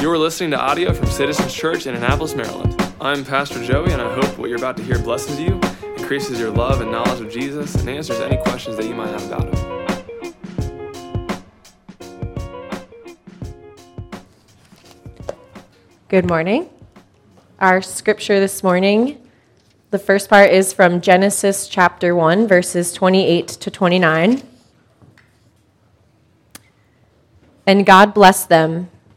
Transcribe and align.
You 0.00 0.10
are 0.10 0.18
listening 0.18 0.50
to 0.50 0.60
audio 0.60 0.92
from 0.92 1.06
Citizens 1.06 1.54
Church 1.54 1.86
in 1.86 1.94
Annapolis, 1.94 2.34
Maryland. 2.34 2.78
I'm 3.00 3.24
Pastor 3.24 3.64
Joey, 3.64 3.92
and 3.92 4.02
I 4.02 4.12
hope 4.12 4.36
what 4.36 4.50
you're 4.50 4.58
about 4.58 4.76
to 4.76 4.82
hear 4.82 4.98
blesses 4.98 5.40
you, 5.40 5.58
increases 5.96 6.38
your 6.38 6.50
love 6.50 6.82
and 6.82 6.92
knowledge 6.92 7.22
of 7.22 7.32
Jesus, 7.32 7.74
and 7.76 7.88
answers 7.88 8.20
any 8.20 8.36
questions 8.36 8.76
that 8.76 8.84
you 8.84 8.94
might 8.94 9.08
have 9.08 9.24
about 9.26 9.54
him. 9.54 10.34
Good 16.08 16.28
morning. 16.28 16.68
Our 17.58 17.80
scripture 17.80 18.38
this 18.38 18.62
morning, 18.62 19.26
the 19.92 19.98
first 19.98 20.28
part 20.28 20.50
is 20.50 20.74
from 20.74 21.00
Genesis 21.00 21.68
chapter 21.68 22.14
1, 22.14 22.46
verses 22.46 22.92
28 22.92 23.48
to 23.48 23.70
29. 23.70 24.42
And 27.66 27.86
God 27.86 28.12
blessed 28.12 28.50
them 28.50 28.90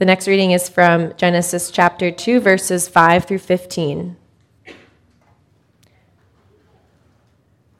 The 0.00 0.06
next 0.06 0.26
reading 0.26 0.52
is 0.52 0.66
from 0.66 1.12
Genesis 1.18 1.70
chapter 1.70 2.10
2, 2.10 2.40
verses 2.40 2.88
5 2.88 3.26
through 3.26 3.40
15. 3.40 4.16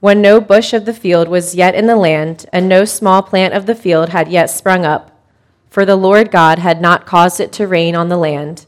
When 0.01 0.21
no 0.21 0.39
bush 0.39 0.75
of 0.75 0.85
the 0.85 0.93
field 0.93 1.29
was 1.29 1.55
yet 1.55 1.75
in 1.75 1.87
the 1.87 1.97
land, 1.97 2.45
and 2.53 2.69
no 2.69 2.85
small 2.85 3.23
plant 3.23 3.55
of 3.55 3.65
the 3.65 3.75
field 3.75 4.11
had 4.11 4.29
yet 4.29 4.51
sprung 4.51 4.85
up, 4.85 5.19
for 5.71 5.87
the 5.87 5.97
Lord 5.97 6.31
God 6.31 6.59
had 6.59 6.83
not 6.83 7.07
caused 7.07 7.41
it 7.41 7.53
to 7.53 7.67
rain 7.67 7.97
on 7.97 8.11
the 8.11 8.19
land, 8.19 8.67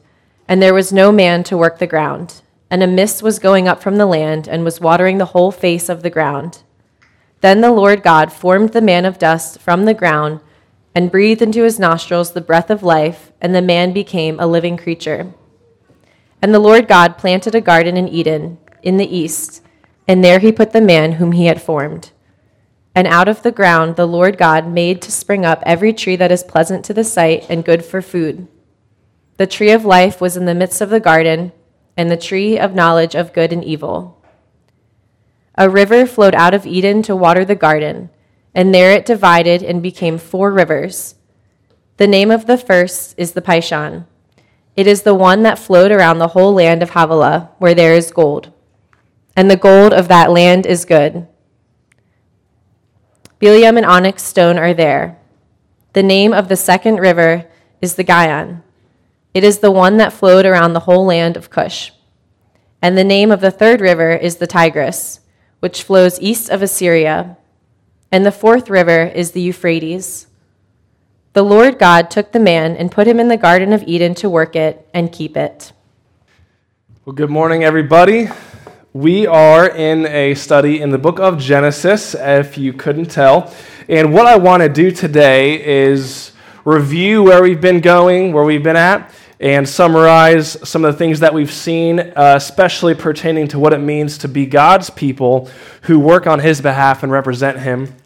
and 0.48 0.62
there 0.62 0.72
was 0.72 0.90
no 0.90 1.12
man 1.12 1.44
to 1.44 1.58
work 1.58 1.78
the 1.78 1.86
ground, 1.86 2.40
and 2.70 2.82
a 2.82 2.86
mist 2.86 3.22
was 3.22 3.38
going 3.38 3.68
up 3.68 3.82
from 3.82 3.98
the 3.98 4.06
land 4.06 4.48
and 4.48 4.64
was 4.64 4.80
watering 4.80 5.18
the 5.18 5.26
whole 5.26 5.52
face 5.52 5.90
of 5.90 6.02
the 6.02 6.08
ground. 6.08 6.62
Then 7.42 7.60
the 7.60 7.70
Lord 7.70 8.02
God 8.02 8.32
formed 8.32 8.70
the 8.70 8.80
man 8.80 9.04
of 9.04 9.18
dust 9.18 9.60
from 9.60 9.84
the 9.84 9.92
ground 9.92 10.40
and 10.94 11.10
breathed 11.10 11.42
into 11.42 11.62
his 11.62 11.78
nostrils 11.78 12.32
the 12.32 12.40
breath 12.40 12.70
of 12.70 12.82
life, 12.82 13.32
and 13.40 13.54
the 13.54 13.62
man 13.62 13.92
became 13.92 14.38
a 14.38 14.46
living 14.46 14.76
creature. 14.76 15.32
And 16.42 16.52
the 16.52 16.58
Lord 16.58 16.88
God 16.88 17.18
planted 17.18 17.54
a 17.54 17.60
garden 17.60 17.96
in 17.96 18.08
Eden, 18.08 18.58
in 18.82 18.96
the 18.96 19.16
east, 19.16 19.62
and 20.06 20.22
there 20.22 20.40
he 20.40 20.52
put 20.52 20.72
the 20.72 20.80
man 20.80 21.12
whom 21.12 21.32
he 21.32 21.46
had 21.46 21.62
formed. 21.62 22.10
And 22.94 23.06
out 23.06 23.28
of 23.28 23.42
the 23.42 23.52
ground 23.52 23.96
the 23.96 24.06
Lord 24.06 24.36
God 24.36 24.66
made 24.66 25.00
to 25.02 25.12
spring 25.12 25.46
up 25.46 25.62
every 25.64 25.92
tree 25.94 26.16
that 26.16 26.32
is 26.32 26.42
pleasant 26.42 26.84
to 26.84 26.94
the 26.94 27.04
sight 27.04 27.46
and 27.48 27.64
good 27.64 27.84
for 27.84 28.02
food. 28.02 28.46
The 29.38 29.46
tree 29.46 29.70
of 29.70 29.84
life 29.84 30.20
was 30.20 30.36
in 30.36 30.44
the 30.44 30.54
midst 30.54 30.80
of 30.82 30.90
the 30.90 31.00
garden, 31.00 31.52
and 31.96 32.10
the 32.10 32.16
tree 32.16 32.58
of 32.58 32.74
knowledge 32.74 33.14
of 33.14 33.32
good 33.32 33.52
and 33.52 33.64
evil. 33.64 34.22
A 35.56 35.70
river 35.70 36.06
flowed 36.06 36.34
out 36.34 36.54
of 36.54 36.66
Eden 36.66 37.02
to 37.02 37.16
water 37.16 37.44
the 37.44 37.54
garden 37.54 38.10
and 38.54 38.74
there 38.74 38.92
it 38.92 39.06
divided 39.06 39.62
and 39.62 39.82
became 39.82 40.18
four 40.18 40.52
rivers. 40.52 41.14
The 41.96 42.06
name 42.06 42.30
of 42.30 42.46
the 42.46 42.58
first 42.58 43.14
is 43.16 43.32
the 43.32 43.42
Pishon. 43.42 44.06
It 44.76 44.86
is 44.86 45.02
the 45.02 45.14
one 45.14 45.42
that 45.42 45.58
flowed 45.58 45.92
around 45.92 46.18
the 46.18 46.28
whole 46.28 46.54
land 46.54 46.82
of 46.82 46.90
Havilah, 46.90 47.50
where 47.58 47.74
there 47.74 47.94
is 47.94 48.10
gold. 48.10 48.52
And 49.36 49.50
the 49.50 49.56
gold 49.56 49.92
of 49.92 50.08
that 50.08 50.30
land 50.30 50.66
is 50.66 50.84
good. 50.84 51.26
Bdellium 53.40 53.76
and 53.76 53.86
onyx 53.86 54.22
stone 54.22 54.58
are 54.58 54.74
there. 54.74 55.18
The 55.94 56.02
name 56.02 56.32
of 56.32 56.48
the 56.48 56.56
second 56.56 57.00
river 57.00 57.46
is 57.80 57.96
the 57.96 58.04
Gihon. 58.04 58.62
It 59.34 59.44
is 59.44 59.58
the 59.58 59.70
one 59.70 59.96
that 59.96 60.12
flowed 60.12 60.46
around 60.46 60.72
the 60.72 60.80
whole 60.80 61.04
land 61.04 61.36
of 61.36 61.50
Cush. 61.50 61.92
And 62.80 62.96
the 62.96 63.04
name 63.04 63.30
of 63.30 63.40
the 63.40 63.50
third 63.50 63.80
river 63.80 64.12
is 64.12 64.36
the 64.36 64.46
Tigris, 64.46 65.20
which 65.60 65.82
flows 65.82 66.20
east 66.20 66.50
of 66.50 66.62
Assyria 66.62 67.36
and 68.12 68.26
the 68.26 68.30
fourth 68.30 68.68
river 68.68 69.04
is 69.06 69.30
the 69.30 69.40
Euphrates. 69.40 70.26
The 71.32 71.42
Lord 71.42 71.78
God 71.78 72.10
took 72.10 72.32
the 72.32 72.38
man 72.38 72.76
and 72.76 72.92
put 72.92 73.08
him 73.08 73.18
in 73.18 73.28
the 73.28 73.38
Garden 73.38 73.72
of 73.72 73.82
Eden 73.84 74.14
to 74.16 74.28
work 74.28 74.54
it 74.54 74.86
and 74.92 75.10
keep 75.10 75.34
it. 75.34 75.72
Well, 77.06 77.14
good 77.14 77.30
morning, 77.30 77.64
everybody. 77.64 78.28
We 78.92 79.26
are 79.26 79.66
in 79.66 80.04
a 80.04 80.34
study 80.34 80.82
in 80.82 80.90
the 80.90 80.98
book 80.98 81.18
of 81.18 81.38
Genesis, 81.38 82.14
if 82.14 82.58
you 82.58 82.74
couldn't 82.74 83.10
tell. 83.10 83.52
And 83.88 84.12
what 84.12 84.26
I 84.26 84.36
want 84.36 84.62
to 84.62 84.68
do 84.68 84.90
today 84.90 85.64
is 85.64 86.32
review 86.66 87.22
where 87.22 87.42
we've 87.42 87.62
been 87.62 87.80
going, 87.80 88.34
where 88.34 88.44
we've 88.44 88.62
been 88.62 88.76
at, 88.76 89.10
and 89.40 89.66
summarize 89.66 90.56
some 90.68 90.84
of 90.84 90.92
the 90.92 90.98
things 90.98 91.20
that 91.20 91.32
we've 91.32 91.50
seen, 91.50 91.98
uh, 91.98 92.34
especially 92.36 92.94
pertaining 92.94 93.48
to 93.48 93.58
what 93.58 93.72
it 93.72 93.78
means 93.78 94.18
to 94.18 94.28
be 94.28 94.44
God's 94.44 94.90
people 94.90 95.48
who 95.82 95.98
work 95.98 96.26
on 96.26 96.40
His 96.40 96.60
behalf 96.60 97.02
and 97.02 97.10
represent 97.10 97.58
Him. 97.58 97.96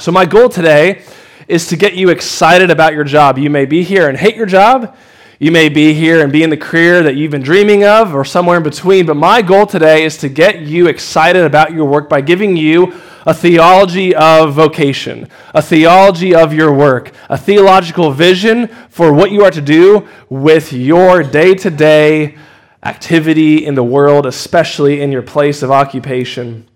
So, 0.00 0.10
my 0.10 0.24
goal 0.24 0.48
today 0.48 1.02
is 1.46 1.66
to 1.66 1.76
get 1.76 1.92
you 1.92 2.08
excited 2.08 2.70
about 2.70 2.94
your 2.94 3.04
job. 3.04 3.36
You 3.36 3.50
may 3.50 3.66
be 3.66 3.82
here 3.82 4.08
and 4.08 4.16
hate 4.16 4.34
your 4.34 4.46
job. 4.46 4.96
You 5.38 5.50
may 5.50 5.68
be 5.68 5.92
here 5.92 6.22
and 6.22 6.32
be 6.32 6.42
in 6.42 6.48
the 6.48 6.56
career 6.56 7.02
that 7.02 7.16
you've 7.16 7.32
been 7.32 7.42
dreaming 7.42 7.84
of 7.84 8.14
or 8.14 8.24
somewhere 8.24 8.56
in 8.56 8.62
between. 8.62 9.04
But 9.04 9.16
my 9.16 9.42
goal 9.42 9.66
today 9.66 10.04
is 10.04 10.16
to 10.18 10.30
get 10.30 10.60
you 10.60 10.86
excited 10.86 11.44
about 11.44 11.74
your 11.74 11.84
work 11.84 12.08
by 12.08 12.22
giving 12.22 12.56
you 12.56 12.98
a 13.26 13.34
theology 13.34 14.14
of 14.14 14.54
vocation, 14.54 15.28
a 15.54 15.60
theology 15.60 16.34
of 16.34 16.54
your 16.54 16.72
work, 16.72 17.12
a 17.28 17.36
theological 17.36 18.10
vision 18.10 18.68
for 18.88 19.12
what 19.12 19.30
you 19.30 19.44
are 19.44 19.50
to 19.50 19.60
do 19.60 20.08
with 20.30 20.72
your 20.72 21.22
day 21.22 21.54
to 21.56 21.68
day 21.68 22.38
activity 22.82 23.66
in 23.66 23.74
the 23.74 23.84
world, 23.84 24.24
especially 24.24 25.02
in 25.02 25.12
your 25.12 25.20
place 25.20 25.62
of 25.62 25.70
occupation. 25.70 26.69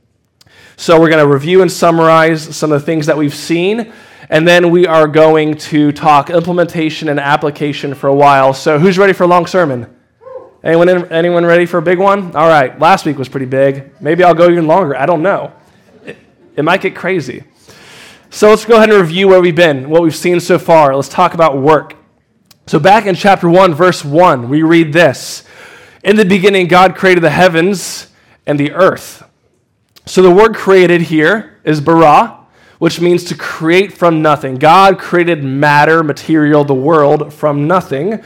So, 0.76 1.00
we're 1.00 1.08
going 1.08 1.24
to 1.24 1.32
review 1.32 1.62
and 1.62 1.70
summarize 1.70 2.56
some 2.56 2.72
of 2.72 2.80
the 2.80 2.84
things 2.84 3.06
that 3.06 3.16
we've 3.16 3.34
seen, 3.34 3.92
and 4.28 4.46
then 4.46 4.70
we 4.70 4.86
are 4.86 5.06
going 5.06 5.56
to 5.56 5.92
talk 5.92 6.30
implementation 6.30 7.08
and 7.08 7.20
application 7.20 7.94
for 7.94 8.08
a 8.08 8.14
while. 8.14 8.52
So, 8.52 8.78
who's 8.80 8.98
ready 8.98 9.12
for 9.12 9.22
a 9.22 9.28
long 9.28 9.46
sermon? 9.46 9.94
Anyone, 10.64 11.12
anyone 11.12 11.46
ready 11.46 11.64
for 11.66 11.78
a 11.78 11.82
big 11.82 11.98
one? 11.98 12.34
All 12.34 12.48
right, 12.48 12.76
last 12.80 13.06
week 13.06 13.18
was 13.18 13.28
pretty 13.28 13.46
big. 13.46 14.00
Maybe 14.00 14.24
I'll 14.24 14.34
go 14.34 14.50
even 14.50 14.66
longer. 14.66 14.96
I 14.96 15.06
don't 15.06 15.22
know. 15.22 15.52
It, 16.04 16.16
it 16.56 16.64
might 16.64 16.80
get 16.80 16.96
crazy. 16.96 17.44
So, 18.30 18.50
let's 18.50 18.64
go 18.64 18.76
ahead 18.76 18.90
and 18.90 19.00
review 19.00 19.28
where 19.28 19.40
we've 19.40 19.54
been, 19.54 19.88
what 19.88 20.02
we've 20.02 20.16
seen 20.16 20.40
so 20.40 20.58
far. 20.58 20.96
Let's 20.96 21.08
talk 21.08 21.34
about 21.34 21.56
work. 21.56 21.94
So, 22.66 22.80
back 22.80 23.06
in 23.06 23.14
chapter 23.14 23.48
1, 23.48 23.74
verse 23.74 24.04
1, 24.04 24.48
we 24.48 24.62
read 24.62 24.92
this 24.92 25.44
In 26.02 26.16
the 26.16 26.24
beginning, 26.24 26.66
God 26.66 26.96
created 26.96 27.22
the 27.22 27.30
heavens 27.30 28.08
and 28.44 28.58
the 28.58 28.72
earth. 28.72 29.22
So 30.06 30.20
the 30.20 30.30
word 30.30 30.54
created 30.54 31.02
here 31.02 31.58
is 31.64 31.80
bara, 31.80 32.40
which 32.78 33.00
means 33.00 33.24
to 33.24 33.34
create 33.34 33.92
from 33.92 34.20
nothing. 34.20 34.56
God 34.56 34.98
created 34.98 35.42
matter, 35.42 36.02
material, 36.02 36.64
the 36.64 36.74
world 36.74 37.32
from 37.32 37.66
nothing. 37.66 38.22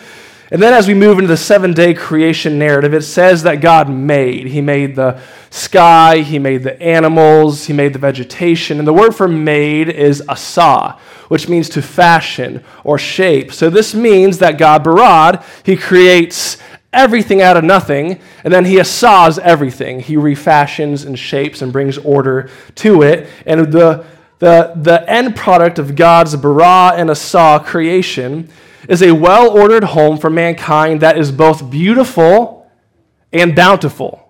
And 0.51 0.63
then 0.63 0.73
as 0.73 0.89
we 0.89 0.95
move 0.95 1.19
into 1.19 1.29
the 1.29 1.37
seven 1.37 1.75
day 1.75 1.93
creation 1.93 2.59
narrative, 2.59 2.95
it 2.95 3.03
says 3.03 3.43
that 3.43 3.61
God 3.61 3.91
made. 3.91 4.47
He 4.47 4.61
made 4.61 4.97
the 4.97 5.21
sky, 5.51 6.21
He 6.21 6.39
made 6.39 6.63
the 6.63 6.81
animals, 6.83 7.67
He 7.67 7.75
made 7.75 7.93
the 7.93 7.99
vegetation. 7.99 8.79
And 8.79 8.89
the 8.89 8.93
word 8.93 9.15
for 9.15 9.29
made 9.29 9.89
is 9.89 10.23
asa, 10.27 10.99
which 11.29 11.49
means 11.49 11.69
to 11.71 11.83
fashion 11.83 12.65
or 12.83 12.99
shape. 12.99 13.53
So 13.53 13.69
this 13.69 13.95
means 13.95 14.39
that 14.39 14.57
God, 14.57 14.85
Barad, 14.85 15.45
He 15.65 15.77
creates 15.77 16.57
everything 16.93 17.43
out 17.43 17.57
of 17.57 17.65
nothing, 17.65 18.21
and 18.45 18.53
then 18.53 18.65
he 18.65 18.79
assaws 18.79 19.39
everything. 19.39 20.01
He 20.01 20.17
refashions 20.17 21.05
and 21.05 21.19
shapes 21.19 21.63
and 21.63 21.73
brings 21.73 21.99
order 21.99 22.51
to 22.77 23.03
it. 23.03 23.29
And 23.47 23.73
the, 23.73 24.05
the, 24.39 24.73
the 24.77 25.09
end 25.09 25.37
product 25.37 25.79
of 25.79 25.97
God's 25.97 26.37
bara 26.37 26.93
and 26.95 27.11
asa 27.11 27.63
creation 27.65 28.49
is 28.89 29.03
a 29.03 29.13
well 29.13 29.51
ordered 29.51 29.85
home 29.85 30.19
for 30.19 30.31
mankind 30.31 31.01
that 31.01 31.19
is 31.19 31.31
both 31.31 31.71
beautiful 31.71 32.71
and 33.33 33.55
bountiful. 33.55 34.25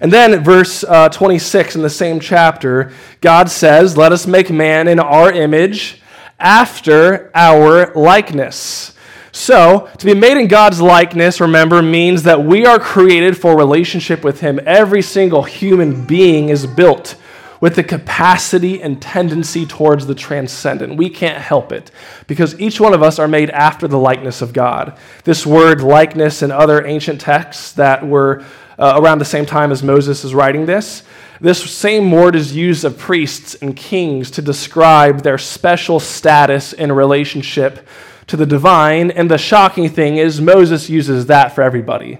And 0.00 0.12
then, 0.12 0.44
verse 0.44 0.84
uh, 0.84 1.08
26 1.08 1.74
in 1.74 1.82
the 1.82 1.90
same 1.90 2.20
chapter, 2.20 2.92
God 3.20 3.50
says, 3.50 3.96
Let 3.96 4.12
us 4.12 4.26
make 4.26 4.50
man 4.50 4.86
in 4.86 5.00
our 5.00 5.32
image 5.32 6.00
after 6.38 7.30
our 7.34 7.92
likeness. 7.94 8.94
So, 9.32 9.88
to 9.98 10.06
be 10.06 10.14
made 10.14 10.36
in 10.36 10.48
God's 10.48 10.80
likeness, 10.80 11.40
remember, 11.40 11.82
means 11.82 12.24
that 12.24 12.42
we 12.42 12.66
are 12.66 12.78
created 12.78 13.36
for 13.36 13.56
relationship 13.56 14.24
with 14.24 14.40
Him. 14.40 14.58
Every 14.66 15.02
single 15.02 15.44
human 15.44 16.04
being 16.04 16.48
is 16.48 16.66
built 16.66 17.16
with 17.60 17.76
the 17.76 17.84
capacity 17.84 18.82
and 18.82 19.00
tendency 19.00 19.66
towards 19.66 20.06
the 20.06 20.14
transcendent. 20.14 20.96
We 20.96 21.10
can't 21.10 21.38
help 21.38 21.72
it 21.72 21.90
because 22.26 22.58
each 22.58 22.80
one 22.80 22.94
of 22.94 23.02
us 23.02 23.18
are 23.18 23.28
made 23.28 23.50
after 23.50 23.86
the 23.86 23.98
likeness 23.98 24.40
of 24.42 24.52
God. 24.52 24.98
This 25.24 25.46
word 25.46 25.82
likeness 25.82 26.42
in 26.42 26.50
other 26.50 26.84
ancient 26.84 27.20
texts 27.20 27.72
that 27.72 28.06
were 28.06 28.44
uh, 28.78 28.94
around 28.96 29.18
the 29.18 29.26
same 29.26 29.44
time 29.44 29.70
as 29.70 29.82
Moses 29.82 30.24
is 30.24 30.34
writing 30.34 30.64
this, 30.64 31.02
this 31.40 31.70
same 31.70 32.10
word 32.10 32.34
is 32.34 32.54
used 32.54 32.84
of 32.84 32.98
priests 32.98 33.54
and 33.56 33.74
kings 33.74 34.30
to 34.32 34.42
describe 34.42 35.22
their 35.22 35.38
special 35.38 36.00
status 36.00 36.72
in 36.72 36.92
relationship 36.92 37.86
to 38.30 38.36
the 38.36 38.46
divine. 38.46 39.10
And 39.10 39.30
the 39.30 39.38
shocking 39.38 39.88
thing 39.88 40.16
is, 40.16 40.40
Moses 40.40 40.88
uses 40.88 41.26
that 41.26 41.54
for 41.54 41.62
everybody. 41.62 42.18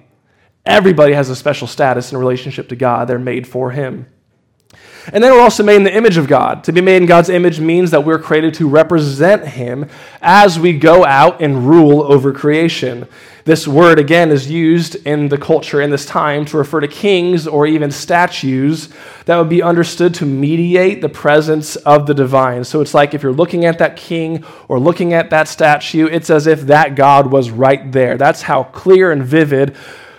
Everybody 0.67 1.15
has 1.15 1.31
a 1.31 1.37
special 1.37 1.67
status 1.67 2.13
in 2.13 2.19
relationship 2.19 2.69
to 2.69 2.77
God, 2.77 3.09
they're 3.09 3.19
made 3.19 3.49
for 3.49 3.71
Him. 3.71 4.07
And 5.13 5.25
then 5.25 5.33
we're 5.33 5.41
also 5.41 5.63
made 5.63 5.77
in 5.77 5.85
the 5.85 5.97
image 5.97 6.19
of 6.19 6.29
God. 6.29 6.63
To 6.65 6.73
be 6.73 6.83
made 6.83 6.99
in 6.99 7.07
God's 7.07 7.31
image 7.31 7.59
means 7.59 7.91
that 7.91 8.05
we're 8.05 8.19
created 8.19 8.53
to 8.55 8.69
represent 8.69 9.49
Him 9.49 9.89
as 10.21 10.59
we 10.59 10.79
go 10.79 11.07
out 11.07 11.41
and 11.41 11.67
rule 11.67 12.03
over 12.03 12.33
creation. 12.33 13.09
This 13.51 13.67
word, 13.67 13.99
again, 13.99 14.31
is 14.31 14.49
used 14.49 14.95
in 15.05 15.29
the 15.29 15.37
culture 15.37 15.81
in 15.81 15.91
this 15.91 16.07
time 16.07 16.45
to 16.45 16.57
refer 16.57 16.79
to 16.79 16.87
kings 16.87 17.49
or 17.49 17.67
even 17.67 17.91
statues 17.91 18.91
that 19.25 19.37
would 19.37 19.49
be 19.49 19.61
understood 19.61 20.15
to 20.15 20.25
mediate 20.25 21.03
the 21.03 21.09
presence 21.09 21.75
of 21.75 22.07
the 22.07 22.15
divine. 22.15 22.63
So 22.63 22.81
it's 22.81 22.95
like 22.95 23.13
if 23.13 23.25
you're 23.25 23.33
looking 23.33 23.65
at 23.65 23.79
that 23.79 23.97
king 23.97 24.45
or 24.69 24.79
looking 24.79 25.15
at 25.15 25.31
that 25.31 25.49
statue, 25.49 26.07
it's 26.07 26.31
as 26.31 26.47
if 26.47 26.61
that 26.69 26.95
God 26.95 27.33
was 27.33 27.51
right 27.51 27.91
there. 27.91 28.17
That's 28.17 28.43
how 28.43 28.63
clear 28.63 29.11
and 29.11 29.25
vivid 29.25 29.75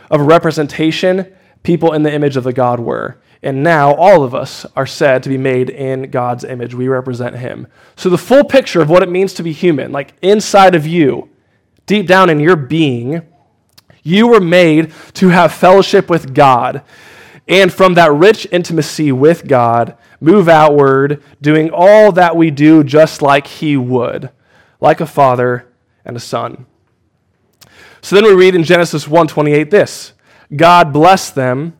of 0.09 0.19
a 0.19 0.25
representation 0.25 1.33
people 1.63 1.93
in 1.93 2.03
the 2.03 2.13
image 2.13 2.35
of 2.35 2.43
the 2.43 2.51
God 2.51 2.81
were. 2.81 3.17
And 3.41 3.63
now 3.63 3.95
all 3.95 4.25
of 4.25 4.35
us 4.35 4.65
are 4.75 4.85
said 4.85 5.23
to 5.23 5.29
be 5.29 5.37
made 5.37 5.69
in 5.69 6.11
God's 6.11 6.43
image. 6.43 6.75
We 6.75 6.89
represent 6.89 7.37
Him. 7.37 7.67
So 7.95 8.09
the 8.09 8.17
full 8.17 8.43
picture 8.43 8.81
of 8.81 8.89
what 8.89 9.03
it 9.03 9.09
means 9.09 9.33
to 9.35 9.43
be 9.43 9.53
human, 9.53 9.93
like 9.93 10.15
inside 10.21 10.75
of 10.75 10.85
you, 10.85 11.29
deep 11.91 12.07
down 12.07 12.29
in 12.29 12.39
your 12.39 12.55
being, 12.55 13.21
you 14.01 14.25
were 14.25 14.39
made 14.39 14.93
to 15.13 15.27
have 15.27 15.51
fellowship 15.51 16.09
with 16.09 16.33
God. 16.33 16.83
And 17.49 17.71
from 17.71 17.95
that 17.95 18.13
rich 18.13 18.47
intimacy 18.49 19.11
with 19.11 19.45
God, 19.45 19.97
move 20.21 20.47
outward, 20.47 21.21
doing 21.41 21.69
all 21.69 22.13
that 22.13 22.37
we 22.37 22.49
do 22.49 22.81
just 22.81 23.21
like 23.21 23.45
He 23.45 23.75
would, 23.75 24.29
like 24.79 25.01
a 25.01 25.05
father 25.05 25.67
and 26.05 26.15
a 26.15 26.21
son. 26.21 26.65
So 27.99 28.15
then 28.15 28.23
we 28.23 28.33
read 28.35 28.55
in 28.55 28.63
Genesis 28.63 29.05
1:28 29.05 29.69
this. 29.69 30.13
God 30.55 30.93
blessed 30.93 31.35
them 31.35 31.73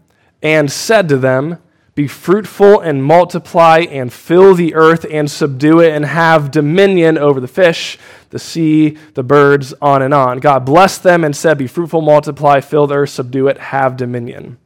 and 0.44 0.69
said 0.69 1.07
to 1.07 1.18
them, 1.18 1.57
Be 1.94 2.08
fruitful 2.08 2.80
and 2.80 3.04
multiply 3.04 3.80
and 3.80 4.14
fill 4.14 4.56
the 4.56 4.76
earth 4.76 5.06
and 5.12 5.30
subdue 5.30 5.82
it 5.82 5.92
and 5.92 6.06
have 6.06 6.50
dominion 6.50 7.18
over 7.18 7.42
the 7.42 7.50
fish, 7.50 7.98
the 8.30 8.40
sea, 8.40 8.98
the 9.14 9.24
birds, 9.24 9.74
on 9.82 10.02
and 10.02 10.14
on. 10.14 10.40
God 10.40 10.66
blessed 10.66 11.04
them 11.04 11.26
and 11.26 11.36
said, 11.36 11.58
Be 11.58 11.68
fruitful, 11.68 12.02
multiply, 12.02 12.62
fill 12.62 12.88
the 12.88 12.96
earth, 12.96 13.10
subdue 13.10 13.48
it, 13.50 13.58
have 13.58 13.98
dominion. 13.98 14.58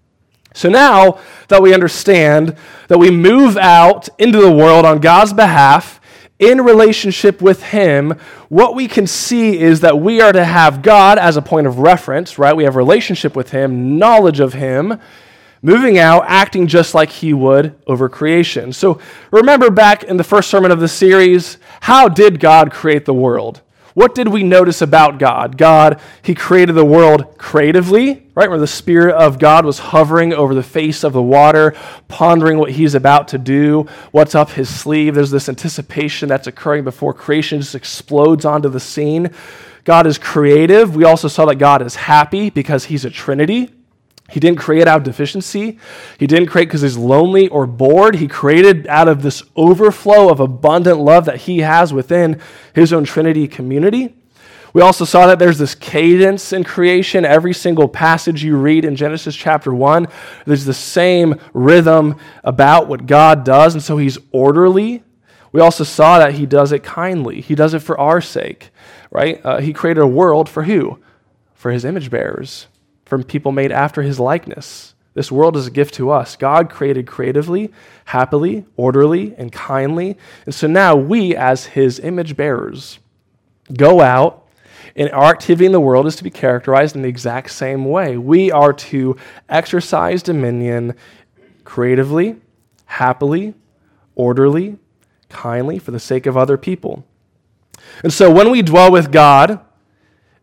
So 0.53 0.69
now 0.69 1.19
that 1.47 1.63
we 1.63 1.73
understand 1.73 2.55
that 2.87 2.99
we 2.99 3.09
move 3.09 3.57
out 3.57 4.07
into 4.19 4.39
the 4.39 4.51
world 4.51 4.85
on 4.85 4.99
God's 4.99 5.33
behalf, 5.33 5.99
in 6.37 6.61
relationship 6.61 7.41
with 7.41 7.63
Him, 7.63 8.11
what 8.49 8.75
we 8.75 8.87
can 8.87 9.07
see 9.07 9.59
is 9.59 9.79
that 9.81 9.99
we 9.99 10.21
are 10.21 10.31
to 10.31 10.45
have 10.45 10.81
God 10.81 11.17
as 11.17 11.37
a 11.37 11.41
point 11.41 11.65
of 11.65 11.79
reference, 11.79 12.37
right? 12.37 12.55
We 12.55 12.65
have 12.65 12.75
relationship 12.75 13.35
with 13.35 13.51
Him, 13.51 13.97
knowledge 13.97 14.39
of 14.39 14.53
Him, 14.53 14.99
moving 15.65 15.97
out, 15.97 16.23
acting 16.27 16.67
just 16.67 16.93
like 16.93 17.09
He 17.09 17.33
would 17.33 17.75
over 17.87 18.07
creation. 18.07 18.71
So 18.71 18.99
remember 19.31 19.71
back 19.71 20.03
in 20.03 20.17
the 20.17 20.23
first 20.23 20.49
sermon 20.49 20.69
of 20.69 20.79
the 20.79 20.87
series, 20.87 21.57
how 21.81 22.07
did 22.07 22.39
God 22.39 22.71
create 22.71 23.05
the 23.05 23.15
world? 23.15 23.61
What 23.95 24.13
did 24.13 24.27
we 24.27 24.43
notice 24.43 24.81
about 24.83 25.17
God? 25.17 25.57
God, 25.57 25.99
He 26.21 26.35
created 26.35 26.73
the 26.73 26.85
world 26.85 27.39
creatively, 27.39 28.27
right? 28.35 28.49
Where 28.49 28.59
the 28.59 28.67
Spirit 28.67 29.15
of 29.15 29.39
God 29.39 29.65
was 29.65 29.79
hovering 29.79 30.33
over 30.33 30.53
the 30.53 30.61
face 30.61 31.03
of 31.03 31.13
the 31.13 31.23
water, 31.23 31.73
pondering 32.09 32.59
what 32.59 32.73
He's 32.73 32.93
about 32.93 33.29
to 33.29 33.39
do, 33.39 33.87
what's 34.11 34.35
up 34.35 34.51
His 34.51 34.69
sleeve. 34.69 35.15
There's 35.15 35.31
this 35.31 35.49
anticipation 35.49 36.29
that's 36.29 36.45
occurring 36.45 36.83
before 36.83 37.13
creation 37.13 37.61
just 37.61 37.73
explodes 37.73 38.45
onto 38.45 38.69
the 38.69 38.79
scene. 38.79 39.31
God 39.83 40.05
is 40.05 40.19
creative. 40.19 40.95
We 40.95 41.05
also 41.05 41.27
saw 41.27 41.45
that 41.45 41.55
God 41.55 41.81
is 41.81 41.95
happy 41.95 42.51
because 42.51 42.85
He's 42.85 43.05
a 43.05 43.09
Trinity. 43.09 43.71
He 44.29 44.39
didn't 44.39 44.57
create 44.57 44.87
out 44.87 44.97
of 44.97 45.03
deficiency. 45.03 45.77
He 46.17 46.25
didn't 46.25 46.47
create 46.47 46.65
because 46.65 46.81
he's 46.81 46.97
lonely 46.97 47.47
or 47.47 47.67
bored. 47.67 48.15
He 48.15 48.27
created 48.27 48.87
out 48.87 49.07
of 49.07 49.21
this 49.21 49.43
overflow 49.55 50.29
of 50.29 50.39
abundant 50.39 50.99
love 50.99 51.25
that 51.25 51.41
he 51.41 51.59
has 51.59 51.93
within 51.93 52.41
his 52.73 52.91
own 52.91 53.03
Trinity 53.03 53.47
community. 53.47 54.15
We 54.73 54.81
also 54.81 55.05
saw 55.05 55.27
that 55.27 55.39
there's 55.39 55.59
this 55.59 55.75
cadence 55.75 56.51
in 56.51 56.63
creation. 56.63 57.23
Every 57.23 57.53
single 57.53 57.87
passage 57.87 58.43
you 58.43 58.57
read 58.57 58.83
in 58.83 58.95
Genesis 58.95 59.35
chapter 59.35 59.73
1, 59.73 60.07
there's 60.45 60.65
the 60.65 60.73
same 60.73 61.39
rhythm 61.53 62.17
about 62.43 62.87
what 62.87 63.05
God 63.05 63.45
does, 63.45 63.73
and 63.73 63.81
so 63.81 63.97
he's 63.97 64.17
orderly. 64.31 65.03
We 65.53 65.61
also 65.61 65.85
saw 65.85 66.19
that 66.19 66.33
he 66.33 66.45
does 66.45 66.73
it 66.73 66.83
kindly, 66.83 67.39
he 67.39 67.55
does 67.55 67.73
it 67.73 67.79
for 67.79 67.97
our 67.97 68.19
sake, 68.19 68.71
right? 69.11 69.39
Uh, 69.45 69.61
he 69.61 69.71
created 69.71 70.01
a 70.01 70.07
world 70.07 70.49
for 70.49 70.63
who? 70.63 70.99
For 71.53 71.71
his 71.71 71.85
image 71.85 72.09
bearers 72.09 72.67
from 73.05 73.23
people 73.23 73.51
made 73.51 73.71
after 73.71 74.01
his 74.01 74.19
likeness. 74.19 74.93
This 75.13 75.31
world 75.31 75.55
is 75.55 75.67
a 75.67 75.71
gift 75.71 75.93
to 75.95 76.11
us. 76.11 76.35
God 76.35 76.69
created 76.69 77.07
creatively, 77.07 77.71
happily, 78.05 78.65
orderly, 78.75 79.33
and 79.37 79.51
kindly. 79.51 80.17
And 80.45 80.53
so 80.53 80.67
now 80.67 80.95
we, 80.95 81.35
as 81.35 81.67
his 81.67 81.99
image 81.99 82.35
bearers, 82.35 82.99
go 83.71 84.01
out, 84.01 84.45
and 84.97 85.09
our 85.11 85.31
activity 85.31 85.65
in 85.65 85.71
the 85.71 85.79
world 85.79 86.05
is 86.05 86.17
to 86.17 86.23
be 86.23 86.29
characterized 86.29 86.95
in 86.95 87.01
the 87.01 87.07
exact 87.07 87.51
same 87.51 87.85
way. 87.85 88.17
We 88.17 88.51
are 88.51 88.73
to 88.73 89.15
exercise 89.47 90.21
dominion 90.21 90.95
creatively, 91.63 92.37
happily, 92.85 93.53
orderly, 94.15 94.77
kindly, 95.29 95.79
for 95.79 95.91
the 95.91 95.99
sake 95.99 96.25
of 96.25 96.35
other 96.35 96.57
people. 96.57 97.05
And 98.03 98.13
so 98.13 98.31
when 98.31 98.51
we 98.51 98.61
dwell 98.61 98.91
with 98.91 99.11
God, 99.11 99.59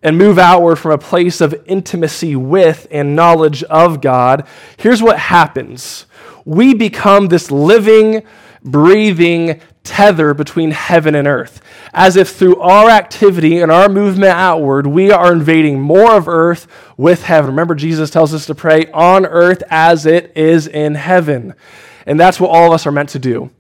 and 0.02 0.18
move 0.18 0.38
outward 0.38 0.76
from 0.76 0.92
a 0.92 0.98
place 0.98 1.40
of 1.40 1.54
intimacy 1.66 2.34
with 2.36 2.86
and 2.90 3.14
knowledge 3.14 3.62
of 3.64 4.00
God, 4.00 4.46
here's 4.76 5.02
what 5.02 5.18
happens. 5.18 6.06
We 6.44 6.74
become 6.74 7.28
this 7.28 7.50
living, 7.50 8.22
breathing 8.64 9.60
tether 9.84 10.34
between 10.34 10.70
heaven 10.70 11.14
and 11.14 11.26
earth. 11.28 11.60
As 11.92 12.16
if 12.16 12.30
through 12.30 12.60
our 12.60 12.88
activity 12.88 13.60
and 13.60 13.70
our 13.70 13.88
movement 13.88 14.32
outward, 14.32 14.86
we 14.86 15.10
are 15.10 15.32
invading 15.32 15.80
more 15.80 16.14
of 16.14 16.28
earth 16.28 16.66
with 16.96 17.24
heaven. 17.24 17.50
Remember, 17.50 17.74
Jesus 17.74 18.10
tells 18.10 18.32
us 18.32 18.46
to 18.46 18.54
pray 18.54 18.86
on 18.92 19.26
earth 19.26 19.62
as 19.70 20.06
it 20.06 20.32
is 20.36 20.66
in 20.66 20.94
heaven. 20.94 21.54
And 22.06 22.18
that's 22.18 22.40
what 22.40 22.50
all 22.50 22.68
of 22.68 22.72
us 22.72 22.86
are 22.86 22.92
meant 22.92 23.10
to 23.10 23.18
do 23.18 23.50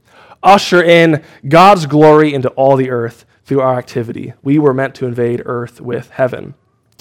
usher 0.42 0.82
in 0.82 1.22
God's 1.48 1.86
glory 1.86 2.34
into 2.34 2.48
all 2.50 2.76
the 2.76 2.90
earth 2.90 3.24
through 3.44 3.60
our 3.60 3.78
activity. 3.78 4.34
We 4.42 4.58
were 4.58 4.74
meant 4.74 4.94
to 4.96 5.06
invade 5.06 5.42
earth 5.44 5.80
with 5.80 6.10
heaven. 6.10 6.54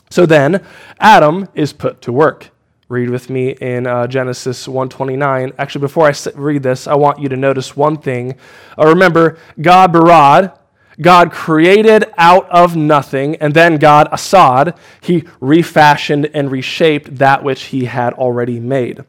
So 0.10 0.26
then, 0.26 0.64
Adam 1.00 1.48
is 1.54 1.74
put 1.74 2.02
to 2.02 2.12
work. 2.12 2.50
Read 2.90 3.10
with 3.10 3.30
me 3.30 3.52
in 3.52 3.88
uh, 3.88 4.08
Genesis 4.08 4.68
1:29. 4.68 5.54
Actually, 5.58 5.80
before 5.80 6.08
I 6.10 6.14
read 6.36 6.64
this, 6.64 6.88
I 6.88 6.96
want 6.96 7.20
you 7.20 7.30
to 7.30 7.38
notice 7.38 7.78
one 7.78 7.96
thing. 7.96 8.36
Uh, 8.78 8.88
remember, 8.88 9.38
God 9.62 9.94
barad, 9.94 10.58
God 11.00 11.32
created 11.32 12.04
out 12.18 12.50
of 12.50 12.76
nothing, 12.76 13.38
and 13.38 13.54
then 13.54 13.78
God 13.78 14.10
asad, 14.12 14.78
he 15.00 15.24
refashioned 15.40 16.30
and 16.34 16.52
reshaped 16.52 17.16
that 17.16 17.44
which 17.44 17.64
he 17.66 17.86
had 17.86 18.14
already 18.14 18.60
made. 18.60 19.06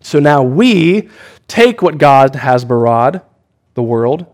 So 0.00 0.18
now 0.18 0.42
we 0.42 1.08
take 1.46 1.80
what 1.80 1.98
God 1.98 2.34
has 2.34 2.64
barad, 2.64 3.22
the 3.74 3.82
world, 3.82 4.26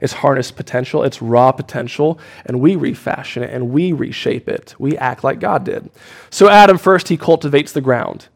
its 0.00 0.14
harnessed 0.14 0.56
potential, 0.56 1.02
its 1.02 1.22
raw 1.22 1.52
potential, 1.52 2.18
and 2.44 2.60
we 2.60 2.76
refashion 2.76 3.42
it 3.42 3.50
and 3.50 3.70
we 3.70 3.92
reshape 3.92 4.48
it. 4.48 4.74
We 4.78 4.96
act 4.96 5.24
like 5.24 5.40
God 5.40 5.64
did. 5.64 5.90
So, 6.30 6.48
Adam 6.48 6.78
first, 6.78 7.08
he 7.08 7.16
cultivates 7.16 7.72
the 7.72 7.80
ground. 7.80 8.28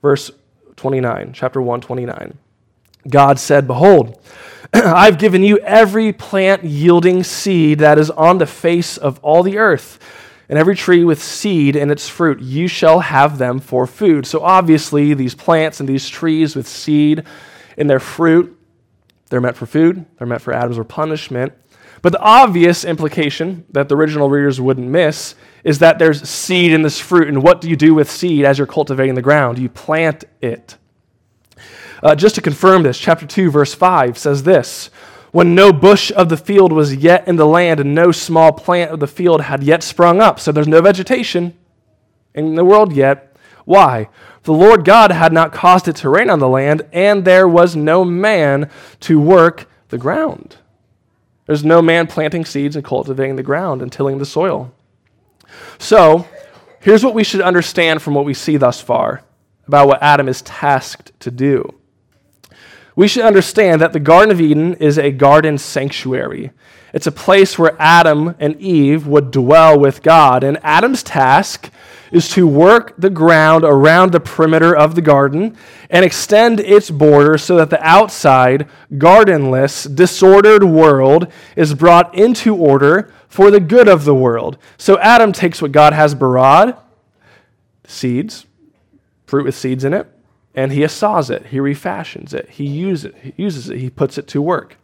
Verse 0.00 0.30
29, 0.76 1.32
chapter 1.32 1.60
129. 1.60 2.38
God 3.08 3.38
said, 3.38 3.66
Behold, 3.66 4.20
I've 4.72 5.18
given 5.18 5.42
you 5.42 5.58
every 5.58 6.12
plant 6.12 6.64
yielding 6.64 7.22
seed 7.24 7.80
that 7.80 7.98
is 7.98 8.10
on 8.10 8.38
the 8.38 8.46
face 8.46 8.96
of 8.96 9.18
all 9.22 9.42
the 9.42 9.58
earth, 9.58 9.98
and 10.48 10.58
every 10.58 10.74
tree 10.74 11.04
with 11.04 11.22
seed 11.22 11.76
in 11.76 11.90
its 11.90 12.08
fruit. 12.08 12.40
You 12.40 12.68
shall 12.68 13.00
have 13.00 13.38
them 13.38 13.58
for 13.58 13.86
food. 13.86 14.26
So, 14.26 14.40
obviously, 14.40 15.14
these 15.14 15.34
plants 15.34 15.80
and 15.80 15.88
these 15.88 16.08
trees 16.08 16.54
with 16.54 16.68
seed 16.68 17.24
in 17.76 17.86
their 17.86 18.00
fruit, 18.00 18.58
they're 19.32 19.40
meant 19.40 19.56
for 19.56 19.64
food, 19.64 20.04
they're 20.18 20.26
meant 20.26 20.42
for 20.42 20.52
Adam's 20.52 20.76
or 20.76 20.84
punishment. 20.84 21.54
But 22.02 22.12
the 22.12 22.20
obvious 22.20 22.84
implication 22.84 23.64
that 23.70 23.88
the 23.88 23.96
original 23.96 24.28
readers 24.28 24.60
wouldn't 24.60 24.86
miss 24.86 25.34
is 25.64 25.78
that 25.78 25.98
there's 25.98 26.28
seed 26.28 26.70
in 26.70 26.82
this 26.82 26.98
fruit. 26.98 27.28
And 27.28 27.42
what 27.42 27.62
do 27.62 27.70
you 27.70 27.74
do 27.74 27.94
with 27.94 28.10
seed 28.10 28.44
as 28.44 28.58
you're 28.58 28.66
cultivating 28.66 29.14
the 29.14 29.22
ground? 29.22 29.58
You 29.58 29.70
plant 29.70 30.24
it. 30.42 30.76
Uh, 32.02 32.14
just 32.14 32.34
to 32.34 32.42
confirm 32.42 32.82
this, 32.82 32.98
chapter 32.98 33.24
2, 33.24 33.50
verse 33.50 33.72
5 33.72 34.18
says 34.18 34.42
this 34.42 34.90
When 35.30 35.54
no 35.54 35.72
bush 35.72 36.12
of 36.14 36.28
the 36.28 36.36
field 36.36 36.70
was 36.70 36.94
yet 36.94 37.26
in 37.26 37.36
the 37.36 37.46
land, 37.46 37.80
and 37.80 37.94
no 37.94 38.12
small 38.12 38.52
plant 38.52 38.90
of 38.90 39.00
the 39.00 39.06
field 39.06 39.40
had 39.40 39.62
yet 39.62 39.82
sprung 39.82 40.20
up. 40.20 40.38
So 40.38 40.52
there's 40.52 40.68
no 40.68 40.82
vegetation 40.82 41.56
in 42.34 42.54
the 42.54 42.66
world 42.66 42.92
yet. 42.92 43.34
Why? 43.64 44.10
The 44.44 44.52
Lord 44.52 44.84
God 44.84 45.12
had 45.12 45.32
not 45.32 45.52
caused 45.52 45.86
it 45.86 45.96
to 45.96 46.08
rain 46.08 46.28
on 46.28 46.40
the 46.40 46.48
land, 46.48 46.82
and 46.92 47.24
there 47.24 47.46
was 47.46 47.76
no 47.76 48.04
man 48.04 48.68
to 49.00 49.20
work 49.20 49.68
the 49.88 49.98
ground. 49.98 50.56
There's 51.46 51.64
no 51.64 51.82
man 51.82 52.06
planting 52.06 52.44
seeds 52.44 52.74
and 52.74 52.84
cultivating 52.84 53.36
the 53.36 53.42
ground 53.42 53.82
and 53.82 53.92
tilling 53.92 54.18
the 54.18 54.26
soil. 54.26 54.72
So, 55.78 56.26
here's 56.80 57.04
what 57.04 57.14
we 57.14 57.24
should 57.24 57.40
understand 57.40 58.02
from 58.02 58.14
what 58.14 58.24
we 58.24 58.34
see 58.34 58.56
thus 58.56 58.80
far 58.80 59.22
about 59.66 59.86
what 59.86 60.02
Adam 60.02 60.28
is 60.28 60.42
tasked 60.42 61.18
to 61.20 61.30
do. 61.30 61.74
We 62.94 63.08
should 63.08 63.24
understand 63.24 63.80
that 63.80 63.92
the 63.92 64.00
Garden 64.00 64.30
of 64.30 64.40
Eden 64.40 64.74
is 64.74 64.98
a 64.98 65.10
garden 65.10 65.56
sanctuary. 65.56 66.50
It's 66.92 67.06
a 67.06 67.12
place 67.12 67.58
where 67.58 67.74
Adam 67.78 68.34
and 68.38 68.60
Eve 68.60 69.06
would 69.06 69.30
dwell 69.30 69.78
with 69.78 70.02
God. 70.02 70.44
And 70.44 70.58
Adam's 70.62 71.02
task 71.02 71.70
is 72.12 72.28
to 72.28 72.46
work 72.46 72.94
the 72.96 73.10
ground 73.10 73.64
around 73.64 74.12
the 74.12 74.20
perimeter 74.20 74.76
of 74.76 74.94
the 74.94 75.02
garden 75.02 75.56
and 75.90 76.04
extend 76.04 76.60
its 76.60 76.90
borders 76.90 77.42
so 77.42 77.56
that 77.56 77.70
the 77.70 77.82
outside, 77.82 78.68
gardenless, 78.98 79.84
disordered 79.84 80.62
world 80.62 81.26
is 81.56 81.74
brought 81.74 82.14
into 82.14 82.54
order 82.54 83.12
for 83.28 83.50
the 83.50 83.60
good 83.60 83.88
of 83.88 84.04
the 84.04 84.14
world. 84.14 84.58
So 84.76 84.98
Adam 85.00 85.32
takes 85.32 85.62
what 85.62 85.72
God 85.72 85.94
has 85.94 86.14
barad, 86.14 86.78
seeds, 87.86 88.46
fruit 89.26 89.46
with 89.46 89.54
seeds 89.54 89.82
in 89.82 89.94
it, 89.94 90.06
and 90.54 90.70
he 90.70 90.82
assaws 90.82 91.30
it, 91.30 91.46
he 91.46 91.58
refashions 91.58 92.34
it, 92.34 92.50
he 92.50 92.66
uses 92.66 93.06
it, 93.06 93.14
he 93.22 93.34
uses 93.36 93.70
it, 93.70 93.78
he 93.78 93.88
puts 93.88 94.18
it 94.18 94.28
to 94.28 94.42
work. 94.42 94.76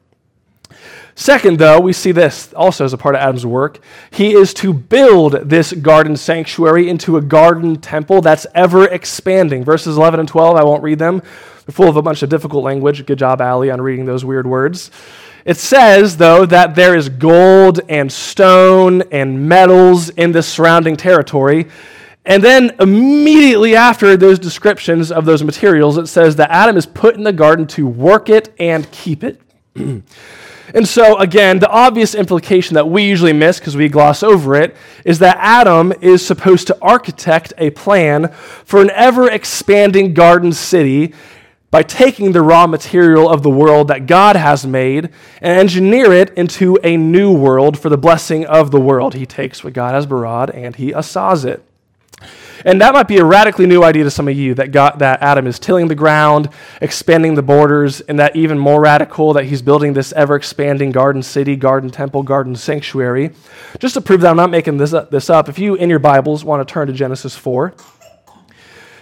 Second, 1.18 1.58
though, 1.58 1.80
we 1.80 1.92
see 1.92 2.12
this 2.12 2.52
also 2.54 2.84
as 2.84 2.92
a 2.92 2.96
part 2.96 3.16
of 3.16 3.20
Adam's 3.20 3.44
work. 3.44 3.80
He 4.12 4.34
is 4.34 4.54
to 4.54 4.72
build 4.72 5.32
this 5.32 5.72
garden 5.72 6.16
sanctuary 6.16 6.88
into 6.88 7.16
a 7.16 7.20
garden 7.20 7.80
temple 7.80 8.20
that's 8.20 8.46
ever 8.54 8.86
expanding. 8.86 9.64
Verses 9.64 9.96
11 9.96 10.20
and 10.20 10.28
12, 10.28 10.56
I 10.56 10.62
won't 10.62 10.84
read 10.84 11.00
them. 11.00 11.18
They're 11.18 11.72
full 11.72 11.88
of 11.88 11.96
a 11.96 12.02
bunch 12.02 12.22
of 12.22 12.28
difficult 12.28 12.62
language. 12.62 13.04
Good 13.04 13.18
job, 13.18 13.40
Allie, 13.40 13.68
on 13.72 13.80
reading 13.80 14.04
those 14.06 14.24
weird 14.24 14.46
words. 14.46 14.92
It 15.44 15.56
says, 15.56 16.18
though, 16.18 16.46
that 16.46 16.76
there 16.76 16.96
is 16.96 17.08
gold 17.08 17.80
and 17.88 18.12
stone 18.12 19.02
and 19.10 19.48
metals 19.48 20.10
in 20.10 20.30
the 20.30 20.44
surrounding 20.44 20.96
territory. 20.96 21.66
And 22.26 22.44
then 22.44 22.76
immediately 22.78 23.74
after 23.74 24.16
those 24.16 24.38
descriptions 24.38 25.10
of 25.10 25.24
those 25.24 25.42
materials, 25.42 25.98
it 25.98 26.06
says 26.06 26.36
that 26.36 26.52
Adam 26.52 26.76
is 26.76 26.86
put 26.86 27.16
in 27.16 27.24
the 27.24 27.32
garden 27.32 27.66
to 27.68 27.88
work 27.88 28.28
it 28.28 28.54
and 28.60 28.88
keep 28.92 29.24
it. 29.24 29.40
And 30.74 30.86
so, 30.86 31.18
again, 31.18 31.58
the 31.58 31.70
obvious 31.70 32.14
implication 32.14 32.74
that 32.74 32.88
we 32.88 33.04
usually 33.04 33.32
miss 33.32 33.58
because 33.58 33.76
we 33.76 33.88
gloss 33.88 34.22
over 34.22 34.54
it 34.54 34.76
is 35.04 35.18
that 35.20 35.36
Adam 35.40 35.92
is 36.00 36.26
supposed 36.26 36.66
to 36.66 36.78
architect 36.82 37.52
a 37.58 37.70
plan 37.70 38.28
for 38.64 38.80
an 38.80 38.90
ever 38.90 39.30
expanding 39.30 40.14
garden 40.14 40.52
city 40.52 41.14
by 41.70 41.82
taking 41.82 42.32
the 42.32 42.42
raw 42.42 42.66
material 42.66 43.28
of 43.28 43.42
the 43.42 43.50
world 43.50 43.88
that 43.88 44.06
God 44.06 44.36
has 44.36 44.66
made 44.66 45.10
and 45.42 45.58
engineer 45.58 46.12
it 46.12 46.30
into 46.30 46.78
a 46.82 46.96
new 46.96 47.32
world 47.32 47.78
for 47.78 47.88
the 47.88 47.98
blessing 47.98 48.46
of 48.46 48.70
the 48.70 48.80
world. 48.80 49.14
He 49.14 49.26
takes 49.26 49.62
what 49.62 49.74
God 49.74 49.94
has 49.94 50.06
barad 50.06 50.54
and 50.54 50.76
he 50.76 50.92
assaws 50.92 51.44
it. 51.44 51.62
And 52.68 52.82
that 52.82 52.92
might 52.92 53.08
be 53.08 53.16
a 53.16 53.24
radically 53.24 53.64
new 53.64 53.82
idea 53.82 54.04
to 54.04 54.10
some 54.10 54.28
of 54.28 54.36
you 54.36 54.52
that, 54.56 54.72
God, 54.72 54.98
that 54.98 55.22
Adam 55.22 55.46
is 55.46 55.58
tilling 55.58 55.88
the 55.88 55.94
ground, 55.94 56.50
expanding 56.82 57.34
the 57.34 57.42
borders, 57.42 58.02
and 58.02 58.18
that 58.18 58.36
even 58.36 58.58
more 58.58 58.82
radical 58.82 59.32
that 59.32 59.46
he's 59.46 59.62
building 59.62 59.94
this 59.94 60.12
ever 60.12 60.36
expanding 60.36 60.92
garden 60.92 61.22
city, 61.22 61.56
garden 61.56 61.88
temple, 61.88 62.22
garden 62.22 62.54
sanctuary. 62.54 63.30
Just 63.78 63.94
to 63.94 64.02
prove 64.02 64.20
that 64.20 64.28
I'm 64.28 64.36
not 64.36 64.50
making 64.50 64.76
this 64.76 64.92
up, 64.92 65.10
this 65.10 65.30
up, 65.30 65.48
if 65.48 65.58
you 65.58 65.76
in 65.76 65.88
your 65.88 65.98
Bibles 65.98 66.44
want 66.44 66.60
to 66.60 66.70
turn 66.70 66.88
to 66.88 66.92
Genesis 66.92 67.34
4, 67.34 67.72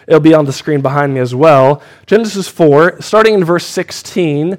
it'll 0.07 0.21
be 0.21 0.33
on 0.33 0.45
the 0.45 0.53
screen 0.53 0.81
behind 0.81 1.13
me 1.13 1.19
as 1.19 1.35
well. 1.35 1.83
Genesis 2.07 2.47
4, 2.47 3.03
starting 3.03 3.35
in 3.35 3.45
verse 3.45 3.67
16, 3.67 4.59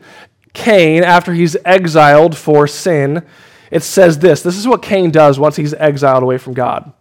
Cain, 0.52 1.04
after 1.06 1.34
he's 1.34 1.56
exiled 1.64 2.36
for 2.36 2.68
sin, 2.68 3.26
it 3.72 3.84
says 3.84 4.20
this. 4.20 4.42
This 4.42 4.58
is 4.58 4.68
what 4.68 4.82
Cain 4.82 5.12
does 5.12 5.40
once 5.40 5.56
he's 5.56 5.74
exiled 5.76 6.24
away 6.24 6.38
from 6.38 6.54
God. 6.54 6.92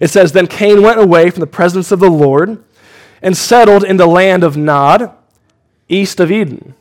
It 0.00 0.08
says, 0.08 0.32
Then 0.32 0.46
Cain 0.46 0.82
went 0.82 1.00
away 1.00 1.30
from 1.30 1.40
the 1.40 1.46
presence 1.46 1.90
of 1.90 2.00
the 2.00 2.10
Lord 2.10 2.62
and 3.22 3.36
settled 3.36 3.84
in 3.84 3.96
the 3.96 4.06
land 4.06 4.44
of 4.44 4.56
Nod, 4.56 5.10
east 5.88 6.20
of 6.20 6.30
Eden. 6.30 6.74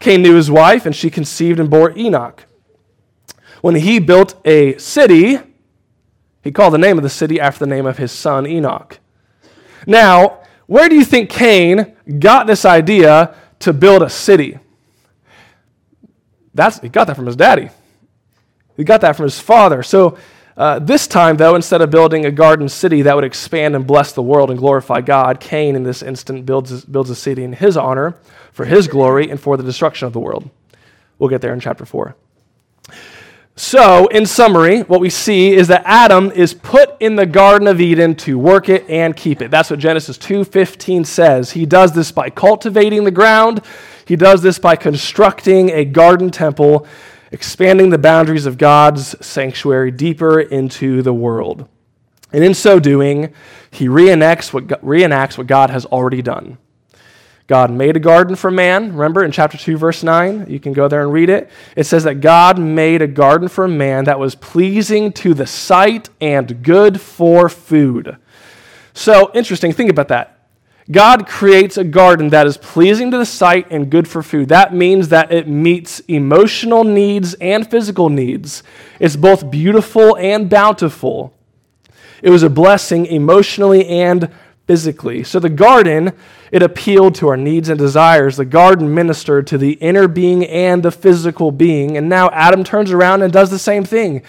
Cain 0.00 0.22
knew 0.22 0.36
his 0.36 0.50
wife, 0.50 0.86
and 0.86 0.94
she 0.94 1.10
conceived 1.10 1.58
and 1.58 1.68
bore 1.68 1.96
Enoch. 1.96 2.44
When 3.60 3.74
he 3.74 3.98
built 3.98 4.34
a 4.46 4.78
city, 4.78 5.38
he 6.42 6.52
called 6.52 6.74
the 6.74 6.78
name 6.78 6.96
of 6.96 7.02
the 7.02 7.10
city 7.10 7.40
after 7.40 7.60
the 7.60 7.70
name 7.70 7.86
of 7.86 7.98
his 7.98 8.12
son 8.12 8.46
Enoch. 8.46 9.00
Now, 9.86 10.42
where 10.66 10.88
do 10.88 10.94
you 10.94 11.04
think 11.04 11.30
Cain 11.30 11.96
got 12.18 12.46
this 12.46 12.64
idea 12.64 13.34
to 13.60 13.72
build 13.72 14.02
a 14.02 14.10
city? 14.10 14.58
That's, 16.54 16.78
he 16.80 16.88
got 16.88 17.06
that 17.06 17.16
from 17.16 17.26
his 17.26 17.36
daddy. 17.36 17.70
He 18.76 18.84
got 18.84 19.00
that 19.00 19.16
from 19.16 19.24
his 19.24 19.40
father. 19.40 19.82
So 19.82 20.18
uh, 20.58 20.80
this 20.80 21.06
time, 21.06 21.36
though, 21.36 21.54
instead 21.54 21.80
of 21.80 21.88
building 21.88 22.26
a 22.26 22.32
garden 22.32 22.68
city 22.68 23.02
that 23.02 23.14
would 23.14 23.22
expand 23.22 23.76
and 23.76 23.86
bless 23.86 24.10
the 24.10 24.22
world 24.22 24.50
and 24.50 24.58
glorify 24.58 25.00
God, 25.00 25.38
Cain, 25.38 25.76
in 25.76 25.84
this 25.84 26.02
instant, 26.02 26.44
builds, 26.46 26.84
builds 26.84 27.10
a 27.10 27.14
city 27.14 27.44
in 27.44 27.52
his 27.52 27.76
honor, 27.76 28.16
for 28.52 28.64
his 28.64 28.88
glory, 28.88 29.30
and 29.30 29.40
for 29.40 29.56
the 29.56 29.62
destruction 29.62 30.06
of 30.06 30.12
the 30.12 30.18
world. 30.18 30.50
We'll 31.20 31.30
get 31.30 31.42
there 31.42 31.52
in 31.52 31.60
chapter 31.60 31.86
4. 31.86 32.16
So, 33.54 34.08
in 34.08 34.26
summary, 34.26 34.80
what 34.80 35.00
we 35.00 35.10
see 35.10 35.52
is 35.52 35.68
that 35.68 35.82
Adam 35.84 36.32
is 36.32 36.54
put 36.54 36.90
in 36.98 37.14
the 37.14 37.26
Garden 37.26 37.68
of 37.68 37.80
Eden 37.80 38.16
to 38.16 38.36
work 38.36 38.68
it 38.68 38.84
and 38.88 39.16
keep 39.16 39.40
it. 39.40 39.52
That's 39.52 39.70
what 39.70 39.78
Genesis 39.78 40.18
2:15 40.18 41.04
says. 41.04 41.52
He 41.52 41.66
does 41.66 41.92
this 41.92 42.10
by 42.10 42.30
cultivating 42.30 43.04
the 43.04 43.10
ground. 43.10 43.60
He 44.04 44.14
does 44.16 44.42
this 44.42 44.58
by 44.58 44.76
constructing 44.76 45.70
a 45.70 45.84
garden 45.84 46.30
temple 46.30 46.86
expanding 47.30 47.90
the 47.90 47.98
boundaries 47.98 48.46
of 48.46 48.58
God's 48.58 49.14
sanctuary 49.24 49.90
deeper 49.90 50.40
into 50.40 51.02
the 51.02 51.14
world. 51.14 51.68
And 52.32 52.44
in 52.44 52.54
so 52.54 52.78
doing, 52.78 53.32
he 53.70 53.88
reenacts 53.88 54.52
what, 54.52 54.66
reenacts 54.84 55.38
what 55.38 55.46
God 55.46 55.70
has 55.70 55.86
already 55.86 56.22
done. 56.22 56.58
God 57.46 57.70
made 57.70 57.96
a 57.96 58.00
garden 58.00 58.36
for 58.36 58.50
man. 58.50 58.92
Remember 58.92 59.24
in 59.24 59.32
chapter 59.32 59.56
2, 59.56 59.78
verse 59.78 60.02
9? 60.02 60.46
You 60.50 60.60
can 60.60 60.74
go 60.74 60.86
there 60.86 61.00
and 61.00 61.10
read 61.10 61.30
it. 61.30 61.50
It 61.76 61.84
says 61.84 62.04
that 62.04 62.16
God 62.16 62.58
made 62.58 63.00
a 63.00 63.06
garden 63.06 63.48
for 63.48 63.66
man 63.66 64.04
that 64.04 64.18
was 64.18 64.34
pleasing 64.34 65.12
to 65.12 65.32
the 65.32 65.46
sight 65.46 66.10
and 66.20 66.62
good 66.62 67.00
for 67.00 67.48
food. 67.48 68.18
So 68.92 69.30
interesting. 69.32 69.72
Think 69.72 69.88
about 69.88 70.08
that. 70.08 70.37
God 70.90 71.26
creates 71.26 71.76
a 71.76 71.84
garden 71.84 72.30
that 72.30 72.46
is 72.46 72.56
pleasing 72.56 73.10
to 73.10 73.18
the 73.18 73.26
sight 73.26 73.66
and 73.70 73.90
good 73.90 74.08
for 74.08 74.22
food. 74.22 74.48
That 74.48 74.72
means 74.72 75.08
that 75.10 75.30
it 75.30 75.46
meets 75.46 76.00
emotional 76.00 76.82
needs 76.82 77.34
and 77.34 77.70
physical 77.70 78.08
needs. 78.08 78.62
It's 78.98 79.16
both 79.16 79.50
beautiful 79.50 80.16
and 80.16 80.48
bountiful. 80.48 81.34
It 82.22 82.30
was 82.30 82.42
a 82.42 82.48
blessing 82.48 83.04
emotionally 83.04 83.86
and 83.86 84.30
physically. 84.66 85.24
So 85.24 85.38
the 85.38 85.50
garden, 85.50 86.12
it 86.50 86.62
appealed 86.62 87.14
to 87.16 87.28
our 87.28 87.36
needs 87.36 87.68
and 87.68 87.78
desires. 87.78 88.38
The 88.38 88.46
garden 88.46 88.94
ministered 88.94 89.46
to 89.48 89.58
the 89.58 89.72
inner 89.72 90.08
being 90.08 90.46
and 90.46 90.82
the 90.82 90.90
physical 90.90 91.50
being. 91.50 91.98
And 91.98 92.08
now 92.08 92.30
Adam 92.30 92.64
turns 92.64 92.92
around 92.92 93.20
and 93.20 93.30
does 93.32 93.50
the 93.50 93.58
same 93.58 93.84
thing. 93.84 94.22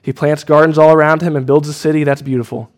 He 0.00 0.12
plants 0.12 0.44
gardens 0.44 0.78
all 0.78 0.92
around 0.92 1.22
him 1.22 1.34
and 1.34 1.44
builds 1.44 1.68
a 1.68 1.72
city 1.72 2.04
that's 2.04 2.22
beautiful. 2.22 2.70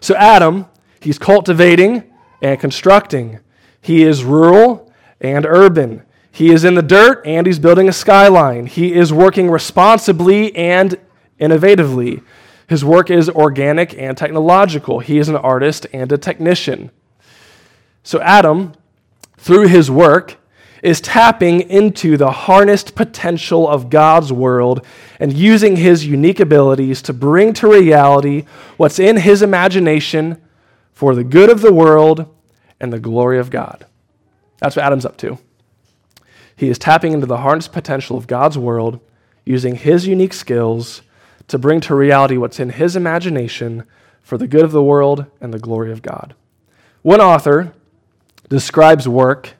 So 0.00 0.14
Adam, 0.14 0.66
he's 1.00 1.18
cultivating 1.18 2.10
and 2.44 2.60
constructing. 2.60 3.40
He 3.80 4.02
is 4.02 4.22
rural 4.22 4.92
and 5.18 5.46
urban. 5.46 6.02
He 6.30 6.52
is 6.52 6.62
in 6.62 6.74
the 6.74 6.82
dirt 6.82 7.26
and 7.26 7.46
he's 7.46 7.58
building 7.58 7.88
a 7.88 7.92
skyline. 7.92 8.66
He 8.66 8.92
is 8.92 9.12
working 9.12 9.50
responsibly 9.50 10.54
and 10.54 10.98
innovatively. 11.40 12.22
His 12.66 12.84
work 12.84 13.10
is 13.10 13.30
organic 13.30 13.98
and 13.98 14.16
technological. 14.16 15.00
He 15.00 15.18
is 15.18 15.30
an 15.30 15.36
artist 15.36 15.86
and 15.94 16.12
a 16.12 16.18
technician. 16.18 16.90
So, 18.02 18.20
Adam, 18.20 18.74
through 19.38 19.68
his 19.68 19.90
work, 19.90 20.36
is 20.82 21.00
tapping 21.00 21.62
into 21.62 22.18
the 22.18 22.30
harnessed 22.30 22.94
potential 22.94 23.66
of 23.66 23.88
God's 23.88 24.30
world 24.30 24.84
and 25.18 25.32
using 25.32 25.76
his 25.76 26.06
unique 26.06 26.40
abilities 26.40 27.00
to 27.02 27.14
bring 27.14 27.54
to 27.54 27.68
reality 27.68 28.44
what's 28.76 28.98
in 28.98 29.16
his 29.16 29.40
imagination 29.40 30.42
for 30.92 31.14
the 31.14 31.24
good 31.24 31.48
of 31.48 31.62
the 31.62 31.72
world 31.72 32.33
and 32.84 32.92
the 32.92 33.00
glory 33.00 33.38
of 33.38 33.48
God. 33.48 33.86
That's 34.58 34.76
what 34.76 34.84
Adam's 34.84 35.06
up 35.06 35.16
to. 35.16 35.38
He 36.54 36.68
is 36.68 36.78
tapping 36.78 37.12
into 37.12 37.26
the 37.26 37.38
harnessed 37.38 37.72
potential 37.72 38.18
of 38.18 38.26
God's 38.26 38.58
world, 38.58 39.00
using 39.46 39.74
his 39.74 40.06
unique 40.06 40.34
skills 40.34 41.00
to 41.48 41.58
bring 41.58 41.80
to 41.80 41.94
reality 41.94 42.36
what's 42.36 42.60
in 42.60 42.68
his 42.68 42.94
imagination 42.94 43.84
for 44.22 44.36
the 44.36 44.46
good 44.46 44.64
of 44.64 44.72
the 44.72 44.82
world 44.82 45.24
and 45.40 45.52
the 45.52 45.58
glory 45.58 45.92
of 45.92 46.02
God. 46.02 46.34
One 47.00 47.22
author 47.22 47.72
describes 48.50 49.08
work 49.08 49.54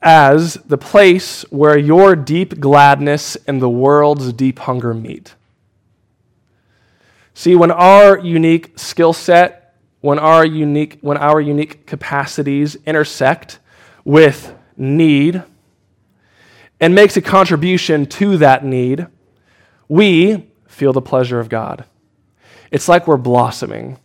as 0.00 0.54
the 0.54 0.78
place 0.78 1.42
where 1.50 1.76
your 1.76 2.14
deep 2.14 2.60
gladness 2.60 3.36
and 3.48 3.60
the 3.60 3.68
world's 3.68 4.32
deep 4.32 4.60
hunger 4.60 4.94
meet. 4.94 5.34
See, 7.34 7.56
when 7.56 7.72
our 7.72 8.18
unique 8.18 8.78
skill 8.78 9.12
set, 9.12 9.63
when 10.04 10.18
our 10.18 10.44
unique, 10.44 10.98
when 11.00 11.16
our 11.16 11.40
unique 11.40 11.86
capacities 11.86 12.76
intersect 12.84 13.58
with 14.04 14.54
need 14.76 15.42
and 16.78 16.94
makes 16.94 17.16
a 17.16 17.22
contribution 17.22 18.04
to 18.04 18.36
that 18.36 18.62
need, 18.62 19.06
we 19.88 20.46
feel 20.68 20.92
the 20.92 21.00
pleasure 21.00 21.40
of 21.40 21.48
God. 21.48 21.86
It's 22.70 22.86
like 22.86 23.08
we're 23.08 23.16
blossoming. 23.16 23.98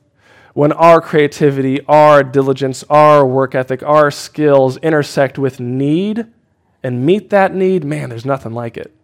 When 0.54 0.72
our 0.72 1.02
creativity, 1.02 1.82
our 1.86 2.24
diligence, 2.24 2.86
our 2.90 3.26
work 3.26 3.54
ethic, 3.54 3.84
our 3.84 4.10
skills 4.10 4.78
intersect 4.78 5.38
with 5.38 5.60
need 5.60 6.28
and 6.82 7.06
meet 7.06 7.30
that 7.32 7.54
need, 7.54 7.84
man, 7.84 8.08
there's 8.08 8.26
nothing 8.26 8.54
like 8.54 8.78
it. 8.78 8.96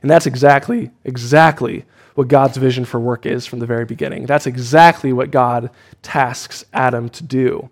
And 0.00 0.10
that's 0.10 0.24
exactly, 0.24 0.90
exactly 1.04 1.84
what 2.14 2.28
God's 2.28 2.56
vision 2.56 2.84
for 2.84 3.00
work 3.00 3.26
is 3.26 3.46
from 3.46 3.58
the 3.58 3.66
very 3.66 3.84
beginning. 3.84 4.26
That's 4.26 4.46
exactly 4.46 5.12
what 5.12 5.30
God 5.30 5.70
tasks 6.02 6.64
Adam 6.72 7.08
to 7.10 7.24
do. 7.24 7.70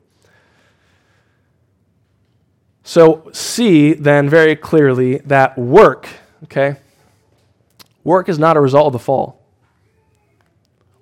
So, 2.82 3.30
see 3.32 3.92
then 3.92 4.28
very 4.28 4.56
clearly 4.56 5.18
that 5.18 5.56
work, 5.56 6.08
okay, 6.44 6.76
work 8.02 8.28
is 8.28 8.38
not 8.38 8.56
a 8.56 8.60
result 8.60 8.86
of 8.86 8.92
the 8.94 8.98
fall. 8.98 9.40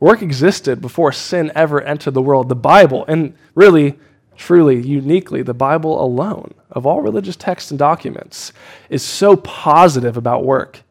Work 0.00 0.21
existed 0.23 0.80
before 0.80 1.12
sin 1.12 1.50
ever 1.54 1.80
entered 1.80 2.14
the 2.14 2.23
world. 2.23 2.49
The 2.49 2.57
Bible, 2.57 3.04
and 3.09 3.35
really, 3.54 3.99
truly, 4.37 4.80
uniquely, 4.80 5.42
the 5.42 5.54
Bible 5.54 6.02
alone, 6.02 6.54
of 6.71 6.87
all 6.87 7.00
religious 7.00 7.37
texts 7.37 7.71
and 7.71 7.78
documents, 7.78 8.52
is 8.90 9.02
so 9.02 9.37
positive 9.37 10.16
about 10.16 10.45
work 10.45 10.83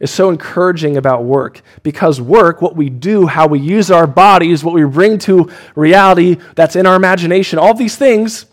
is 0.00 0.10
so 0.10 0.30
encouraging 0.30 0.96
about 0.96 1.24
work 1.24 1.60
because 1.82 2.20
work, 2.20 2.62
what 2.62 2.74
we 2.74 2.88
do, 2.88 3.26
how 3.26 3.46
we 3.46 3.60
use 3.60 3.90
our 3.90 4.06
bodies, 4.06 4.64
what 4.64 4.74
we 4.74 4.82
bring 4.84 5.18
to 5.18 5.50
reality 5.76 6.38
that's 6.54 6.74
in 6.74 6.86
our 6.86 6.96
imagination, 6.96 7.58
all 7.58 7.74
these 7.74 7.96
things, 7.96 8.46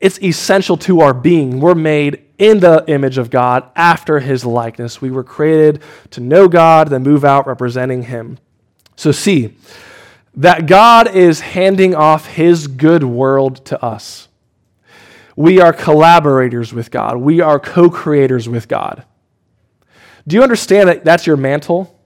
it's 0.00 0.20
essential 0.22 0.76
to 0.78 1.00
our 1.00 1.12
being. 1.12 1.60
We're 1.60 1.74
made 1.74 2.24
in 2.38 2.60
the 2.60 2.84
image 2.86 3.18
of 3.18 3.30
God 3.30 3.68
after 3.76 4.20
his 4.20 4.44
likeness. 4.44 5.02
We 5.02 5.10
were 5.10 5.24
created 5.24 5.82
to 6.12 6.20
know 6.20 6.48
God, 6.48 6.88
then 6.88 7.02
move 7.02 7.24
out 7.24 7.46
representing 7.46 8.04
him. 8.04 8.38
So, 8.96 9.12
see 9.12 9.56
that 10.34 10.66
God 10.66 11.14
is 11.14 11.40
handing 11.40 11.94
off 11.94 12.26
his 12.26 12.68
good 12.68 13.02
world 13.02 13.64
to 13.66 13.84
us. 13.84 14.28
We 15.34 15.60
are 15.60 15.72
collaborators 15.72 16.72
with 16.72 16.90
God, 16.90 17.16
we 17.18 17.40
are 17.40 17.60
co 17.60 17.90
creators 17.90 18.48
with 18.48 18.68
God. 18.68 19.04
Do 20.28 20.36
you 20.36 20.42
understand 20.42 20.90
that 20.90 21.04
that's 21.04 21.26
your 21.26 21.38
mantle? 21.38 21.98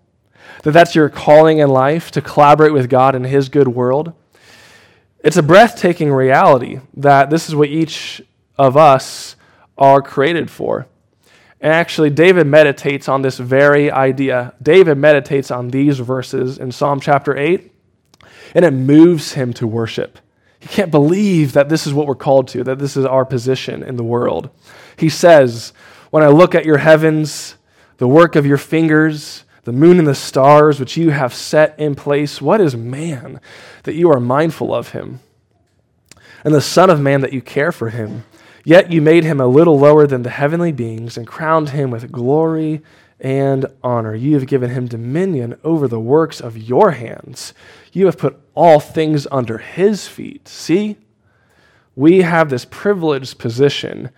That 0.62 0.70
that's 0.70 0.94
your 0.94 1.08
calling 1.08 1.58
in 1.58 1.68
life 1.68 2.12
to 2.12 2.22
collaborate 2.22 2.72
with 2.72 2.88
God 2.88 3.16
in 3.16 3.24
His 3.24 3.48
good 3.48 3.66
world? 3.66 4.12
It's 5.24 5.36
a 5.36 5.42
breathtaking 5.42 6.12
reality 6.12 6.78
that 6.94 7.30
this 7.30 7.48
is 7.48 7.56
what 7.56 7.68
each 7.68 8.22
of 8.56 8.76
us 8.76 9.34
are 9.76 10.00
created 10.00 10.52
for. 10.52 10.86
And 11.60 11.72
actually, 11.72 12.10
David 12.10 12.46
meditates 12.46 13.08
on 13.08 13.22
this 13.22 13.38
very 13.38 13.90
idea. 13.90 14.54
David 14.62 14.98
meditates 14.98 15.50
on 15.50 15.68
these 15.68 15.98
verses 15.98 16.58
in 16.58 16.70
Psalm 16.70 17.00
chapter 17.00 17.36
8, 17.36 17.72
and 18.54 18.64
it 18.64 18.72
moves 18.72 19.32
him 19.32 19.52
to 19.54 19.66
worship. 19.66 20.18
He 20.60 20.68
can't 20.68 20.92
believe 20.92 21.54
that 21.54 21.68
this 21.68 21.88
is 21.88 21.92
what 21.92 22.06
we're 22.06 22.14
called 22.14 22.46
to, 22.48 22.62
that 22.62 22.78
this 22.78 22.96
is 22.96 23.04
our 23.04 23.24
position 23.24 23.82
in 23.82 23.96
the 23.96 24.04
world. 24.04 24.50
He 24.96 25.08
says, 25.08 25.72
When 26.10 26.22
I 26.22 26.28
look 26.28 26.54
at 26.54 26.64
your 26.64 26.78
heavens, 26.78 27.56
the 28.02 28.08
work 28.08 28.34
of 28.34 28.44
your 28.44 28.58
fingers, 28.58 29.44
the 29.62 29.70
moon 29.70 29.96
and 30.00 30.08
the 30.08 30.12
stars 30.12 30.80
which 30.80 30.96
you 30.96 31.10
have 31.10 31.32
set 31.32 31.78
in 31.78 31.94
place. 31.94 32.42
What 32.42 32.60
is 32.60 32.74
man 32.74 33.40
that 33.84 33.94
you 33.94 34.10
are 34.10 34.18
mindful 34.18 34.74
of 34.74 34.88
him? 34.88 35.20
And 36.42 36.52
the 36.52 36.60
Son 36.60 36.90
of 36.90 37.00
Man 37.00 37.20
that 37.20 37.32
you 37.32 37.40
care 37.40 37.70
for 37.70 37.90
him. 37.90 38.24
Yet 38.64 38.90
you 38.90 39.00
made 39.00 39.22
him 39.22 39.40
a 39.40 39.46
little 39.46 39.78
lower 39.78 40.08
than 40.08 40.24
the 40.24 40.30
heavenly 40.30 40.72
beings 40.72 41.16
and 41.16 41.28
crowned 41.28 41.68
him 41.68 41.92
with 41.92 42.10
glory 42.10 42.82
and 43.20 43.66
honor. 43.84 44.16
You 44.16 44.34
have 44.34 44.48
given 44.48 44.70
him 44.70 44.88
dominion 44.88 45.56
over 45.62 45.86
the 45.86 46.00
works 46.00 46.40
of 46.40 46.58
your 46.58 46.90
hands. 46.90 47.54
You 47.92 48.06
have 48.06 48.18
put 48.18 48.36
all 48.56 48.80
things 48.80 49.28
under 49.30 49.58
his 49.58 50.08
feet. 50.08 50.48
See, 50.48 50.96
we 51.94 52.22
have 52.22 52.50
this 52.50 52.64
privileged 52.64 53.38
position 53.38 54.10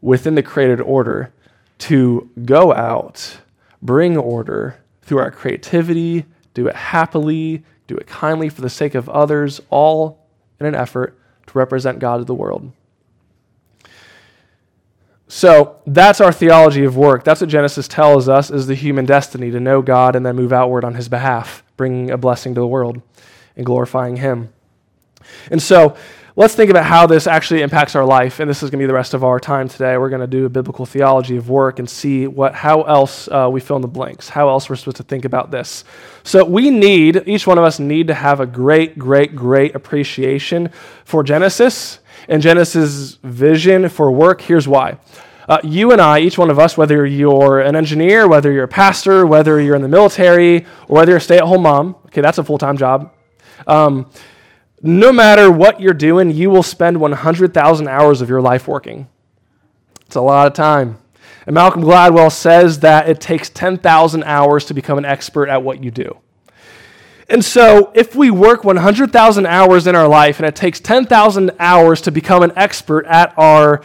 within 0.00 0.34
the 0.34 0.42
created 0.42 0.80
order 0.80 1.30
to 1.82 2.30
go 2.44 2.72
out, 2.72 3.38
bring 3.82 4.16
order 4.16 4.80
through 5.02 5.18
our 5.18 5.32
creativity, 5.32 6.24
do 6.54 6.68
it 6.68 6.76
happily, 6.76 7.64
do 7.88 7.96
it 7.96 8.06
kindly 8.06 8.48
for 8.48 8.60
the 8.60 8.70
sake 8.70 8.94
of 8.94 9.08
others, 9.08 9.60
all 9.68 10.24
in 10.60 10.66
an 10.66 10.76
effort 10.76 11.18
to 11.48 11.58
represent 11.58 11.98
God 11.98 12.18
to 12.18 12.24
the 12.24 12.34
world. 12.36 12.70
So 15.26 15.80
that's 15.84 16.20
our 16.20 16.30
theology 16.30 16.84
of 16.84 16.96
work. 16.96 17.24
That's 17.24 17.40
what 17.40 17.50
Genesis 17.50 17.88
tells 17.88 18.28
us 18.28 18.48
is 18.48 18.68
the 18.68 18.76
human 18.76 19.04
destiny 19.04 19.50
to 19.50 19.58
know 19.58 19.82
God 19.82 20.14
and 20.14 20.24
then 20.24 20.36
move 20.36 20.52
outward 20.52 20.84
on 20.84 20.94
his 20.94 21.08
behalf, 21.08 21.64
bringing 21.76 22.12
a 22.12 22.16
blessing 22.16 22.54
to 22.54 22.60
the 22.60 22.66
world 22.66 23.02
and 23.56 23.66
glorifying 23.66 24.16
him. 24.16 24.52
And 25.50 25.60
so 25.60 25.96
let's 26.34 26.54
think 26.54 26.70
about 26.70 26.84
how 26.84 27.06
this 27.06 27.26
actually 27.26 27.62
impacts 27.62 27.94
our 27.94 28.04
life. 28.04 28.40
And 28.40 28.48
this 28.48 28.62
is 28.62 28.70
going 28.70 28.78
to 28.78 28.82
be 28.82 28.86
the 28.86 28.94
rest 28.94 29.14
of 29.14 29.22
our 29.22 29.38
time 29.38 29.68
today. 29.68 29.96
We're 29.98 30.08
going 30.08 30.20
to 30.20 30.26
do 30.26 30.46
a 30.46 30.48
biblical 30.48 30.86
theology 30.86 31.36
of 31.36 31.50
work 31.50 31.78
and 31.78 31.88
see 31.88 32.26
what, 32.26 32.54
how 32.54 32.82
else 32.82 33.28
uh, 33.28 33.48
we 33.50 33.60
fill 33.60 33.76
in 33.76 33.82
the 33.82 33.88
blanks, 33.88 34.28
how 34.28 34.48
else 34.48 34.70
we're 34.70 34.76
supposed 34.76 34.96
to 34.96 35.02
think 35.02 35.24
about 35.24 35.50
this. 35.50 35.84
So 36.24 36.44
we 36.44 36.70
need, 36.70 37.22
each 37.26 37.46
one 37.46 37.58
of 37.58 37.64
us 37.64 37.78
need 37.78 38.06
to 38.08 38.14
have 38.14 38.40
a 38.40 38.46
great, 38.46 38.98
great, 38.98 39.36
great 39.36 39.74
appreciation 39.74 40.70
for 41.04 41.22
Genesis 41.22 41.98
and 42.28 42.40
Genesis' 42.40 43.18
vision 43.22 43.88
for 43.88 44.10
work. 44.10 44.40
Here's 44.40 44.68
why. 44.68 44.98
Uh, 45.48 45.58
you 45.64 45.90
and 45.90 46.00
I, 46.00 46.20
each 46.20 46.38
one 46.38 46.50
of 46.50 46.58
us, 46.58 46.78
whether 46.78 47.04
you're 47.04 47.60
an 47.60 47.74
engineer, 47.74 48.28
whether 48.28 48.52
you're 48.52 48.64
a 48.64 48.68
pastor, 48.68 49.26
whether 49.26 49.60
you're 49.60 49.74
in 49.74 49.82
the 49.82 49.88
military, 49.88 50.64
or 50.88 50.98
whether 50.98 51.10
you're 51.10 51.18
a 51.18 51.20
stay 51.20 51.36
at 51.36 51.42
home 51.42 51.62
mom, 51.62 51.96
okay, 52.06 52.20
that's 52.20 52.38
a 52.38 52.44
full 52.44 52.58
time 52.58 52.78
job. 52.78 53.12
Um, 53.66 54.06
no 54.82 55.12
matter 55.12 55.50
what 55.50 55.80
you're 55.80 55.94
doing, 55.94 56.30
you 56.30 56.50
will 56.50 56.64
spend 56.64 57.00
100,000 57.00 57.88
hours 57.88 58.20
of 58.20 58.28
your 58.28 58.42
life 58.42 58.66
working. 58.66 59.08
It's 60.06 60.16
a 60.16 60.20
lot 60.20 60.48
of 60.48 60.52
time. 60.54 60.98
And 61.46 61.54
Malcolm 61.54 61.82
Gladwell 61.82 62.30
says 62.30 62.80
that 62.80 63.08
it 63.08 63.20
takes 63.20 63.48
10,000 63.48 64.24
hours 64.24 64.64
to 64.66 64.74
become 64.74 64.98
an 64.98 65.04
expert 65.04 65.48
at 65.48 65.62
what 65.62 65.82
you 65.82 65.90
do. 65.90 66.18
And 67.28 67.44
so, 67.44 67.92
if 67.94 68.14
we 68.14 68.30
work 68.30 68.64
100,000 68.64 69.46
hours 69.46 69.86
in 69.86 69.96
our 69.96 70.08
life 70.08 70.38
and 70.38 70.46
it 70.46 70.56
takes 70.56 70.80
10,000 70.80 71.52
hours 71.58 72.00
to 72.02 72.10
become 72.10 72.42
an 72.42 72.52
expert 72.56 73.06
at 73.06 73.32
our 73.38 73.82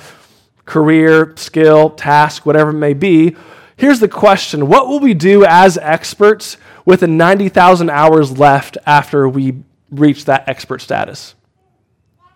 career, 0.65 1.33
skill, 1.37 1.91
task, 1.91 2.45
whatever 2.45 2.71
it 2.71 2.73
may 2.73 2.93
be, 2.93 3.35
here's 3.77 3.99
the 3.99 4.07
question 4.07 4.67
What 4.67 4.87
will 4.87 4.99
we 4.99 5.13
do 5.13 5.45
as 5.45 5.77
experts 5.77 6.57
with 6.85 7.01
the 7.01 7.07
90,000 7.07 7.89
hours 7.89 8.37
left 8.37 8.77
after 8.85 9.29
we 9.29 9.63
reach 9.89 10.25
that 10.25 10.47
expert 10.47 10.81
status. 10.81 11.35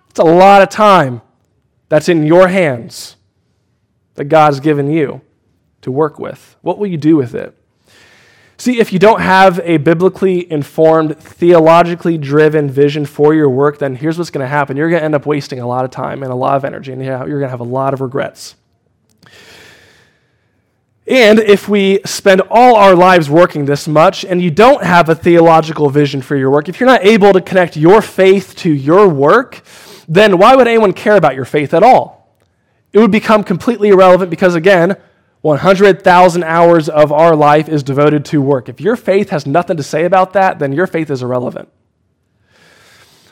It's 0.09 0.19
a 0.19 0.23
lot 0.23 0.61
of 0.61 0.69
time 0.69 1.21
that's 1.89 2.09
in 2.09 2.25
your 2.25 2.47
hands 2.47 3.15
that 4.15 4.25
God's 4.25 4.59
given 4.59 4.89
you 4.91 5.21
to 5.81 5.91
work 5.91 6.19
with. 6.19 6.55
What 6.61 6.77
will 6.77 6.87
you 6.87 6.97
do 6.97 7.15
with 7.15 7.33
it? 7.33 7.57
See, 8.57 8.79
if 8.79 8.93
you 8.93 8.99
don't 8.99 9.21
have 9.21 9.59
a 9.63 9.77
biblically 9.77 10.51
informed, 10.51 11.17
theologically 11.17 12.19
driven 12.19 12.69
vision 12.69 13.07
for 13.07 13.33
your 13.33 13.49
work, 13.49 13.79
then 13.79 13.95
here's 13.95 14.19
what's 14.19 14.29
going 14.29 14.43
to 14.43 14.47
happen. 14.47 14.77
You're 14.77 14.89
going 14.89 14.99
to 14.99 15.05
end 15.05 15.15
up 15.15 15.25
wasting 15.25 15.59
a 15.59 15.67
lot 15.67 15.83
of 15.83 15.89
time 15.89 16.21
and 16.21 16.31
a 16.31 16.35
lot 16.35 16.55
of 16.57 16.63
energy, 16.63 16.91
and 16.91 17.03
you're 17.03 17.27
going 17.27 17.41
to 17.41 17.49
have 17.49 17.59
a 17.59 17.63
lot 17.63 17.93
of 17.93 18.01
regrets. 18.01 18.55
And 21.07 21.39
if 21.39 21.67
we 21.67 21.99
spend 22.05 22.41
all 22.49 22.75
our 22.75 22.95
lives 22.95 23.29
working 23.29 23.65
this 23.65 23.87
much 23.87 24.23
and 24.23 24.41
you 24.41 24.51
don't 24.51 24.83
have 24.83 25.09
a 25.09 25.15
theological 25.15 25.89
vision 25.89 26.21
for 26.21 26.35
your 26.35 26.51
work, 26.51 26.69
if 26.69 26.79
you're 26.79 26.89
not 26.89 27.03
able 27.03 27.33
to 27.33 27.41
connect 27.41 27.75
your 27.75 28.01
faith 28.01 28.55
to 28.57 28.71
your 28.71 29.07
work, 29.09 29.61
then 30.07 30.37
why 30.37 30.55
would 30.55 30.67
anyone 30.67 30.93
care 30.93 31.15
about 31.15 31.35
your 31.35 31.45
faith 31.45 31.73
at 31.73 31.83
all? 31.83 32.37
It 32.93 32.99
would 32.99 33.11
become 33.11 33.43
completely 33.43 33.89
irrelevant 33.89 34.29
because, 34.29 34.53
again, 34.53 34.95
100,000 35.41 36.43
hours 36.43 36.87
of 36.87 37.11
our 37.11 37.35
life 37.35 37.67
is 37.67 37.81
devoted 37.81 38.23
to 38.25 38.41
work. 38.41 38.69
If 38.69 38.79
your 38.79 38.95
faith 38.95 39.31
has 39.31 39.47
nothing 39.47 39.77
to 39.77 39.83
say 39.83 40.05
about 40.05 40.33
that, 40.33 40.59
then 40.59 40.71
your 40.71 40.85
faith 40.85 41.09
is 41.09 41.23
irrelevant. 41.23 41.69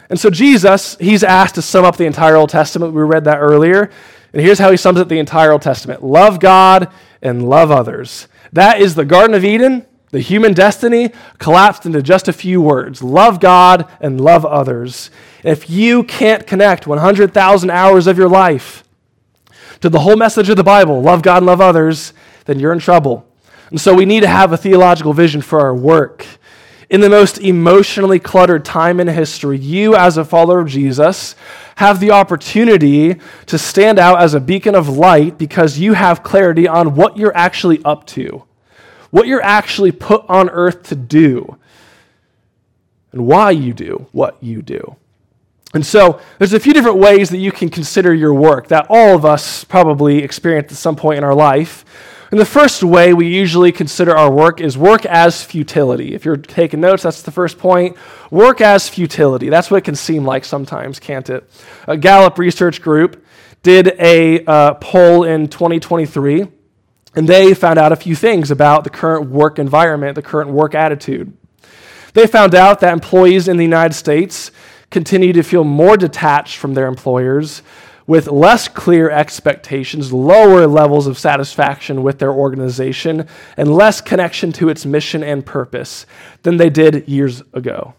And 0.10 0.19
so, 0.19 0.32
Jesus, 0.32 0.97
he's 0.99 1.23
asked 1.23 1.55
to 1.55 1.62
sum 1.62 1.86
up 1.86 1.97
the 1.97 2.08
entire 2.08 2.36
Old 2.36 2.49
Testament. 2.49 2.93
We 2.93 3.03
read 3.03 3.25
that 3.25 3.38
earlier. 3.38 3.91
And 4.34 4.41
here's 4.41 4.58
how 4.58 4.71
he 4.71 4.77
sums 4.77 4.99
up 4.99 5.08
the 5.08 5.19
entire 5.19 5.51
Old 5.51 5.62
Testament 5.62 6.03
love 6.03 6.39
God 6.39 6.91
and 7.21 7.47
love 7.47 7.71
others. 7.71 8.27
That 8.53 8.82
is 8.82 8.95
the 8.95 9.05
Garden 9.05 9.36
of 9.36 9.45
Eden 9.45 9.86
The 10.12 10.19
human 10.19 10.53
destiny 10.53 11.12
collapsed 11.38 11.86
into 11.86 12.01
just 12.01 12.27
a 12.27 12.34
few 12.34 12.62
words 12.62 13.03
love 13.03 13.39
God 13.39 13.88
and 14.01 14.19
love 14.19 14.43
others. 14.43 15.12
If 15.43 15.69
you 15.69 16.03
can't 16.03 16.47
connect 16.47 16.88
100,000 16.88 17.69
hours 17.69 18.08
of 18.08 18.17
your 18.17 18.29
life 18.29 18.84
to 19.82 19.89
the 19.89 19.99
whole 19.99 20.15
message 20.15 20.49
of 20.49 20.58
the 20.58 20.63
Bible, 20.63 21.01
love 21.01 21.21
God 21.21 21.38
and 21.38 21.45
love 21.45 21.62
others, 21.62 22.13
then 22.45 22.60
you're 22.60 22.73
in 22.73 22.79
trouble. 22.79 23.27
And 23.69 23.79
so 23.79 23.93
we 23.93 24.05
need 24.05 24.21
to 24.21 24.27
have 24.27 24.51
a 24.51 24.58
theological 24.58 25.13
vision 25.13 25.41
for 25.41 25.62
our 25.62 25.75
work. 25.75 26.25
In 26.89 27.02
the 27.02 27.10
most 27.10 27.38
emotionally 27.38 28.19
cluttered 28.19 28.65
time 28.65 28.99
in 28.99 29.08
history, 29.08 29.60
you, 29.60 29.95
as 29.95 30.17
a 30.17 30.25
follower 30.25 30.60
of 30.60 30.69
Jesus, 30.69 31.36
have 31.75 31.99
the 31.99 32.12
opportunity 32.12 33.17
to 33.45 33.58
stand 33.58 33.99
out 33.99 34.21
as 34.21 34.34
a 34.34 34.39
beacon 34.39 34.73
of 34.73 34.89
light 34.89 35.38
because 35.38 35.78
you 35.78 35.93
have 35.93 36.23
clarity 36.23 36.67
on 36.67 36.95
what 36.95 37.17
you're 37.17 37.36
actually 37.36 37.84
up 37.84 38.08
to 38.08 38.43
what 39.12 39.28
you're 39.28 39.43
actually 39.43 39.91
put 39.91 40.23
on 40.30 40.49
earth 40.49 40.84
to 40.84 40.95
do, 40.95 41.58
and 43.12 43.25
why 43.25 43.52
you 43.52 43.73
do 43.73 44.08
what 44.12 44.38
you 44.41 44.62
do. 44.62 44.95
And 45.73 45.86
so 45.86 46.19
there's 46.38 46.54
a 46.54 46.60
few 46.60 46.73
different 46.73 46.97
ways 46.97 47.30
that 47.30 47.38
you 47.38 47.52
can 47.52 47.69
consider 47.69 48.13
your 48.13 48.34
work 48.34 48.69
that 48.69 48.88
all 48.89 49.15
of 49.15 49.25
us 49.25 49.63
probably 49.63 50.23
experience 50.23 50.71
at 50.71 50.78
some 50.78 50.95
point 50.95 51.19
in 51.19 51.23
our 51.23 51.36
life. 51.36 51.86
And 52.31 52.39
the 52.39 52.45
first 52.45 52.83
way 52.83 53.13
we 53.13 53.27
usually 53.27 53.71
consider 53.71 54.15
our 54.15 54.31
work 54.31 54.61
is 54.61 54.77
work 54.77 55.05
as 55.05 55.43
futility. 55.43 56.13
If 56.13 56.25
you're 56.25 56.37
taking 56.37 56.79
notes, 56.79 57.03
that's 57.03 57.23
the 57.23 57.31
first 57.31 57.57
point. 57.57 57.97
Work 58.29 58.61
as 58.61 58.87
futility. 58.87 59.49
That's 59.49 59.71
what 59.71 59.77
it 59.77 59.85
can 59.85 59.95
seem 59.95 60.25
like 60.25 60.45
sometimes, 60.45 60.99
can't 60.99 61.27
it? 61.29 61.49
A 61.87 61.97
Gallup 61.97 62.37
research 62.37 62.81
group 62.81 63.25
did 63.63 63.95
a 63.99 64.45
uh, 64.45 64.73
poll 64.75 65.23
in 65.23 65.47
2023 65.47 66.47
and 67.15 67.27
they 67.27 67.55
found 67.55 67.79
out 67.79 67.91
a 67.91 67.95
few 67.95 68.15
things 68.15 68.51
about 68.51 68.83
the 68.83 68.91
current 68.91 69.29
work 69.29 69.57
environment, 69.57 70.13
the 70.13 70.21
current 70.21 70.51
work 70.51 70.75
attitude. 70.75 71.35
They 72.13 72.27
found 72.27 72.53
out 72.53 72.79
that 72.81 72.93
employees 72.93 73.47
in 73.47 73.57
the 73.57 73.63
United 73.63 73.95
States 73.95 74.51
continue 74.91 75.33
to 75.33 75.43
feel 75.43 75.63
more 75.63 75.97
detached 75.97 76.57
from 76.57 76.75
their 76.75 76.87
employers 76.87 77.63
with 78.09 78.25
less 78.25 78.67
clear 78.67 79.11
expectations, 79.11 80.11
lower 80.11 80.65
levels 80.65 81.05
of 81.05 81.15
satisfaction 81.15 82.01
with 82.01 82.17
their 82.17 82.33
organization, 82.33 83.27
and 83.55 83.71
less 83.71 84.01
connection 84.01 84.51
to 84.51 84.67
its 84.67 84.83
mission 84.83 85.23
and 85.23 85.45
purpose 85.45 86.07
than 86.41 86.57
they 86.57 86.71
did 86.71 87.07
years 87.07 87.43
ago. 87.53 87.93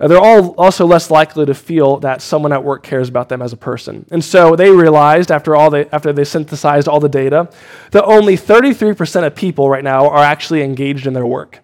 Uh, 0.00 0.08
they're 0.08 0.18
all 0.18 0.56
also 0.56 0.84
less 0.84 1.08
likely 1.08 1.46
to 1.46 1.54
feel 1.54 1.98
that 1.98 2.20
someone 2.20 2.52
at 2.52 2.64
work 2.64 2.82
cares 2.82 3.08
about 3.08 3.28
them 3.28 3.40
as 3.40 3.52
a 3.52 3.56
person. 3.56 4.04
And 4.10 4.24
so 4.24 4.56
they 4.56 4.72
realized 4.72 5.30
after, 5.30 5.54
all 5.54 5.70
they, 5.70 5.86
after 5.90 6.12
they 6.12 6.24
synthesized 6.24 6.88
all 6.88 6.98
the 6.98 7.08
data 7.08 7.48
that 7.92 8.02
only 8.06 8.36
33% 8.36 9.24
of 9.24 9.36
people 9.36 9.70
right 9.70 9.84
now 9.84 10.08
are 10.08 10.24
actually 10.24 10.62
engaged 10.62 11.06
in 11.06 11.12
their 11.12 11.26
work. 11.26 11.60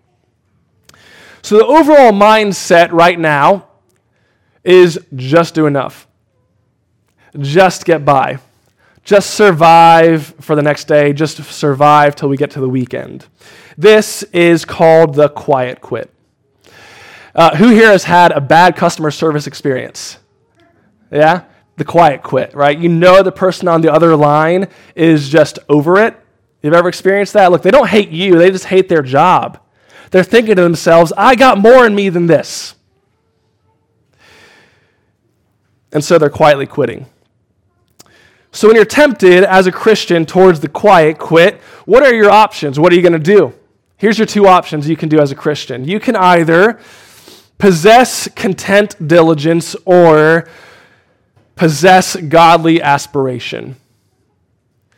So 1.42 1.58
the 1.58 1.66
overall 1.66 2.12
mindset 2.12 2.92
right 2.92 3.18
now 3.18 3.66
is 4.62 4.96
just 5.16 5.56
do 5.56 5.66
enough, 5.66 6.06
just 7.38 7.84
get 7.84 8.04
by, 8.04 8.38
just 9.04 9.30
survive 9.30 10.34
for 10.40 10.54
the 10.56 10.62
next 10.62 10.86
day, 10.86 11.12
just 11.12 11.42
survive 11.44 12.16
till 12.16 12.28
we 12.28 12.36
get 12.36 12.50
to 12.52 12.60
the 12.60 12.68
weekend. 12.68 13.26
This 13.76 14.22
is 14.24 14.64
called 14.64 15.14
the 15.14 15.28
quiet 15.28 15.80
quit. 15.80 16.10
Uh, 17.34 17.56
who 17.56 17.68
here 17.68 17.88
has 17.88 18.04
had 18.04 18.30
a 18.32 18.40
bad 18.40 18.76
customer 18.76 19.10
service 19.10 19.46
experience? 19.46 20.18
Yeah? 21.10 21.44
The 21.76 21.84
quiet 21.84 22.22
quit, 22.22 22.54
right? 22.54 22.78
You 22.78 22.88
know 22.88 23.22
the 23.22 23.32
person 23.32 23.66
on 23.66 23.80
the 23.80 23.92
other 23.92 24.14
line 24.14 24.68
is 24.94 25.28
just 25.28 25.58
over 25.68 25.98
it. 25.98 26.16
You've 26.62 26.74
ever 26.74 26.88
experienced 26.88 27.32
that? 27.32 27.50
Look, 27.50 27.62
they 27.62 27.72
don't 27.72 27.88
hate 27.88 28.10
you, 28.10 28.38
they 28.38 28.50
just 28.50 28.66
hate 28.66 28.88
their 28.88 29.02
job. 29.02 29.60
They're 30.12 30.22
thinking 30.22 30.54
to 30.56 30.62
themselves, 30.62 31.12
I 31.16 31.34
got 31.34 31.58
more 31.58 31.84
in 31.84 31.94
me 31.94 32.08
than 32.08 32.26
this. 32.26 32.76
And 35.92 36.04
so 36.04 36.18
they're 36.18 36.30
quietly 36.30 36.66
quitting. 36.66 37.06
So 38.54 38.68
when 38.68 38.76
you're 38.76 38.84
tempted 38.84 39.42
as 39.42 39.66
a 39.66 39.72
Christian 39.72 40.24
towards 40.24 40.60
the 40.60 40.68
quiet 40.68 41.18
quit, 41.18 41.60
what 41.86 42.04
are 42.04 42.14
your 42.14 42.30
options? 42.30 42.78
What 42.78 42.92
are 42.92 42.94
you 42.94 43.02
going 43.02 43.12
to 43.12 43.18
do? 43.18 43.52
Here's 43.96 44.16
your 44.16 44.28
two 44.28 44.46
options 44.46 44.88
you 44.88 44.96
can 44.96 45.08
do 45.08 45.18
as 45.18 45.32
a 45.32 45.34
Christian. 45.34 45.84
You 45.84 45.98
can 45.98 46.14
either 46.14 46.78
possess 47.58 48.28
content 48.28 49.08
diligence 49.08 49.74
or 49.84 50.48
possess 51.56 52.14
godly 52.14 52.80
aspiration. 52.80 53.74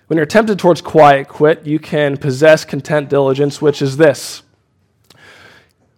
When 0.08 0.18
you're 0.18 0.26
tempted 0.26 0.58
towards 0.58 0.82
quiet 0.82 1.26
quit, 1.26 1.66
you 1.66 1.78
can 1.78 2.18
possess 2.18 2.62
content 2.62 3.08
diligence, 3.08 3.62
which 3.62 3.80
is 3.80 3.96
this 3.96 4.42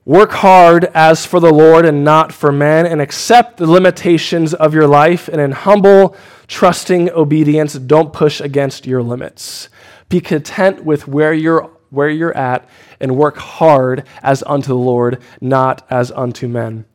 work 0.09 0.33
hard 0.33 0.87
as 0.95 1.27
for 1.27 1.39
the 1.39 1.53
Lord 1.53 1.85
and 1.85 2.03
not 2.03 2.33
for 2.33 2.51
men, 2.51 2.87
and 2.87 2.99
accept 2.99 3.59
the 3.59 3.71
limitations 3.71 4.55
of 4.55 4.73
your 4.73 4.87
life, 4.87 5.29
and 5.29 5.39
in 5.39 5.53
humble, 5.53 6.17
trusting 6.47 7.11
obedience, 7.11 7.75
don't 7.75 8.11
push 8.11 8.41
against 8.41 8.87
your 8.87 9.03
limits. 9.03 9.69
Be 10.09 10.23
content 10.23 10.83
with 10.83 11.07
where 11.07 11.35
you're 11.35 11.71
where 11.91 12.09
you're 12.09 12.37
at 12.37 12.69
and 13.01 13.17
work 13.17 13.37
hard 13.37 14.07
as 14.23 14.43
unto 14.47 14.69
the 14.69 14.75
Lord, 14.75 15.23
not 15.41 15.87
as 15.91 16.11
unto 16.11 16.49
men. 16.49 16.87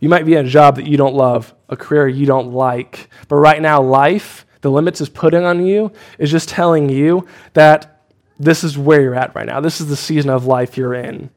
You 0.00 0.08
might 0.08 0.26
be 0.26 0.34
in 0.34 0.46
a 0.46 0.48
job 0.48 0.76
that 0.76 0.86
you 0.86 0.96
don't 0.96 1.14
love, 1.14 1.54
a 1.68 1.76
career 1.76 2.08
you 2.08 2.26
don't 2.26 2.52
like, 2.52 3.08
but 3.28 3.36
right 3.36 3.60
now, 3.60 3.82
life, 3.82 4.46
the 4.60 4.70
limits 4.70 5.00
is 5.00 5.08
putting 5.08 5.44
on 5.44 5.64
you, 5.64 5.92
is 6.18 6.30
just 6.30 6.50
telling 6.50 6.88
you 6.88 7.26
that 7.54 7.94
this 8.38 8.64
is 8.64 8.76
where 8.76 9.00
you're 9.00 9.14
at 9.14 9.34
right 9.34 9.46
now. 9.46 9.60
This 9.60 9.80
is 9.80 9.88
the 9.88 9.96
season 9.96 10.30
of 10.30 10.46
life 10.46 10.76
you're 10.76 10.94
in. 10.94 11.30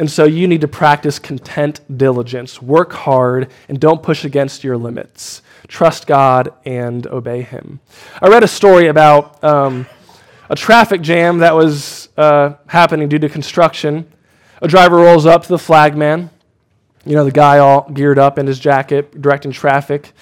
And 0.00 0.10
so 0.10 0.24
you 0.24 0.48
need 0.48 0.62
to 0.62 0.68
practice 0.68 1.20
content 1.20 1.80
diligence. 1.96 2.60
Work 2.60 2.92
hard 2.92 3.52
and 3.68 3.78
don't 3.78 4.02
push 4.02 4.24
against 4.24 4.64
your 4.64 4.76
limits. 4.76 5.42
Trust 5.68 6.08
God 6.08 6.52
and 6.64 7.06
obey 7.06 7.42
Him. 7.42 7.78
I 8.20 8.26
read 8.26 8.42
a 8.42 8.48
story 8.48 8.88
about. 8.88 9.44
Um, 9.44 9.86
a 10.50 10.56
traffic 10.56 11.00
jam 11.00 11.38
that 11.38 11.54
was 11.54 12.08
uh, 12.16 12.54
happening 12.66 13.08
due 13.08 13.20
to 13.20 13.28
construction. 13.28 14.10
A 14.60 14.66
driver 14.66 14.96
rolls 14.96 15.24
up 15.24 15.44
to 15.44 15.48
the 15.48 15.58
flagman, 15.58 16.28
you 17.06 17.14
know, 17.14 17.24
the 17.24 17.30
guy 17.30 17.58
all 17.58 17.88
geared 17.88 18.18
up 18.18 18.36
in 18.36 18.48
his 18.48 18.58
jacket, 18.58 19.22
directing 19.22 19.52
traffic. 19.52 20.12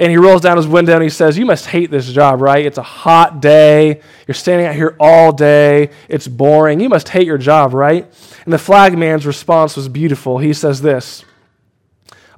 And 0.00 0.10
he 0.10 0.16
rolls 0.16 0.40
down 0.40 0.56
his 0.56 0.66
window 0.66 0.94
and 0.94 1.02
he 1.02 1.10
says, 1.10 1.36
You 1.36 1.44
must 1.44 1.66
hate 1.66 1.90
this 1.90 2.10
job, 2.10 2.40
right? 2.40 2.64
It's 2.64 2.78
a 2.78 2.82
hot 2.82 3.42
day. 3.42 4.00
You're 4.26 4.34
standing 4.34 4.66
out 4.66 4.74
here 4.74 4.96
all 4.98 5.30
day. 5.30 5.90
It's 6.08 6.26
boring. 6.26 6.80
You 6.80 6.88
must 6.88 7.10
hate 7.10 7.26
your 7.26 7.36
job, 7.36 7.74
right? 7.74 8.10
And 8.44 8.52
the 8.52 8.58
flagman's 8.58 9.26
response 9.26 9.76
was 9.76 9.90
beautiful. 9.90 10.38
He 10.38 10.54
says 10.54 10.80
this 10.80 11.24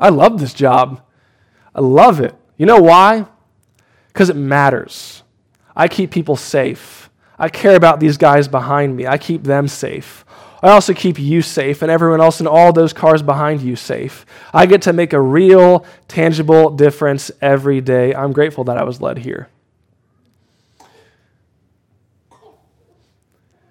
I 0.01 0.09
love 0.09 0.40
this 0.40 0.53
job. 0.53 1.03
I 1.72 1.81
love 1.81 2.18
it. 2.18 2.35
You 2.57 2.66
know 2.66 2.81
why? 2.81 3.27
Because 4.09 4.29
it 4.29 4.37
matters. 4.37 5.22
I 5.77 5.87
keep 5.87 6.11
people 6.11 6.35
safe. 6.37 7.11
I 7.38 7.48
care 7.48 7.77
about 7.77 8.01
these 8.01 8.16
guys 8.18 8.48
behind 8.48 8.96
me. 8.96 9.07
I 9.07 9.18
keep 9.18 9.44
them 9.44 9.68
safe. 9.68 10.25
I 10.62 10.70
also 10.70 10.94
keep 10.94 11.18
you 11.18 11.42
safe 11.42 11.83
and 11.83 11.90
everyone 11.90 12.20
else 12.20 12.40
in 12.40 12.46
all 12.46 12.72
those 12.72 12.92
cars 12.92 13.20
behind 13.20 13.62
you 13.62 13.75
safe. 13.75 14.25
I 14.55 14.66
get 14.66 14.83
to 14.83 14.92
make 14.92 15.12
a 15.12 15.20
real, 15.20 15.85
tangible 16.07 16.70
difference 16.70 17.33
every 17.40 17.81
day. 17.81 18.14
I'm 18.14 18.33
grateful 18.33 18.62
that 18.64 18.79
I 18.79 18.85
was 18.85 19.01
led 19.01 19.18
here. 19.18 19.48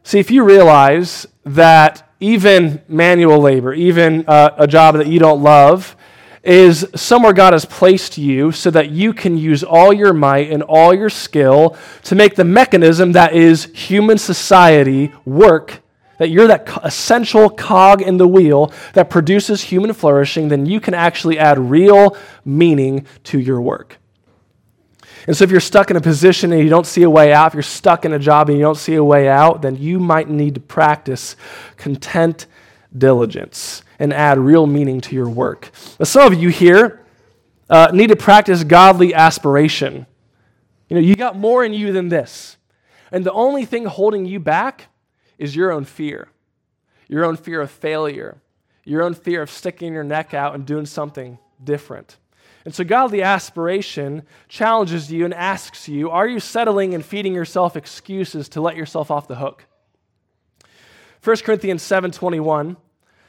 See, 0.04 0.20
if 0.20 0.30
you 0.30 0.44
realize 0.44 1.26
that 1.46 2.10
even 2.20 2.82
manual 2.90 3.40
labor, 3.40 3.74
even 3.74 4.26
uh, 4.28 4.56
a 4.58 4.68
job 4.68 4.96
that 4.96 5.08
you 5.08 5.20
don't 5.20 5.42
love, 5.42 5.96
is 6.44 6.86
somewhere 6.96 7.32
God 7.32 7.54
has 7.54 7.66
placed 7.66 8.18
you 8.18 8.52
so 8.52 8.70
that 8.72 8.90
you 8.90 9.14
can 9.14 9.38
use 9.38 9.64
all 9.64 9.94
your 9.94 10.12
might 10.12 10.52
and 10.52 10.64
all 10.64 10.94
your 10.94 11.10
skill 11.10 11.78
to 12.04 12.16
make 12.16 12.36
the 12.36 12.44
mechanism 12.44 13.14
that 13.14 13.34
is 13.34 13.66
human 13.74 14.18
society 14.18 15.14
work. 15.24 15.82
That 16.22 16.30
you're 16.30 16.46
that 16.50 16.70
essential 16.84 17.50
cog 17.50 18.04
in 18.04 18.18
the 18.18 18.28
wheel 18.28 18.72
that 18.94 19.10
produces 19.10 19.64
human 19.64 19.92
flourishing, 19.92 20.50
then 20.50 20.68
you 20.68 20.80
can 20.80 20.94
actually 20.94 21.40
add 21.40 21.58
real 21.58 22.16
meaning 22.46 23.08
to 23.24 23.40
your 23.40 23.60
work. 23.60 23.98
And 25.26 25.36
so, 25.36 25.44
if 25.44 25.50
you're 25.50 25.60
stuck 25.60 25.90
in 25.90 25.98
a 25.98 26.02
position 26.02 26.52
and 26.52 26.62
you 26.62 26.70
don't 26.70 26.86
see 26.86 27.02
a 27.02 27.10
way 27.10 27.34
out, 27.34 27.48
if 27.48 27.54
you're 27.56 27.64
stuck 27.64 28.06
in 28.06 28.14
a 28.14 28.20
job 28.20 28.50
and 28.50 28.60
you 28.60 28.64
don't 28.64 28.78
see 28.78 28.94
a 28.94 29.04
way 29.04 29.30
out, 29.30 29.64
then 29.64 29.78
you 29.78 30.00
might 30.00 30.30
need 30.30 30.54
to 30.54 30.62
practice 30.62 31.36
content 31.76 32.46
diligence 32.96 33.82
and 33.98 34.14
add 34.14 34.38
real 34.38 34.68
meaning 34.68 35.02
to 35.02 35.16
your 35.16 35.28
work. 35.28 35.72
But 35.98 36.08
some 36.08 36.32
of 36.32 36.40
you 36.40 36.50
here 36.50 37.04
uh, 37.68 37.90
need 37.96 38.10
to 38.10 38.16
practice 38.16 38.64
godly 38.64 39.16
aspiration. 39.16 40.06
You 40.88 40.98
know, 40.98 41.02
you 41.02 41.16
got 41.16 41.36
more 41.36 41.66
in 41.66 41.74
you 41.74 41.92
than 41.92 42.10
this. 42.10 42.58
And 43.12 43.26
the 43.26 43.34
only 43.34 43.66
thing 43.66 43.86
holding 43.86 44.28
you 44.28 44.40
back 44.40 44.86
is 45.42 45.56
your 45.56 45.72
own 45.72 45.84
fear, 45.84 46.30
your 47.08 47.26
own 47.26 47.36
fear 47.36 47.62
of 47.62 47.72
failure, 47.72 48.38
your 48.86 49.02
own 49.02 49.16
fear 49.16 49.42
of 49.42 49.50
sticking 49.50 49.92
your 49.92 50.04
neck 50.04 50.36
out 50.36 50.54
and 50.54 50.68
doing 50.68 50.86
something 50.86 51.40
different. 51.64 52.18
And 52.64 52.76
so, 52.76 52.84
godly 52.84 53.24
aspiration 53.24 54.22
challenges 54.48 55.12
you 55.12 55.26
and 55.26 55.34
asks 55.34 55.90
you 55.90 56.12
Are 56.12 56.28
you 56.28 56.40
settling 56.40 56.94
and 56.94 57.04
feeding 57.04 57.34
yourself 57.34 57.76
excuses 57.76 58.50
to 58.50 58.62
let 58.62 58.76
yourself 58.76 59.10
off 59.10 59.28
the 59.28 59.38
hook? 59.38 59.66
1 61.24 61.38
Corinthians 61.44 61.82
7:21 61.82 62.78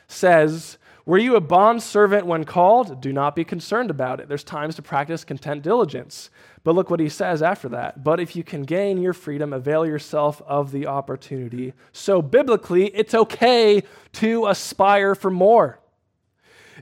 says, 0.07 0.77
"Were 1.07 1.17
you 1.17 1.35
a 1.35 1.41
bond 1.41 1.83
servant 1.83 2.27
when 2.27 2.45
called? 2.45 3.01
Do 3.01 3.11
not 3.11 3.35
be 3.35 3.43
concerned 3.45 3.91
about 3.91 4.21
it. 4.21 4.29
There's 4.29 4.45
times 4.45 4.77
to 4.77 4.83
practice 4.83 5.25
content 5.25 5.63
diligence." 5.63 6.29
But 6.65 6.75
look 6.75 6.91
what 6.91 7.01
he 7.01 7.09
says 7.09 7.43
after 7.43 7.69
that. 7.71 8.05
But 8.05 8.21
if 8.21 8.37
you 8.37 8.45
can 8.45 8.63
gain 8.63 9.03
your 9.03 9.13
freedom, 9.13 9.53
avail 9.53 9.85
yourself 9.85 10.41
of 10.47 10.71
the 10.71 10.87
opportunity. 10.87 11.73
So 11.93 12.23
biblically, 12.23 12.87
it's 12.87 13.15
okay 13.15 13.83
to 14.15 14.47
aspire 14.47 15.15
for 15.15 15.31
more. 15.31 15.81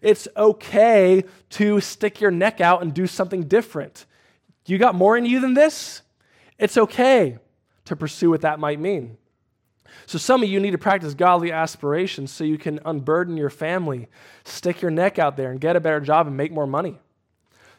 It's 0.03 0.29
okay 0.37 1.25
to 1.51 1.81
stick 1.81 2.21
your 2.21 2.31
neck 2.31 2.61
out 2.61 2.83
and 2.83 2.93
do 2.93 3.07
something 3.07 3.45
different. 3.45 4.07
You 4.67 4.79
got 4.79 4.95
more 4.95 5.17
in 5.17 5.25
you 5.25 5.41
than 5.41 5.55
this? 5.55 6.03
It's 6.59 6.77
okay 6.77 7.39
to 7.87 7.97
pursue 7.97 8.31
what 8.31 8.43
that 8.43 8.61
might 8.61 8.79
mean. 8.79 9.17
So, 10.07 10.19
some 10.19 10.43
of 10.43 10.49
you 10.49 10.61
need 10.61 10.71
to 10.71 10.79
practice 10.79 11.15
godly 11.15 11.51
aspirations 11.51 12.31
so 12.31 12.45
you 12.45 12.59
can 12.59 12.79
unburden 12.85 13.37
your 13.37 13.51
family, 13.51 14.09
stick 14.45 14.81
your 14.81 14.91
neck 14.91 15.19
out 15.19 15.37
there, 15.37 15.51
and 15.51 15.61
get 15.61 15.75
a 15.75 15.81
better 15.81 16.01
job 16.01 16.29
and 16.29 16.37
make 16.37 16.53
more 16.53 16.67
money. 16.67 17.01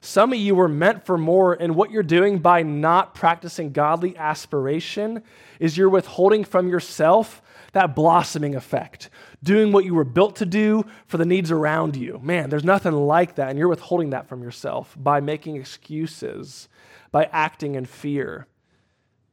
Some 0.04 0.34
of 0.34 0.40
you 0.40 0.56
were 0.56 0.68
meant 0.68 1.06
for 1.06 1.16
more, 1.16 1.54
and 1.54 1.76
what 1.76 1.92
you're 1.92 2.02
doing 2.02 2.40
by 2.40 2.64
not 2.64 3.14
practicing 3.14 3.72
godly 3.72 4.18
aspiration 4.18 5.22
is 5.60 5.78
you're 5.78 5.90
withholding 5.90 6.44
from 6.44 6.68
yourself 6.68 7.42
that 7.74 7.96
blossoming 7.96 8.56
effect, 8.56 9.10
doing 9.44 9.72
what 9.72 9.86
you 9.86 9.94
were 9.94 10.04
built 10.04 10.38
to 10.38 10.46
do 10.46 10.84
for 11.06 11.18
the 11.18 11.26
needs 11.26 11.52
around 11.52 11.96
you. 11.96 12.20
Man, 12.22 12.50
there's 12.50 12.64
nothing 12.64 12.94
like 12.94 13.36
that, 13.36 13.50
and 13.50 13.60
you're 13.60 13.68
withholding 13.68 14.10
that 14.10 14.28
from 14.28 14.42
yourself 14.42 14.96
by 15.00 15.22
making 15.22 15.56
excuses, 15.56 16.68
by 17.12 17.26
acting 17.32 17.76
in 17.76 17.86
fear. 17.86 18.48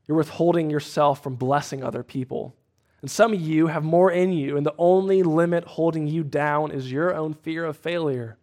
You're 0.07 0.19
withholding 0.19 0.71
yourself 0.71 1.23
from 1.23 1.37
blessing 1.37 1.83
other 1.83 2.03
people. 2.03 2.55
And 3.01 3.11
some 3.11 3.33
of 3.33 3.41
you 3.41 3.69
have 3.69 3.85
more 3.85 4.11
in 4.11 4.33
you, 4.33 4.57
and 4.57 4.67
the 4.67 4.75
only 4.77 5.23
limit 5.23 5.65
holding 5.65 6.07
you 6.07 6.25
down 6.25 6.73
is 6.73 6.91
your 6.93 7.15
own 7.15 7.33
fear 7.33 7.65
of 7.65 7.77
failure. 7.77 8.38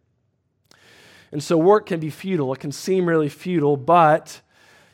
And 1.36 1.44
so 1.44 1.58
work 1.58 1.88
can 1.88 2.00
be 2.00 2.10
futile. 2.10 2.54
It 2.54 2.62
can 2.62 2.72
seem 2.72 3.10
really 3.10 3.28
futile, 3.28 3.76
but 3.76 4.40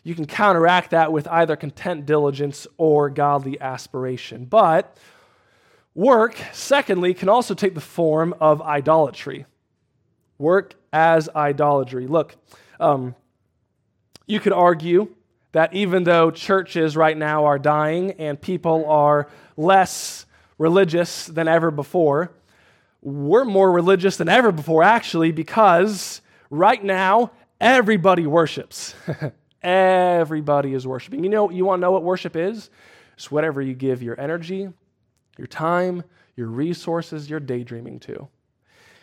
you 0.02 0.16
can 0.16 0.26
counteract 0.26 0.90
that 0.90 1.12
with 1.14 1.28
either 1.28 1.56
content 1.56 2.08
diligence 2.08 2.66
or 2.78 3.12
godly 3.12 3.62
aspiration. 3.62 4.46
But 4.46 4.98
work, 5.94 6.36
secondly, 6.52 7.14
can 7.14 7.30
also 7.30 7.54
take 7.54 7.76
the 7.76 7.80
form 7.80 8.34
of 8.40 8.60
idolatry. 8.60 9.46
Work 10.40 10.74
as 10.92 11.30
idolatry. 11.36 12.08
Look, 12.08 12.36
um, 12.80 13.14
you 14.26 14.40
could 14.40 14.54
argue 14.54 15.14
that 15.52 15.76
even 15.76 16.06
though 16.06 16.32
churches 16.32 16.98
right 16.98 17.16
now 17.16 17.46
are 17.46 17.60
dying 17.60 18.14
and 18.14 18.42
people 18.42 18.90
are 18.90 19.28
less 19.58 20.26
religious 20.58 21.28
than 21.28 21.48
ever 21.48 21.70
before, 21.70 22.32
we're 23.04 23.46
more 23.46 23.72
religious 23.72 24.18
than 24.18 24.28
ever 24.28 24.52
before, 24.52 24.82
actually, 24.82 25.32
because 25.32 26.21
right 26.52 26.84
now 26.84 27.32
everybody 27.60 28.28
worships. 28.28 28.94
everybody 29.64 30.76
is 30.76 30.86
worshiping. 30.86 31.24
You 31.24 31.32
know, 31.32 31.50
you 31.50 31.66
want 31.66 31.80
to 31.80 31.82
know 31.82 31.92
what 31.92 32.04
worship 32.04 32.36
is? 32.36 32.70
It's 33.16 33.32
whatever 33.32 33.60
you 33.60 33.74
give 33.74 34.04
your 34.04 34.20
energy, 34.22 34.70
your 35.40 35.48
time, 35.48 36.04
your 36.36 36.48
resources, 36.48 37.28
your 37.28 37.40
daydreaming 37.40 38.00
to. 38.02 38.28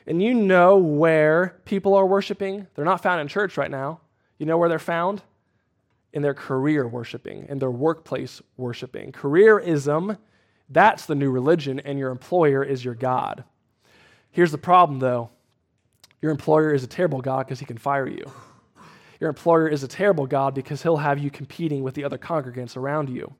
And 0.07 0.23
you 0.23 0.33
know 0.33 0.77
where 0.77 1.61
people 1.65 1.95
are 1.95 2.07
worshiping? 2.07 2.69
They're 2.77 2.85
not 2.85 3.03
found 3.03 3.21
in 3.21 3.27
church 3.27 3.57
right 3.57 3.71
now. 3.71 4.01
You 4.39 4.47
know 4.47 4.57
where 4.57 4.69
they're 4.69 4.79
found? 4.79 5.23
in 6.13 6.23
their 6.23 6.35
career 6.35 6.87
worshiping, 6.87 7.47
in 7.49 7.59
their 7.59 7.71
workplace 7.71 8.41
worshiping. 8.57 9.13
Careerism, 9.13 10.19
that's 10.69 11.07
the 11.07 11.15
new 11.15 11.31
religion, 11.31 11.81
and 11.81 11.99
your 11.99 12.11
employer 12.11 12.63
is 12.65 12.85
your 12.85 12.95
God. 12.95 13.45
Here's 14.31 14.53
the 14.53 14.59
problem, 14.59 15.01
though 15.01 15.31
your 16.21 16.31
employer 16.31 16.73
is 16.73 16.83
a 16.85 16.87
terrible 16.87 17.21
God 17.21 17.47
because 17.47 17.61
he 17.61 17.67
can 17.67 17.79
fire 17.79 18.07
you. 18.07 18.25
Your 19.21 19.29
employer 19.29 19.69
is 19.69 19.83
a 19.83 19.89
terrible 19.89 20.27
God 20.27 20.55
because 20.55 20.83
he'll 20.83 20.97
have 20.97 21.19
you 21.19 21.31
competing 21.31 21.83
with 21.83 21.95
the 21.95 22.05
other 22.05 22.19
congregants 22.19 22.77
around 22.77 23.11
you. 23.11 23.35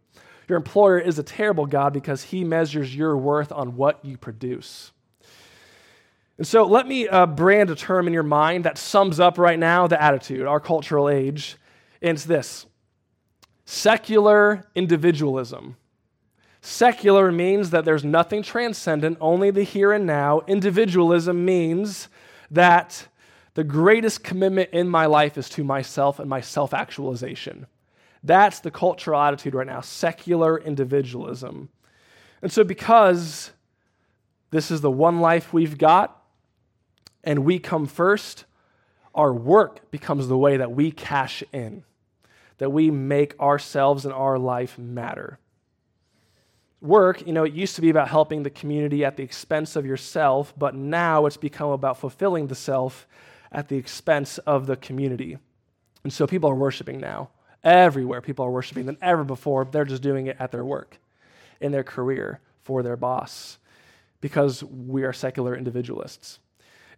Your 0.49 0.57
employer 0.57 0.99
is 0.99 1.19
a 1.19 1.23
terrible 1.23 1.67
God 1.67 1.93
because 1.93 2.25
he 2.25 2.43
measures 2.43 2.95
your 2.95 3.17
worth 3.17 3.53
on 3.53 3.77
what 3.77 4.05
you 4.05 4.17
produce. 4.17 4.93
And 6.39 6.47
so 6.47 6.65
let 6.65 6.87
me 6.87 7.09
uh, 7.09 7.27
brand 7.27 7.69
a 7.71 7.75
term 7.75 8.07
in 8.07 8.13
your 8.13 8.23
mind 8.23 8.65
that 8.65 8.79
sums 8.79 9.21
up 9.21 9.39
right 9.39 9.59
now 9.59 9.87
the 9.87 10.01
attitude, 10.01 10.47
our 10.47 10.61
cultural 10.61 11.09
age. 11.09 11.57
And 12.01 12.17
it's 12.17 12.25
this 12.25 12.67
secular 13.65 14.65
individualism. 14.75 15.77
Secular 16.61 17.31
means 17.31 17.71
that 17.71 17.85
there's 17.85 18.05
nothing 18.05 18.43
transcendent, 18.43 19.19
only 19.21 19.51
the 19.51 19.63
here 19.63 19.93
and 19.93 20.07
now. 20.07 20.43
Individualism 20.47 21.45
means 21.45 22.09
that 22.51 23.09
the 23.55 23.65
greatest 23.65 24.23
commitment 24.23 24.71
in 24.73 24.89
my 24.89 25.07
life 25.07 25.37
is 25.37 25.49
to 25.51 25.65
myself 25.65 26.19
and 26.19 26.29
my 26.29 26.41
self 26.41 26.73
actualization. 26.73 27.67
That's 28.23 28.61
the 28.61 28.71
cultural 28.71 29.21
attitude 29.21 29.55
right 29.55 29.67
now 29.67 29.81
secular 29.81 30.59
individualism. 30.59 31.69
And 32.43 32.53
so, 32.53 32.65
because 32.65 33.51
this 34.51 34.71
is 34.71 34.81
the 34.81 34.91
one 34.91 35.21
life 35.21 35.53
we've 35.53 35.79
got 35.79 36.23
and 37.25 37.45
we 37.45 37.59
come 37.59 37.87
first, 37.87 38.45
our 39.15 39.33
work 39.33 39.91
becomes 39.91 40.29
the 40.29 40.39
way 40.39 40.57
that 40.57 40.73
we 40.73 40.91
cash 40.91 41.43
in 41.53 41.85
that 42.59 42.71
we 42.71 42.91
make 42.91 43.39
ourselves 43.41 44.05
and 44.05 44.13
our 44.13 44.39
life 44.39 44.79
matter. 44.79 45.39
Work, 46.81 47.27
you 47.27 47.33
know, 47.33 47.45
it 47.45 47.53
used 47.53 47.75
to 47.77 47.81
be 47.81 47.91
about 47.91 48.09
helping 48.09 48.45
the 48.45 48.51
community 48.51 49.05
at 49.05 49.17
the 49.17 49.23
expense 49.23 49.75
of 49.75 49.85
yourself, 49.85 50.55
but 50.57 50.75
now 50.75 51.27
it's 51.27 51.37
become 51.37 51.71
about 51.71 51.99
fulfilling 51.99 52.47
the 52.47 52.55
self 52.55 53.07
at 53.51 53.69
the 53.69 53.77
expense 53.77 54.39
of 54.39 54.67
the 54.67 54.77
community. 54.77 55.39
And 56.05 56.13
so 56.13 56.27
people 56.27 56.51
are 56.51 56.55
worshiping 56.55 57.01
now. 57.01 57.31
Everywhere 57.65 58.21
people 58.21 58.45
are 58.45 58.51
worshiping 58.51 58.87
than 58.87 58.97
ever 59.03 59.25
before. 59.25 59.65
They're 59.65 59.85
just 59.85 60.03
doing 60.03 60.29
it 60.29 60.37
at 60.39 60.53
their 60.53 60.65
work, 60.65 60.99
in 61.61 61.73
their 61.73 61.83
career, 61.83 62.41
for 62.63 62.83
their 62.83 62.97
boss, 62.97 63.59
because 64.21 64.63
we 64.63 65.03
are 65.03 65.13
secular 65.13 65.57
individualists. 65.57 66.39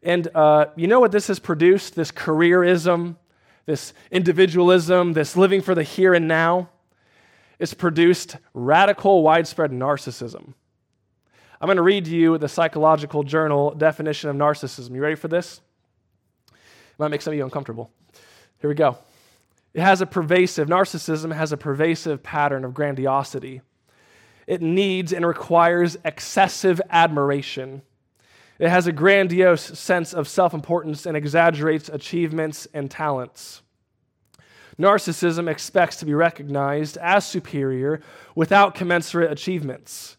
And 0.02 0.28
uh, 0.34 0.66
you 0.76 0.86
know 0.86 1.00
what 1.00 1.12
this 1.12 1.28
has 1.28 1.38
produced? 1.38 1.94
This 1.94 2.10
careerism, 2.12 3.16
this 3.66 3.94
individualism, 4.10 5.14
this 5.14 5.36
living 5.36 5.62
for 5.62 5.74
the 5.74 5.82
here 5.82 6.12
and 6.12 6.28
now, 6.28 6.68
it's 7.60 7.74
produced 7.74 8.38
radical, 8.54 9.22
widespread 9.22 9.70
narcissism. 9.70 10.54
I'm 11.60 11.66
going 11.66 11.76
to 11.76 11.82
read 11.82 12.06
to 12.06 12.10
you 12.10 12.38
the 12.38 12.48
psychological 12.48 13.22
journal 13.22 13.74
definition 13.74 14.30
of 14.30 14.36
narcissism. 14.36 14.94
You 14.94 15.02
ready 15.02 15.14
for 15.14 15.28
this? 15.28 15.60
It 16.48 16.98
might 16.98 17.08
make 17.08 17.20
some 17.20 17.34
of 17.34 17.36
you 17.36 17.44
uncomfortable. 17.44 17.92
Here 18.60 18.70
we 18.70 18.74
go. 18.74 18.96
It 19.74 19.82
has 19.82 20.00
a 20.00 20.06
pervasive, 20.06 20.68
narcissism 20.68 21.34
has 21.34 21.52
a 21.52 21.58
pervasive 21.58 22.22
pattern 22.22 22.64
of 22.64 22.72
grandiosity. 22.72 23.60
It 24.46 24.62
needs 24.62 25.12
and 25.12 25.24
requires 25.24 25.98
excessive 26.02 26.80
admiration. 26.88 27.82
It 28.58 28.70
has 28.70 28.86
a 28.86 28.92
grandiose 28.92 29.78
sense 29.78 30.14
of 30.14 30.26
self 30.28 30.54
importance 30.54 31.04
and 31.04 31.14
exaggerates 31.14 31.90
achievements 31.90 32.66
and 32.72 32.90
talents. 32.90 33.60
Narcissism 34.80 35.46
expects 35.46 35.96
to 35.96 36.06
be 36.06 36.14
recognized 36.14 36.96
as 36.96 37.26
superior 37.26 38.00
without 38.34 38.74
commensurate 38.74 39.30
achievements. 39.30 40.16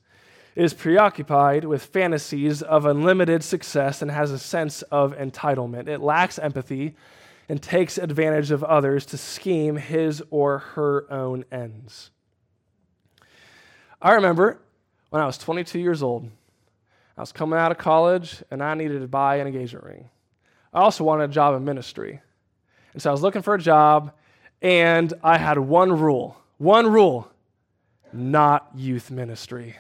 It 0.56 0.64
is 0.64 0.76
preoccupied 0.76 1.66
with 1.66 1.84
fantasies 1.86 2.62
of 2.62 2.86
unlimited 2.86 3.44
success 3.44 4.04
and 4.04 4.12
has 4.12 4.30
a 4.30 4.38
sense 4.38 4.84
of 4.84 5.18
entitlement. 5.18 5.88
It 5.88 6.02
lacks 6.02 6.38
empathy 6.38 6.96
and 7.50 7.60
takes 7.60 7.98
advantage 7.98 8.52
of 8.52 8.64
others 8.64 9.06
to 9.08 9.18
scheme 9.18 9.78
his 9.78 10.22
or 10.30 10.60
her 10.60 11.12
own 11.12 11.44
ends. 11.52 12.12
I 14.00 14.14
remember 14.14 14.60
when 15.10 15.24
I 15.24 15.26
was 15.26 15.40
22 15.40 15.80
years 15.80 16.04
old, 16.04 16.30
I 17.18 17.22
was 17.22 17.32
coming 17.32 17.58
out 17.58 17.72
of 17.72 17.80
college 17.80 18.44
and 18.52 18.62
I 18.62 18.76
needed 18.76 19.02
to 19.02 19.08
buy 19.08 19.38
an 19.38 19.48
engagement 19.48 19.86
ring. 19.86 20.10
I 20.72 20.82
also 20.82 21.04
wanted 21.04 21.32
a 21.32 21.34
job 21.34 21.56
in 21.56 21.66
ministry. 21.66 22.22
And 22.94 23.02
so 23.02 23.10
I 23.10 23.12
was 23.12 23.24
looking 23.24 23.42
for 23.42 23.56
a 23.56 23.60
job 23.60 24.14
and 24.62 25.14
I 25.24 25.38
had 25.38 25.58
one 25.58 25.98
rule 26.00 26.38
one 26.58 26.92
rule 26.92 27.32
not 28.14 28.70
youth 28.76 29.10
ministry. 29.10 29.78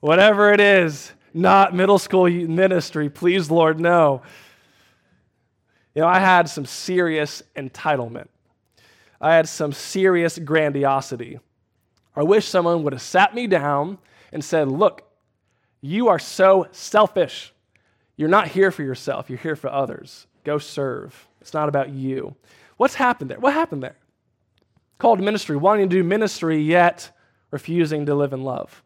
Whatever 0.00 0.52
it 0.52 0.60
is, 0.60 1.12
not 1.32 1.74
middle 1.74 1.98
school 1.98 2.28
ministry. 2.28 3.08
Please, 3.08 3.50
Lord, 3.50 3.80
no. 3.80 4.22
You 5.94 6.02
know, 6.02 6.08
I 6.08 6.18
had 6.18 6.48
some 6.48 6.66
serious 6.66 7.42
entitlement. 7.56 8.28
I 9.20 9.34
had 9.34 9.48
some 9.48 9.72
serious 9.72 10.38
grandiosity. 10.38 11.38
I 12.14 12.22
wish 12.22 12.46
someone 12.46 12.82
would 12.82 12.92
have 12.92 13.02
sat 13.02 13.34
me 13.34 13.46
down 13.46 13.98
and 14.32 14.44
said, 14.44 14.68
Look, 14.68 15.02
you 15.80 16.08
are 16.08 16.18
so 16.18 16.66
selfish. 16.72 17.52
You're 18.16 18.28
not 18.28 18.48
here 18.48 18.70
for 18.70 18.82
yourself, 18.82 19.28
you're 19.28 19.38
here 19.38 19.56
for 19.56 19.70
others. 19.70 20.26
Go 20.44 20.58
serve. 20.58 21.26
It's 21.40 21.54
not 21.54 21.68
about 21.68 21.90
you. 21.90 22.36
What's 22.76 22.94
happened 22.94 23.30
there? 23.30 23.40
What 23.40 23.52
happened 23.52 23.82
there? 23.82 23.96
Called 24.98 25.20
ministry, 25.20 25.56
wanting 25.56 25.88
to 25.88 25.96
do 25.96 26.04
ministry, 26.04 26.60
yet 26.60 27.10
refusing 27.50 28.06
to 28.06 28.14
live 28.14 28.32
in 28.32 28.42
love. 28.42 28.82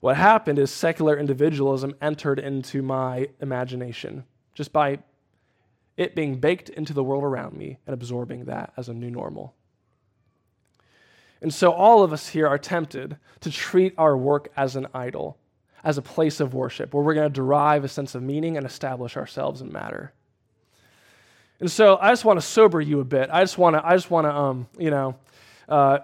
What 0.00 0.16
happened 0.16 0.58
is 0.58 0.70
secular 0.70 1.16
individualism 1.16 1.94
entered 2.00 2.38
into 2.38 2.82
my 2.82 3.28
imagination 3.40 4.24
just 4.54 4.72
by 4.72 4.98
it 5.96 6.14
being 6.14 6.36
baked 6.36 6.68
into 6.68 6.92
the 6.92 7.04
world 7.04 7.24
around 7.24 7.56
me 7.56 7.78
and 7.86 7.94
absorbing 7.94 8.44
that 8.44 8.72
as 8.76 8.88
a 8.88 8.94
new 8.94 9.10
normal. 9.10 9.54
And 11.40 11.52
so 11.52 11.72
all 11.72 12.02
of 12.02 12.12
us 12.12 12.28
here 12.28 12.46
are 12.46 12.58
tempted 12.58 13.16
to 13.40 13.50
treat 13.50 13.94
our 13.98 14.16
work 14.16 14.50
as 14.56 14.76
an 14.76 14.86
idol, 14.94 15.38
as 15.84 15.98
a 15.98 16.02
place 16.02 16.40
of 16.40 16.54
worship, 16.54 16.92
where 16.92 17.02
we're 17.02 17.14
going 17.14 17.28
to 17.28 17.34
derive 17.34 17.84
a 17.84 17.88
sense 17.88 18.14
of 18.14 18.22
meaning 18.22 18.56
and 18.56 18.66
establish 18.66 19.16
ourselves 19.16 19.60
in 19.60 19.72
matter. 19.72 20.12
And 21.60 21.70
so 21.70 21.98
I 22.00 22.10
just 22.10 22.24
want 22.24 22.38
to 22.40 22.46
sober 22.46 22.80
you 22.80 23.00
a 23.00 23.04
bit. 23.04 23.30
I 23.32 23.42
just 23.42 23.56
want 23.56 23.76
to, 23.76 23.86
I 23.86 23.94
just 23.94 24.10
want 24.10 24.26
to, 24.26 24.34
um, 24.34 24.68
you 24.78 24.90
know, 24.90 25.16
uh, 25.68 26.00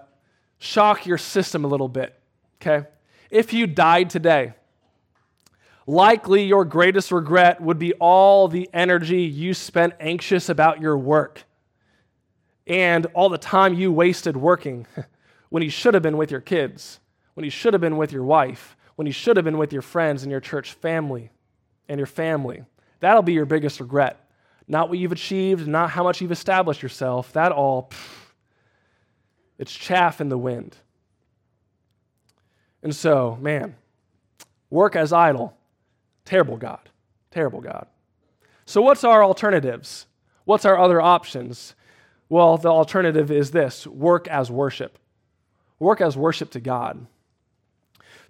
shock 0.57 1.05
your 1.05 1.17
system 1.17 1.65
a 1.65 1.67
little 1.67 1.89
bit. 1.89 2.17
Okay, 2.61 2.87
if 3.29 3.53
you 3.53 3.67
died 3.67 4.09
today, 4.09 4.53
likely 5.85 6.45
your 6.45 6.65
greatest 6.65 7.11
regret 7.11 7.61
would 7.61 7.77
be 7.77 7.93
all 7.93 8.47
the 8.47 8.69
energy 8.73 9.23
you 9.23 9.53
spent 9.53 9.93
anxious 9.99 10.49
about 10.49 10.81
your 10.81 10.97
work 10.97 11.43
and 12.65 13.05
all 13.07 13.29
the 13.29 13.37
time 13.37 13.73
you 13.73 13.91
wasted 13.91 14.37
working 14.37 14.87
when 15.49 15.61
you 15.61 15.69
should 15.69 15.93
have 15.93 16.03
been 16.03 16.17
with 16.17 16.31
your 16.31 16.41
kids, 16.41 16.99
when 17.33 17.43
you 17.43 17.49
should 17.49 17.73
have 17.73 17.81
been 17.81 17.97
with 17.97 18.11
your 18.11 18.23
wife, 18.23 18.77
when 18.95 19.05
you 19.05 19.13
should 19.13 19.35
have 19.35 19.43
been 19.43 19.57
with 19.57 19.73
your 19.73 19.81
friends 19.81 20.23
and 20.23 20.31
your 20.31 20.39
church 20.39 20.73
family 20.73 21.29
and 21.89 21.99
your 21.99 22.07
family. 22.07 22.63
That'll 23.01 23.21
be 23.21 23.33
your 23.33 23.45
biggest 23.45 23.79
regret. 23.79 24.22
Not 24.67 24.89
what 24.89 24.97
you've 24.97 25.11
achieved, 25.11 25.67
not 25.67 25.89
how 25.91 26.03
much 26.03 26.21
you've 26.21 26.31
established 26.31 26.81
yourself. 26.81 27.33
That 27.33 27.51
all, 27.51 27.89
pff, 27.89 28.31
it's 29.57 29.73
chaff 29.73 30.21
in 30.21 30.29
the 30.29 30.37
wind. 30.37 30.77
And 32.81 32.95
so, 32.95 33.37
man, 33.41 33.75
work 34.69 34.95
as 34.95 35.13
idol. 35.13 35.57
Terrible 36.25 36.57
God. 36.57 36.89
Terrible 37.31 37.61
God. 37.61 37.87
So, 38.65 38.81
what's 38.81 39.03
our 39.03 39.23
alternatives? 39.23 40.07
What's 40.45 40.65
our 40.65 40.77
other 40.77 41.01
options? 41.01 41.75
Well, 42.29 42.57
the 42.57 42.69
alternative 42.69 43.31
is 43.31 43.51
this 43.51 43.85
work 43.87 44.27
as 44.27 44.49
worship 44.49 44.97
work 45.83 46.01
as 46.01 46.17
worship 46.17 46.49
to 46.51 46.59
God. 46.59 47.05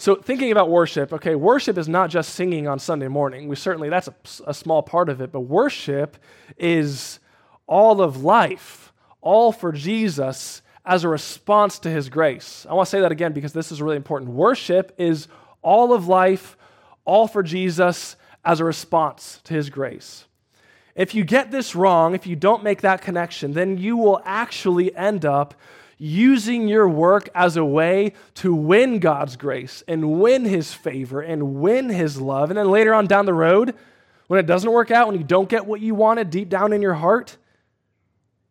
So, 0.04 0.16
thinking 0.16 0.52
about 0.52 0.70
worship, 0.70 1.14
okay, 1.14 1.34
worship 1.34 1.78
is 1.78 1.88
not 1.88 2.10
just 2.10 2.36
singing 2.36 2.68
on 2.68 2.78
Sunday 2.78 3.08
morning. 3.08 3.48
We 3.48 3.56
certainly, 3.56 3.88
that's 3.88 4.10
a, 4.10 4.16
a, 4.48 4.54
small 4.54 4.84
part 4.84 5.08
of 5.08 5.22
it, 5.22 5.32
but 5.32 5.40
worship 5.40 6.18
is 6.58 7.22
all 7.68 8.02
of 8.02 8.22
life, 8.22 8.92
all 9.22 9.54
for 9.54 9.72
Jesus 9.72 10.62
as 10.84 11.06
a 11.06 11.08
response 11.08 11.80
to 11.80 11.90
his 11.90 12.10
grace. 12.10 12.66
I 12.70 12.74
want 12.74 12.88
to 12.88 12.90
say 12.90 13.00
that 13.00 13.14
again 13.14 13.32
because 13.32 13.54
this 13.54 13.72
is 13.72 13.82
really 13.82 13.96
important. 13.96 14.32
Worship 14.32 14.94
is 14.98 15.30
all 15.62 15.94
of 15.94 16.06
life, 16.06 16.58
all 17.06 17.26
for 17.26 17.42
Jesus 17.42 18.18
as 18.44 18.60
a 18.60 18.66
response 18.66 19.40
to 19.46 19.54
his 19.54 19.70
grace. 19.70 20.26
If 20.96 21.16
you 21.16 21.24
get 21.24 21.50
this 21.50 21.78
wrong, 21.78 22.14
if 22.14 22.28
you 22.28 22.36
don't 22.36 22.62
make 22.62 22.82
that 22.82 23.02
connection, 23.02 23.54
then 23.54 23.78
you 23.78 23.96
will 23.96 24.22
actually 24.26 24.94
end 24.98 25.24
up 25.24 25.54
using 25.98 26.68
your 26.68 26.88
work 26.88 27.30
as 27.36 27.58
a 27.58 27.66
way 27.66 28.14
to 28.36 28.54
win 28.54 29.00
God's 29.00 29.36
grace 29.36 29.84
and 29.88 30.20
win 30.20 30.46
His 30.46 30.74
favor 30.74 31.22
and 31.22 31.56
win 31.56 31.90
His 31.90 32.20
love. 32.20 32.50
And 32.50 32.58
then 32.58 32.70
later 32.70 32.94
on 32.94 33.08
down 33.08 33.26
the 33.26 33.34
road, 33.34 33.76
when 34.28 34.40
it 34.40 34.46
doesn't 34.46 34.72
work 34.72 34.92
out, 34.92 35.08
when 35.08 35.18
you 35.18 35.24
don't 35.24 35.50
get 35.50 35.66
what 35.66 35.82
you 35.82 35.96
wanted 35.96 36.30
deep 36.30 36.50
down 36.50 36.74
in 36.74 36.82
your 36.82 36.94
heart, 36.94 37.38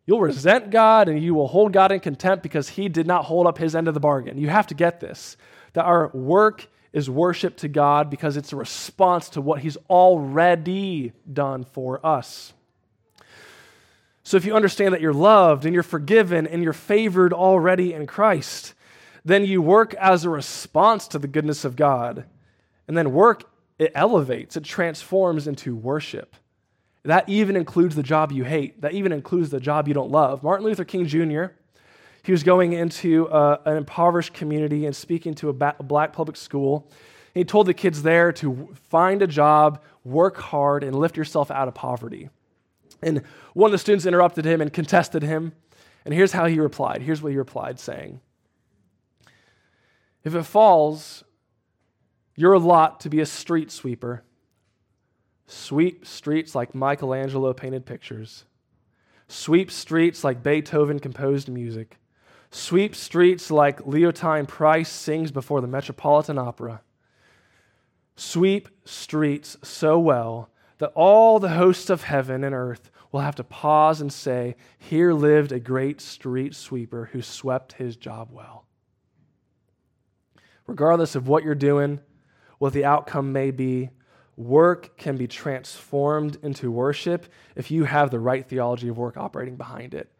you'll 0.05 0.21
resent 0.21 0.71
God 0.71 1.09
and 1.09 1.21
you 1.21 1.33
will 1.33 1.47
hold 1.47 1.73
God 1.73 1.91
in 1.91 1.99
contempt 1.99 2.43
because 2.43 2.69
He 2.69 2.89
did 2.89 3.07
not 3.07 3.25
hold 3.25 3.47
up 3.47 3.57
His 3.57 3.75
end 3.75 3.87
of 3.87 3.93
the 3.93 3.99
bargain. 3.99 4.37
You 4.37 4.49
have 4.49 4.67
to 4.67 4.75
get 4.75 4.99
this 4.99 5.37
that 5.73 5.85
our 5.85 6.09
work 6.09 6.67
is 6.93 7.09
worship 7.09 7.57
to 7.57 7.67
God 7.67 8.11
because 8.11 8.37
it's 8.37 8.53
a 8.53 8.55
response 8.55 9.29
to 9.29 9.41
what 9.41 9.59
He's 9.59 9.77
already 9.89 11.13
done 11.31 11.63
for 11.63 12.05
us. 12.05 12.53
So 14.23 14.37
if 14.37 14.45
you 14.45 14.55
understand 14.55 14.93
that 14.93 15.01
you're 15.01 15.13
loved 15.13 15.65
and 15.65 15.73
you're 15.73 15.83
forgiven 15.83 16.47
and 16.47 16.63
you're 16.63 16.73
favored 16.73 17.33
already 17.33 17.93
in 17.93 18.07
Christ, 18.07 18.73
then 19.25 19.45
you 19.45 19.61
work 19.61 19.93
as 19.95 20.23
a 20.23 20.29
response 20.29 21.07
to 21.09 21.19
the 21.19 21.27
goodness 21.27 21.65
of 21.65 21.75
God. 21.75 22.25
And 22.87 22.97
then 22.97 23.13
work, 23.13 23.49
it 23.77 23.91
elevates, 23.95 24.55
it 24.55 24.63
transforms 24.63 25.47
into 25.47 25.75
worship. 25.75 26.35
That 27.03 27.27
even 27.27 27.57
includes 27.57 27.95
the 27.95 28.03
job 28.03 28.31
you 28.31 28.45
hate, 28.45 28.81
that 28.81 28.93
even 28.93 29.11
includes 29.11 29.49
the 29.49 29.59
job 29.59 29.89
you 29.89 29.93
don't 29.93 30.11
love. 30.11 30.41
Martin 30.41 30.65
Luther 30.65 30.85
King 30.85 31.05
Jr., 31.05 31.45
he 32.23 32.31
was 32.31 32.43
going 32.43 32.71
into 32.71 33.25
a, 33.25 33.59
an 33.65 33.75
impoverished 33.75 34.33
community 34.33 34.85
and 34.85 34.95
speaking 34.95 35.35
to 35.35 35.49
a 35.49 35.53
black 35.53 36.13
public 36.13 36.37
school. 36.37 36.89
He 37.33 37.43
told 37.43 37.67
the 37.67 37.73
kids 37.73 38.03
there 38.03 38.31
to 38.33 38.73
find 38.89 39.21
a 39.21 39.27
job, 39.27 39.81
work 40.05 40.37
hard, 40.37 40.85
and 40.85 40.95
lift 40.95 41.17
yourself 41.17 41.51
out 41.51 41.67
of 41.67 41.73
poverty. 41.73 42.29
And 43.03 43.23
one 43.53 43.69
of 43.69 43.71
the 43.71 43.77
students 43.77 44.05
interrupted 44.05 44.45
him 44.45 44.61
and 44.61 44.71
contested 44.71 45.23
him. 45.23 45.53
And 46.05 46.13
here's 46.13 46.33
how 46.33 46.45
he 46.47 46.59
replied. 46.59 47.01
Here's 47.01 47.21
what 47.21 47.31
he 47.31 47.37
replied, 47.37 47.79
saying, 47.79 48.19
If 50.23 50.35
it 50.35 50.43
falls, 50.43 51.23
your 52.35 52.57
lot 52.57 52.99
to 53.01 53.09
be 53.09 53.19
a 53.19 53.25
street 53.25 53.71
sweeper. 53.71 54.23
Sweep 55.45 56.05
streets 56.05 56.55
like 56.55 56.73
Michelangelo 56.73 57.53
painted 57.53 57.85
pictures. 57.85 58.45
Sweep 59.27 59.71
streets 59.71 60.23
like 60.23 60.43
Beethoven 60.43 60.99
composed 60.99 61.49
music. 61.49 61.97
Sweep 62.49 62.95
streets 62.95 63.49
like 63.49 63.79
Leontyne 63.81 64.47
Price 64.47 64.89
sings 64.89 65.31
before 65.31 65.61
the 65.61 65.67
Metropolitan 65.67 66.37
Opera. 66.37 66.81
Sweep 68.15 68.69
streets 68.85 69.57
so 69.63 69.97
well 69.97 70.49
that 70.77 70.91
all 70.95 71.39
the 71.39 71.49
hosts 71.49 71.89
of 71.89 72.03
heaven 72.03 72.43
and 72.43 72.53
earth 72.53 72.91
will 73.13 73.21
have 73.21 73.35
to 73.35 73.43
pause 73.43 74.01
and 74.01 74.11
say, 74.11 74.55
Here 74.77 75.13
lived 75.13 75.53
a 75.53 75.59
great 75.59 76.01
street 76.01 76.55
sweeper 76.55 77.09
who 77.13 77.21
swept 77.21 77.73
his 77.73 77.95
job 77.95 78.29
well. 78.31 78.65
Regardless 80.67 81.15
of 81.15 81.27
what 81.27 81.43
you're 81.43 81.55
doing, 81.55 82.01
what 82.57 82.73
the 82.73 82.83
outcome 82.83 83.31
may 83.31 83.51
be, 83.51 83.91
work 84.35 84.97
can 84.97 85.15
be 85.15 85.27
transformed 85.27 86.39
into 86.41 86.71
worship 86.71 87.27
if 87.55 87.69
you 87.69 87.83
have 87.83 88.09
the 88.09 88.19
right 88.19 88.47
theology 88.47 88.87
of 88.87 88.97
work 88.97 89.15
operating 89.15 89.55
behind 89.55 89.93
it. 89.93 90.11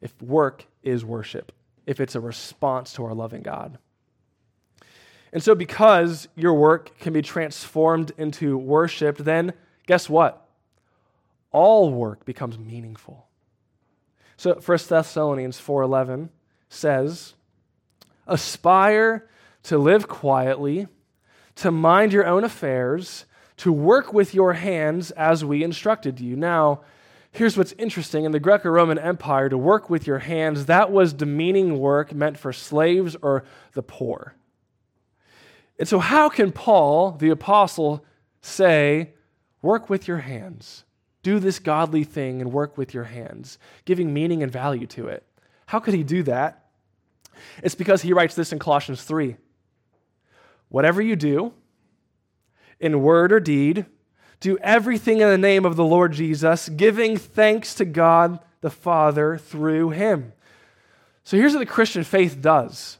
If 0.00 0.20
work 0.22 0.64
is 0.82 1.04
worship, 1.04 1.52
if 1.86 2.00
it's 2.00 2.14
a 2.14 2.20
response 2.20 2.94
to 2.94 3.04
our 3.04 3.14
loving 3.14 3.42
God. 3.42 3.78
And 5.32 5.42
so, 5.42 5.54
because 5.54 6.26
your 6.34 6.54
work 6.54 6.98
can 6.98 7.12
be 7.12 7.22
transformed 7.22 8.12
into 8.16 8.56
worship, 8.56 9.18
then 9.18 9.52
guess 9.86 10.08
what? 10.08 10.49
All 11.52 11.90
work 11.92 12.24
becomes 12.24 12.58
meaningful. 12.58 13.26
So 14.36 14.54
1 14.54 14.88
Thessalonians 14.88 15.58
4:11 15.58 16.30
says, 16.68 17.34
"Aspire 18.26 19.28
to 19.64 19.76
live 19.76 20.08
quietly, 20.08 20.88
to 21.56 21.70
mind 21.70 22.12
your 22.12 22.26
own 22.26 22.44
affairs, 22.44 23.26
to 23.58 23.72
work 23.72 24.12
with 24.12 24.34
your 24.34 24.54
hands 24.54 25.10
as 25.10 25.44
we 25.44 25.62
instructed 25.62 26.20
you." 26.20 26.36
Now, 26.36 26.80
here's 27.32 27.56
what's 27.58 27.72
interesting 27.72 28.24
in 28.24 28.32
the 28.32 28.40
Greco-Roman 28.40 28.98
Empire, 28.98 29.48
to 29.48 29.58
work 29.58 29.90
with 29.90 30.06
your 30.06 30.20
hands, 30.20 30.66
that 30.66 30.90
was 30.90 31.12
demeaning 31.12 31.78
work 31.78 32.14
meant 32.14 32.38
for 32.38 32.52
slaves 32.52 33.16
or 33.22 33.44
the 33.74 33.82
poor. 33.82 34.34
And 35.78 35.86
so 35.86 35.98
how 35.98 36.28
can 36.28 36.52
Paul, 36.52 37.12
the 37.12 37.30
apostle, 37.30 38.04
say, 38.40 39.12
"Work 39.62 39.90
with 39.90 40.08
your 40.08 40.18
hands"? 40.18 40.84
Do 41.22 41.38
this 41.38 41.58
godly 41.58 42.04
thing 42.04 42.40
and 42.40 42.52
work 42.52 42.78
with 42.78 42.94
your 42.94 43.04
hands, 43.04 43.58
giving 43.84 44.12
meaning 44.12 44.42
and 44.42 44.50
value 44.50 44.86
to 44.88 45.08
it. 45.08 45.24
How 45.66 45.78
could 45.78 45.94
he 45.94 46.02
do 46.02 46.22
that? 46.24 46.66
It's 47.62 47.74
because 47.74 48.02
he 48.02 48.12
writes 48.12 48.34
this 48.34 48.52
in 48.52 48.58
Colossians 48.58 49.02
3. 49.04 49.36
Whatever 50.68 51.02
you 51.02 51.16
do, 51.16 51.52
in 52.78 53.02
word 53.02 53.32
or 53.32 53.40
deed, 53.40 53.86
do 54.40 54.56
everything 54.58 55.20
in 55.20 55.28
the 55.28 55.38
name 55.38 55.64
of 55.66 55.76
the 55.76 55.84
Lord 55.84 56.12
Jesus, 56.12 56.68
giving 56.70 57.16
thanks 57.16 57.74
to 57.74 57.84
God 57.84 58.40
the 58.62 58.70
Father 58.70 59.36
through 59.36 59.90
him. 59.90 60.32
So 61.24 61.36
here's 61.36 61.52
what 61.52 61.60
the 61.60 61.66
Christian 61.66 62.04
faith 62.04 62.40
does 62.40 62.98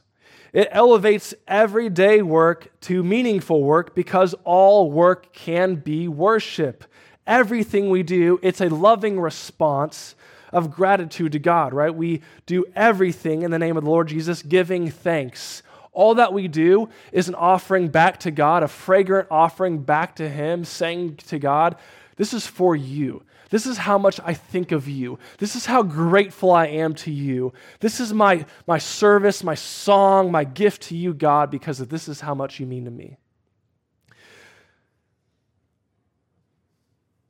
it 0.53 0.67
elevates 0.71 1.33
everyday 1.47 2.21
work 2.21 2.71
to 2.81 3.03
meaningful 3.03 3.63
work 3.63 3.95
because 3.95 4.35
all 4.43 4.91
work 4.91 5.33
can 5.33 5.75
be 5.75 6.07
worship 6.07 6.83
everything 7.25 7.89
we 7.89 8.03
do, 8.03 8.39
it's 8.41 8.61
a 8.61 8.69
loving 8.69 9.19
response 9.19 10.15
of 10.51 10.71
gratitude 10.71 11.31
to 11.31 11.39
God, 11.39 11.73
right? 11.73 11.93
We 11.93 12.21
do 12.45 12.65
everything 12.75 13.43
in 13.43 13.51
the 13.51 13.59
name 13.59 13.77
of 13.77 13.83
the 13.83 13.89
Lord 13.89 14.07
Jesus, 14.07 14.41
giving 14.41 14.89
thanks. 14.89 15.63
All 15.93 16.15
that 16.15 16.33
we 16.33 16.47
do 16.47 16.89
is 17.11 17.27
an 17.27 17.35
offering 17.35 17.89
back 17.89 18.19
to 18.21 18.31
God, 18.31 18.63
a 18.63 18.67
fragrant 18.67 19.27
offering 19.29 19.79
back 19.79 20.15
to 20.17 20.29
Him, 20.29 20.63
saying 20.65 21.17
to 21.27 21.39
God, 21.39 21.75
This 22.15 22.33
is 22.33 22.47
for 22.47 22.75
you. 22.75 23.23
This 23.49 23.65
is 23.65 23.77
how 23.77 23.97
much 23.97 24.19
I 24.23 24.33
think 24.33 24.71
of 24.71 24.87
you. 24.87 25.19
This 25.37 25.57
is 25.57 25.65
how 25.65 25.83
grateful 25.83 26.51
I 26.51 26.67
am 26.67 26.95
to 26.95 27.11
you. 27.11 27.51
This 27.81 27.99
is 27.99 28.13
my, 28.13 28.45
my 28.65 28.77
service, 28.77 29.43
my 29.43 29.55
song, 29.55 30.31
my 30.31 30.45
gift 30.45 30.83
to 30.83 30.95
you, 30.95 31.13
God, 31.13 31.51
because 31.51 31.79
this 31.79 32.07
is 32.07 32.21
how 32.21 32.33
much 32.33 32.61
you 32.61 32.65
mean 32.65 32.85
to 32.85 32.91
me. 32.91 33.17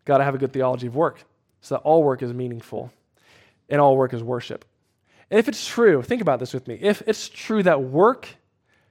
Got 0.05 0.17
to 0.17 0.23
have 0.23 0.35
a 0.35 0.37
good 0.37 0.53
theology 0.53 0.87
of 0.87 0.95
work 0.95 1.23
so 1.61 1.75
that 1.75 1.81
all 1.81 2.03
work 2.03 2.21
is 2.21 2.33
meaningful 2.33 2.91
and 3.69 3.79
all 3.79 3.95
work 3.95 4.13
is 4.13 4.23
worship. 4.23 4.65
And 5.29 5.39
if 5.39 5.47
it's 5.47 5.65
true, 5.65 6.01
think 6.01 6.21
about 6.21 6.39
this 6.39 6.53
with 6.53 6.67
me. 6.67 6.77
If 6.81 7.01
it's 7.07 7.29
true 7.29 7.63
that 7.63 7.81
work 7.81 8.27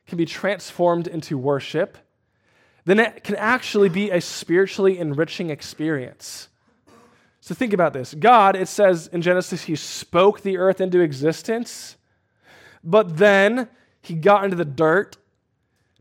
can 0.07 0.17
be 0.17 0.25
transformed 0.25 1.07
into 1.07 1.37
worship, 1.37 1.99
then 2.85 2.99
it 2.99 3.23
can 3.23 3.37
actually 3.37 3.89
be 3.89 4.11
a 4.11 4.21
spiritually 4.21 4.99
enriching 4.99 5.51
experience. 5.51 6.49
So 7.41 7.55
think 7.55 7.73
about 7.73 7.93
this. 7.93 8.15
God, 8.15 8.57
it 8.57 8.69
says 8.69 9.07
in 9.07 9.23
Genesis, 9.23 9.63
He 9.63 9.77
spoke 9.77 10.41
the 10.41 10.59
earth 10.59 10.81
into 10.81 11.01
existence, 11.01 11.97
but 12.83 13.17
then 13.17 13.69
He 14.03 14.15
got 14.15 14.45
into 14.45 14.57
the 14.57 14.65
dirt 14.65 15.17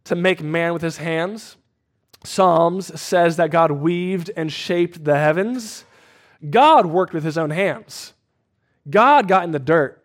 to 0.06 0.16
make 0.16 0.42
man 0.42 0.74
with 0.74 0.82
His 0.82 0.98
hands. 0.98 1.58
Psalms 2.24 3.00
says 3.00 3.38
that 3.38 3.52
God 3.52 3.72
weaved 3.72 4.32
and 4.36 4.52
shaped 4.52 5.04
the 5.06 5.18
heavens. 5.18 5.86
God 6.50 6.86
worked 6.86 7.14
with 7.14 7.24
His 7.24 7.38
own 7.38 7.50
hands. 7.50 8.14
God 8.90 9.28
got 9.28 9.44
in 9.44 9.52
the 9.52 9.60
dirt. 9.60 10.00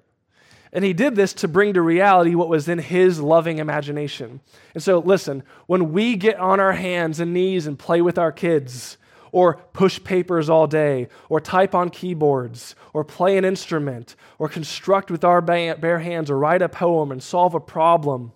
And 0.75 0.85
he 0.85 0.93
did 0.93 1.15
this 1.15 1.33
to 1.35 1.49
bring 1.49 1.75
to 1.75 1.83
reality 1.83 2.35
what 2.35 2.49
was 2.49 2.69
in 2.69 2.81
his 2.81 3.21
loving 3.21 3.59
imagination. 3.59 4.41
And 4.75 4.83
so, 4.83 4.99
listen, 4.99 5.45
when 5.67 5.93
we 5.93 6.17
get 6.17 6.37
on 6.41 6.59
our 6.59 6.73
hands 6.73 7.21
and 7.21 7.33
knees 7.33 7.69
and 7.69 7.79
play 7.79 8.03
with 8.03 8.19
our 8.19 8.33
kids, 8.33 8.99
or 9.31 9.55
push 9.73 10.03
papers 10.03 10.49
all 10.51 10.67
day, 10.67 11.09
or 11.29 11.41
type 11.41 11.77
on 11.77 11.91
keyboards, 11.91 12.75
or 12.93 13.05
play 13.05 13.37
an 13.37 13.45
instrument, 13.45 14.17
or 14.39 14.49
construct 14.49 15.13
with 15.13 15.25
our 15.25 15.41
bare 15.41 16.01
hands, 16.01 16.29
or 16.29 16.39
write 16.39 16.63
a 16.63 16.69
poem 16.69 17.13
and 17.13 17.23
solve 17.23 17.55
a 17.55 17.61
problem, 17.61 18.33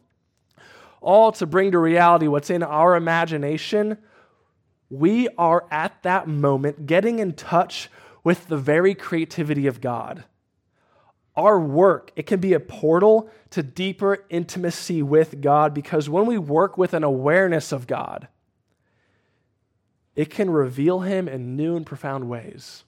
all 1.01 1.33
to 1.33 1.47
bring 1.47 1.73
to 1.73 1.79
reality 1.79 2.29
what's 2.29 2.51
in 2.51 2.63
our 2.63 2.97
imagination, 2.97 3.99
we 4.91 5.29
are 5.37 5.67
at 5.71 6.03
that 6.03 6.27
moment 6.29 6.87
getting 6.87 7.19
in 7.19 7.35
touch 7.35 7.91
with 8.25 8.49
the 8.49 8.57
very 8.57 8.95
creativity 8.95 9.67
of 9.67 9.81
God 9.81 10.25
our 11.39 11.61
work, 11.61 12.11
it 12.17 12.27
can 12.27 12.41
be 12.41 12.53
a 12.53 12.61
portal 12.61 13.31
to 13.51 13.63
deeper 13.63 14.27
intimacy 14.29 15.05
with 15.05 15.41
God 15.41 15.73
because 15.73 16.11
when 16.11 16.27
we 16.27 16.37
work 16.37 16.77
with 16.77 16.93
an 16.93 17.05
awareness 17.05 17.71
of 17.71 17.87
God, 17.87 18.27
it 20.17 20.31
can 20.31 20.51
reveal 20.51 21.01
him 21.01 21.29
in 21.29 21.55
new 21.55 21.77
and 21.77 21.87
profound 21.87 22.29
ways. 22.29 22.83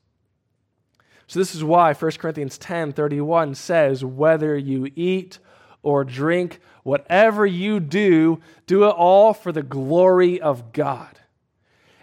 So 1.28 1.38
this 1.38 1.54
is 1.54 1.62
why 1.62 1.94
1 1.94 2.10
Corinthians 2.18 2.58
10 2.58 2.92
31 2.92 3.54
says, 3.54 4.04
whether 4.04 4.58
you 4.58 4.90
eat 4.96 5.38
or 5.82 6.04
drink, 6.04 6.60
whatever 6.82 7.46
you 7.46 7.80
do, 7.80 8.40
do 8.66 8.84
it 8.84 8.90
all 8.90 9.32
for 9.32 9.52
the 9.52 9.62
glory 9.62 10.40
of 10.40 10.72
God. 10.72 11.18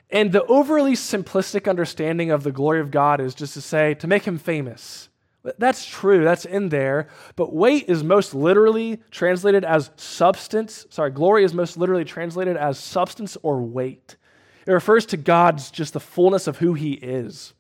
And 0.10 0.32
the 0.32 0.46
overly 0.46 0.94
simplistic 0.94 1.70
understanding 1.70 2.32
of 2.32 2.44
the 2.44 2.52
glory 2.52 2.80
of 2.80 2.92
God 2.92 3.20
is 3.20 3.36
just 3.36 3.54
to 3.56 3.62
say, 3.62 3.94
to 3.96 4.08
make 4.08 4.24
him 4.24 4.38
famous 4.38 5.10
that's 5.58 5.86
true, 5.86 6.24
that's 6.24 6.46
in 6.46 6.70
there. 6.70 7.08
But 7.36 7.54
weight 7.54 7.86
is 7.88 8.04
most 8.04 8.34
literally 8.34 9.00
translated 9.12 9.64
as 9.64 9.92
substance. 9.96 10.86
Sorry, 10.90 11.12
glory 11.12 11.44
is 11.44 11.54
most 11.54 11.78
literally 11.78 12.06
translated 12.06 12.58
as 12.58 12.78
substance 12.78 13.38
or 13.42 13.62
weight. 13.62 14.18
It 14.66 14.72
refers 14.72 15.06
to 15.08 15.18
God's 15.18 15.72
just 15.72 15.94
the 15.94 16.00
fullness 16.00 16.48
of 16.48 16.58
who 16.58 16.74
He 16.74 16.94
is. 16.94 17.54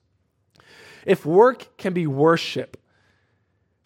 If 1.05 1.25
work 1.25 1.77
can 1.77 1.93
be 1.93 2.07
worship, 2.07 2.77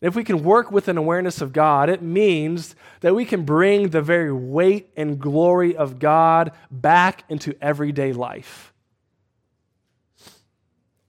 if 0.01 0.15
we 0.15 0.23
can 0.23 0.43
work 0.43 0.71
with 0.71 0.87
an 0.87 0.97
awareness 0.97 1.41
of 1.41 1.53
God, 1.53 1.87
it 1.87 2.01
means 2.01 2.75
that 3.01 3.15
we 3.15 3.23
can 3.23 3.45
bring 3.45 3.89
the 3.89 4.01
very 4.01 4.33
weight 4.33 4.89
and 4.97 5.19
glory 5.19 5.75
of 5.75 5.99
God 5.99 6.51
back 6.71 7.23
into 7.29 7.55
everyday 7.61 8.11
life. 8.11 8.73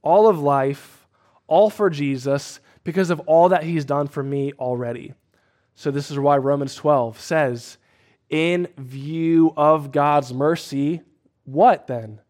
All 0.03 0.29
of 0.29 0.39
life, 0.39 1.07
all 1.47 1.71
for 1.71 1.89
Jesus, 1.89 2.61
because 2.85 3.09
of 3.09 3.21
all 3.21 3.49
that 3.49 3.65
he's 3.65 3.87
done 3.87 4.09
for 4.09 4.23
me 4.23 4.53
already. 4.59 5.15
So, 5.75 5.91
this 5.91 6.11
is 6.11 6.19
why 6.19 6.37
Romans 6.37 6.75
12 6.75 7.19
says, 7.19 7.79
in 8.29 8.69
view 8.77 9.55
of 9.57 9.91
God's 9.91 10.35
mercy, 10.35 11.01
what 11.45 11.87
then? 11.87 12.21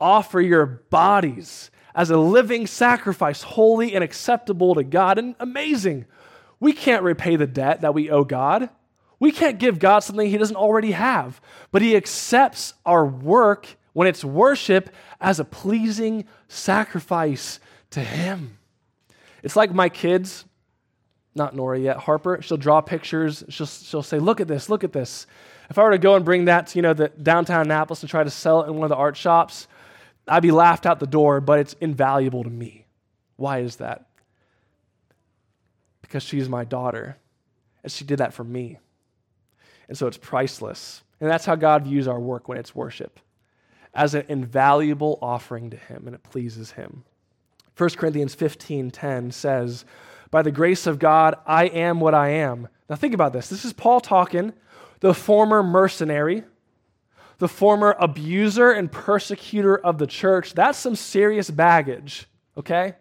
Offer 0.00 0.40
your 0.40 0.66
bodies 0.66 1.70
as 1.94 2.10
a 2.10 2.16
living 2.16 2.66
sacrifice, 2.66 3.42
holy 3.42 3.94
and 3.94 4.02
acceptable 4.02 4.74
to 4.74 4.82
God. 4.82 5.18
And 5.18 5.34
amazing. 5.38 6.06
We 6.60 6.72
can't 6.72 7.02
repay 7.02 7.36
the 7.36 7.46
debt 7.46 7.82
that 7.82 7.94
we 7.94 8.10
owe 8.10 8.24
God. 8.24 8.70
We 9.20 9.32
can't 9.32 9.58
give 9.58 9.78
God 9.78 10.00
something 10.00 10.28
he 10.28 10.38
doesn't 10.38 10.56
already 10.56 10.92
have. 10.92 11.40
But 11.70 11.82
he 11.82 11.96
accepts 11.96 12.74
our 12.84 13.06
work 13.06 13.76
when 13.92 14.08
it's 14.08 14.24
worship 14.24 14.90
as 15.20 15.40
a 15.40 15.44
pleasing 15.44 16.24
sacrifice 16.48 17.60
to 17.90 18.00
him. 18.00 18.58
It's 19.42 19.56
like 19.56 19.72
my 19.72 19.88
kids, 19.88 20.44
not 21.34 21.54
Nora 21.54 21.78
yet, 21.78 21.98
Harper, 21.98 22.40
she'll 22.42 22.56
draw 22.56 22.80
pictures. 22.80 23.44
She'll, 23.48 23.66
she'll 23.66 24.02
say, 24.02 24.18
Look 24.18 24.40
at 24.40 24.48
this, 24.48 24.68
look 24.68 24.84
at 24.84 24.92
this. 24.92 25.26
If 25.70 25.78
I 25.78 25.82
were 25.82 25.92
to 25.92 25.98
go 25.98 26.14
and 26.14 26.24
bring 26.24 26.46
that 26.46 26.68
to, 26.68 26.78
you 26.78 26.82
know, 26.82 26.92
the 26.92 27.08
downtown 27.08 27.62
Annapolis 27.62 28.02
and 28.02 28.10
try 28.10 28.22
to 28.24 28.30
sell 28.30 28.62
it 28.62 28.68
in 28.68 28.74
one 28.74 28.84
of 28.84 28.90
the 28.90 28.96
art 28.96 29.16
shops, 29.16 29.66
I'd 30.26 30.42
be 30.42 30.50
laughed 30.50 30.86
out 30.86 31.00
the 31.00 31.06
door, 31.06 31.40
but 31.40 31.58
it's 31.58 31.74
invaluable 31.80 32.44
to 32.44 32.50
me. 32.50 32.86
Why 33.36 33.58
is 33.58 33.76
that? 33.76 34.06
Because 36.00 36.22
she's 36.22 36.48
my 36.48 36.64
daughter, 36.64 37.16
and 37.82 37.92
she 37.92 38.04
did 38.04 38.18
that 38.18 38.32
for 38.32 38.44
me. 38.44 38.78
And 39.88 39.98
so 39.98 40.06
it's 40.06 40.16
priceless. 40.16 41.02
And 41.20 41.30
that's 41.30 41.44
how 41.44 41.56
God 41.56 41.84
views 41.84 42.08
our 42.08 42.20
work 42.20 42.48
when 42.48 42.58
it's 42.58 42.74
worship 42.74 43.20
as 43.94 44.14
an 44.14 44.24
invaluable 44.28 45.18
offering 45.22 45.70
to 45.70 45.76
Him, 45.76 46.04
and 46.06 46.14
it 46.14 46.22
pleases 46.22 46.72
Him. 46.72 47.04
1 47.76 47.96
Corinthians 47.96 48.34
15:10 48.34 49.30
says, 49.30 49.84
"By 50.30 50.42
the 50.42 50.50
grace 50.50 50.86
of 50.86 50.98
God, 50.98 51.36
I 51.46 51.66
am 51.66 52.00
what 52.00 52.14
I 52.14 52.30
am." 52.30 52.68
Now 52.88 52.96
think 52.96 53.14
about 53.14 53.32
this. 53.32 53.48
This 53.48 53.64
is 53.64 53.72
Paul 53.72 54.00
talking, 54.00 54.52
the 55.00 55.14
former 55.14 55.62
mercenary, 55.62 56.44
the 57.38 57.48
former 57.48 57.96
abuser 57.98 58.70
and 58.70 58.90
persecutor 58.90 59.76
of 59.76 59.98
the 59.98 60.06
church. 60.06 60.54
That's 60.54 60.78
some 60.78 60.96
serious 60.96 61.50
baggage, 61.50 62.26
okay? 62.56 62.94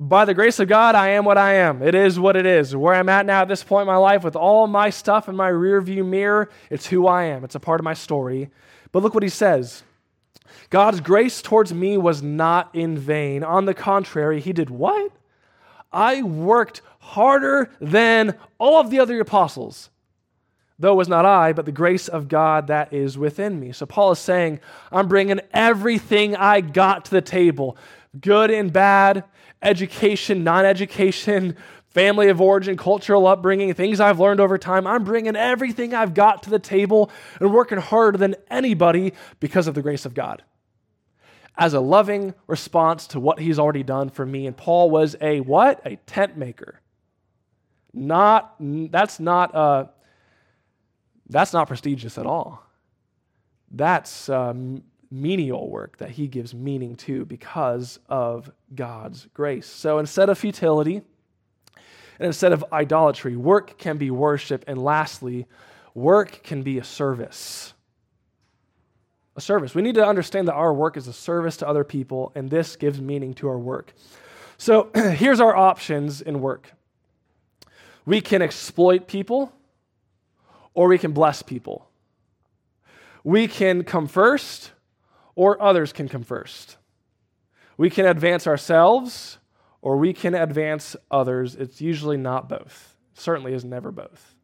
By 0.00 0.24
the 0.24 0.34
grace 0.34 0.60
of 0.60 0.68
God, 0.68 0.94
I 0.94 1.10
am 1.10 1.24
what 1.24 1.38
I 1.38 1.54
am. 1.54 1.82
It 1.82 1.94
is 1.94 2.20
what 2.20 2.36
it 2.36 2.46
is. 2.46 2.74
Where 2.76 2.94
I'm 2.94 3.08
at 3.08 3.26
now 3.26 3.42
at 3.42 3.48
this 3.48 3.64
point 3.64 3.82
in 3.82 3.88
my 3.88 3.96
life, 3.96 4.22
with 4.22 4.36
all 4.36 4.66
my 4.68 4.90
stuff 4.90 5.28
in 5.28 5.34
my 5.34 5.50
rearview 5.50 6.06
mirror, 6.06 6.50
it's 6.70 6.86
who 6.86 7.06
I 7.06 7.24
am. 7.24 7.42
It's 7.42 7.56
a 7.56 7.60
part 7.60 7.80
of 7.80 7.84
my 7.84 7.94
story. 7.94 8.50
But 8.92 9.02
look 9.02 9.14
what 9.14 9.24
he 9.24 9.28
says 9.28 9.82
God's 10.70 11.00
grace 11.00 11.42
towards 11.42 11.74
me 11.74 11.98
was 11.98 12.22
not 12.22 12.74
in 12.74 12.96
vain. 12.96 13.42
On 13.42 13.64
the 13.64 13.74
contrary, 13.74 14.40
he 14.40 14.52
did 14.52 14.70
what? 14.70 15.12
I 15.92 16.22
worked 16.22 16.82
harder 17.00 17.70
than 17.80 18.36
all 18.58 18.80
of 18.80 18.90
the 18.90 19.00
other 19.00 19.20
apostles. 19.20 19.90
Though 20.78 20.92
it 20.92 20.96
was 20.96 21.08
not 21.08 21.24
I, 21.24 21.52
but 21.52 21.66
the 21.66 21.72
grace 21.72 22.06
of 22.06 22.28
God 22.28 22.68
that 22.68 22.92
is 22.92 23.18
within 23.18 23.58
me. 23.58 23.72
So 23.72 23.84
Paul 23.84 24.12
is 24.12 24.18
saying, 24.18 24.60
I'm 24.92 25.08
bringing 25.08 25.40
everything 25.52 26.36
I 26.36 26.60
got 26.60 27.04
to 27.06 27.10
the 27.10 27.20
table 27.20 27.76
good 28.18 28.50
and 28.50 28.72
bad, 28.72 29.24
education, 29.60 30.44
non 30.44 30.64
education, 30.64 31.56
family 31.88 32.28
of 32.28 32.40
origin, 32.40 32.76
cultural 32.76 33.26
upbringing, 33.26 33.72
things 33.74 33.98
I've 33.98 34.20
learned 34.20 34.40
over 34.40 34.56
time. 34.56 34.86
I'm 34.86 35.04
bringing 35.04 35.34
everything 35.34 35.94
I've 35.94 36.14
got 36.14 36.44
to 36.44 36.50
the 36.50 36.58
table 36.58 37.10
and 37.40 37.52
working 37.52 37.78
harder 37.78 38.18
than 38.18 38.36
anybody 38.50 39.14
because 39.40 39.66
of 39.66 39.74
the 39.74 39.82
grace 39.82 40.06
of 40.06 40.14
God 40.14 40.42
as 41.58 41.74
a 41.74 41.80
loving 41.80 42.34
response 42.46 43.08
to 43.08 43.20
what 43.20 43.40
he's 43.40 43.58
already 43.58 43.82
done 43.82 44.08
for 44.08 44.24
me. 44.24 44.46
And 44.46 44.56
Paul 44.56 44.90
was 44.90 45.16
a 45.20 45.40
what? 45.40 45.82
A 45.84 45.96
tent 46.06 46.36
maker. 46.36 46.80
Not 47.92 48.54
that's 48.60 49.18
not 49.18 49.54
uh, 49.54 49.86
that's 51.28 51.52
not 51.52 51.68
prestigious 51.68 52.18
at 52.18 52.26
all. 52.26 52.64
That's 53.70 54.28
um, 54.28 54.82
menial 55.10 55.68
work 55.70 55.98
that 55.98 56.10
he 56.10 56.26
gives 56.26 56.54
meaning 56.54 56.96
to 56.96 57.24
because 57.24 57.98
of 58.08 58.50
God's 58.74 59.26
grace. 59.34 59.66
So 59.66 59.98
instead 59.98 60.28
of 60.28 60.38
futility 60.38 61.02
and 62.18 62.26
instead 62.26 62.52
of 62.52 62.64
idolatry, 62.72 63.36
work 63.36 63.78
can 63.78 63.98
be 63.98 64.10
worship. 64.10 64.64
And 64.66 64.82
lastly, 64.82 65.46
work 65.94 66.42
can 66.42 66.62
be 66.62 66.78
a 66.78 66.84
service 66.84 67.74
a 69.38 69.40
service. 69.40 69.72
We 69.72 69.82
need 69.82 69.94
to 69.94 70.04
understand 70.04 70.48
that 70.48 70.54
our 70.54 70.74
work 70.74 70.96
is 70.96 71.06
a 71.06 71.12
service 71.12 71.56
to 71.58 71.68
other 71.68 71.84
people, 71.84 72.32
and 72.34 72.50
this 72.50 72.74
gives 72.74 73.00
meaning 73.00 73.34
to 73.34 73.48
our 73.48 73.58
work. 73.58 73.94
So 74.58 74.90
here's 74.94 75.40
our 75.40 75.56
options 75.56 76.20
in 76.20 76.40
work 76.40 76.72
we 78.04 78.20
can 78.20 78.42
exploit 78.42 79.06
people, 79.06 79.52
or 80.78 80.86
we 80.86 80.96
can 80.96 81.10
bless 81.10 81.42
people. 81.42 81.90
We 83.24 83.48
can 83.48 83.82
come 83.82 84.06
first, 84.06 84.70
or 85.34 85.60
others 85.60 85.92
can 85.92 86.08
come 86.08 86.22
first. 86.22 86.76
We 87.76 87.90
can 87.90 88.06
advance 88.06 88.46
ourselves, 88.46 89.38
or 89.82 89.96
we 89.96 90.12
can 90.12 90.36
advance 90.36 90.94
others. 91.10 91.56
It's 91.56 91.80
usually 91.80 92.16
not 92.16 92.48
both. 92.48 92.94
Certainly 93.14 93.54
is 93.54 93.64
never 93.64 93.90
both. 93.90 94.36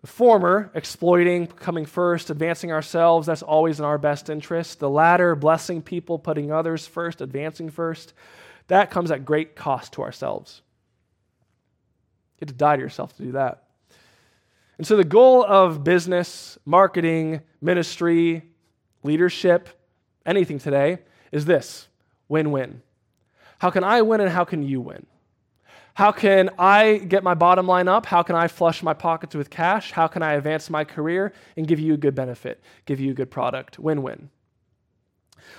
The 0.00 0.08
former, 0.08 0.72
exploiting, 0.74 1.46
coming 1.46 1.86
first, 1.86 2.28
advancing 2.28 2.72
ourselves, 2.72 3.28
that's 3.28 3.42
always 3.42 3.78
in 3.78 3.84
our 3.84 3.98
best 3.98 4.28
interest. 4.28 4.80
The 4.80 4.90
latter, 4.90 5.36
blessing 5.36 5.80
people, 5.80 6.18
putting 6.18 6.50
others 6.50 6.88
first, 6.88 7.20
advancing 7.20 7.70
first, 7.70 8.14
that 8.66 8.90
comes 8.90 9.12
at 9.12 9.24
great 9.24 9.54
cost 9.54 9.92
to 9.92 10.02
ourselves. 10.02 10.60
You 12.40 12.46
have 12.46 12.48
to 12.48 12.54
die 12.54 12.74
to 12.74 12.82
yourself 12.82 13.16
to 13.18 13.22
do 13.22 13.32
that. 13.32 13.67
And 14.78 14.86
so 14.86 14.96
the 14.96 15.04
goal 15.04 15.44
of 15.44 15.82
business, 15.82 16.56
marketing, 16.64 17.42
ministry, 17.60 18.44
leadership, 19.02 19.68
anything 20.24 20.58
today 20.58 20.98
is 21.32 21.44
this 21.44 21.88
win 22.28 22.52
win. 22.52 22.82
How 23.58 23.70
can 23.70 23.82
I 23.82 24.02
win 24.02 24.20
and 24.20 24.30
how 24.30 24.44
can 24.44 24.62
you 24.62 24.80
win? 24.80 25.06
How 25.94 26.12
can 26.12 26.50
I 26.60 26.98
get 26.98 27.24
my 27.24 27.34
bottom 27.34 27.66
line 27.66 27.88
up? 27.88 28.06
How 28.06 28.22
can 28.22 28.36
I 28.36 28.46
flush 28.46 28.84
my 28.84 28.94
pockets 28.94 29.34
with 29.34 29.50
cash? 29.50 29.90
How 29.90 30.06
can 30.06 30.22
I 30.22 30.34
advance 30.34 30.70
my 30.70 30.84
career 30.84 31.32
and 31.56 31.66
give 31.66 31.80
you 31.80 31.94
a 31.94 31.96
good 31.96 32.14
benefit, 32.14 32.62
give 32.86 33.00
you 33.00 33.10
a 33.10 33.14
good 33.14 33.32
product? 33.32 33.80
Win 33.80 34.02
win. 34.02 34.30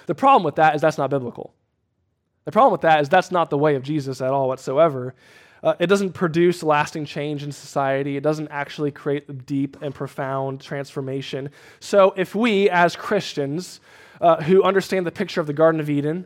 The 0.05 0.15
problem 0.15 0.43
with 0.43 0.55
that 0.55 0.75
is 0.75 0.81
that's 0.81 0.97
not 0.97 1.09
biblical. 1.09 1.53
The 2.45 2.53
problem 2.53 2.71
with 2.71 2.81
that 2.81 3.01
is 3.01 3.09
that's 3.09 3.31
not 3.31 3.49
the 3.49 3.57
way 3.57 3.75
of 3.75 3.83
Jesus 3.83 4.21
at 4.21 4.31
all 4.31 4.47
whatsoever. 4.47 5.13
Uh, 5.61 5.75
it 5.79 5.87
doesn't 5.87 6.13
produce 6.13 6.63
lasting 6.63 7.05
change 7.05 7.43
in 7.43 7.51
society. 7.51 8.17
It 8.17 8.23
doesn't 8.23 8.47
actually 8.49 8.91
create 8.91 9.45
deep 9.45 9.77
and 9.81 9.93
profound 9.93 10.61
transformation. 10.61 11.49
So, 11.79 12.13
if 12.15 12.33
we, 12.33 12.69
as 12.69 12.95
Christians 12.95 13.81
uh, 14.21 14.41
who 14.43 14.63
understand 14.63 15.05
the 15.05 15.11
picture 15.11 15.41
of 15.41 15.47
the 15.47 15.53
Garden 15.53 15.81
of 15.81 15.89
Eden, 15.89 16.25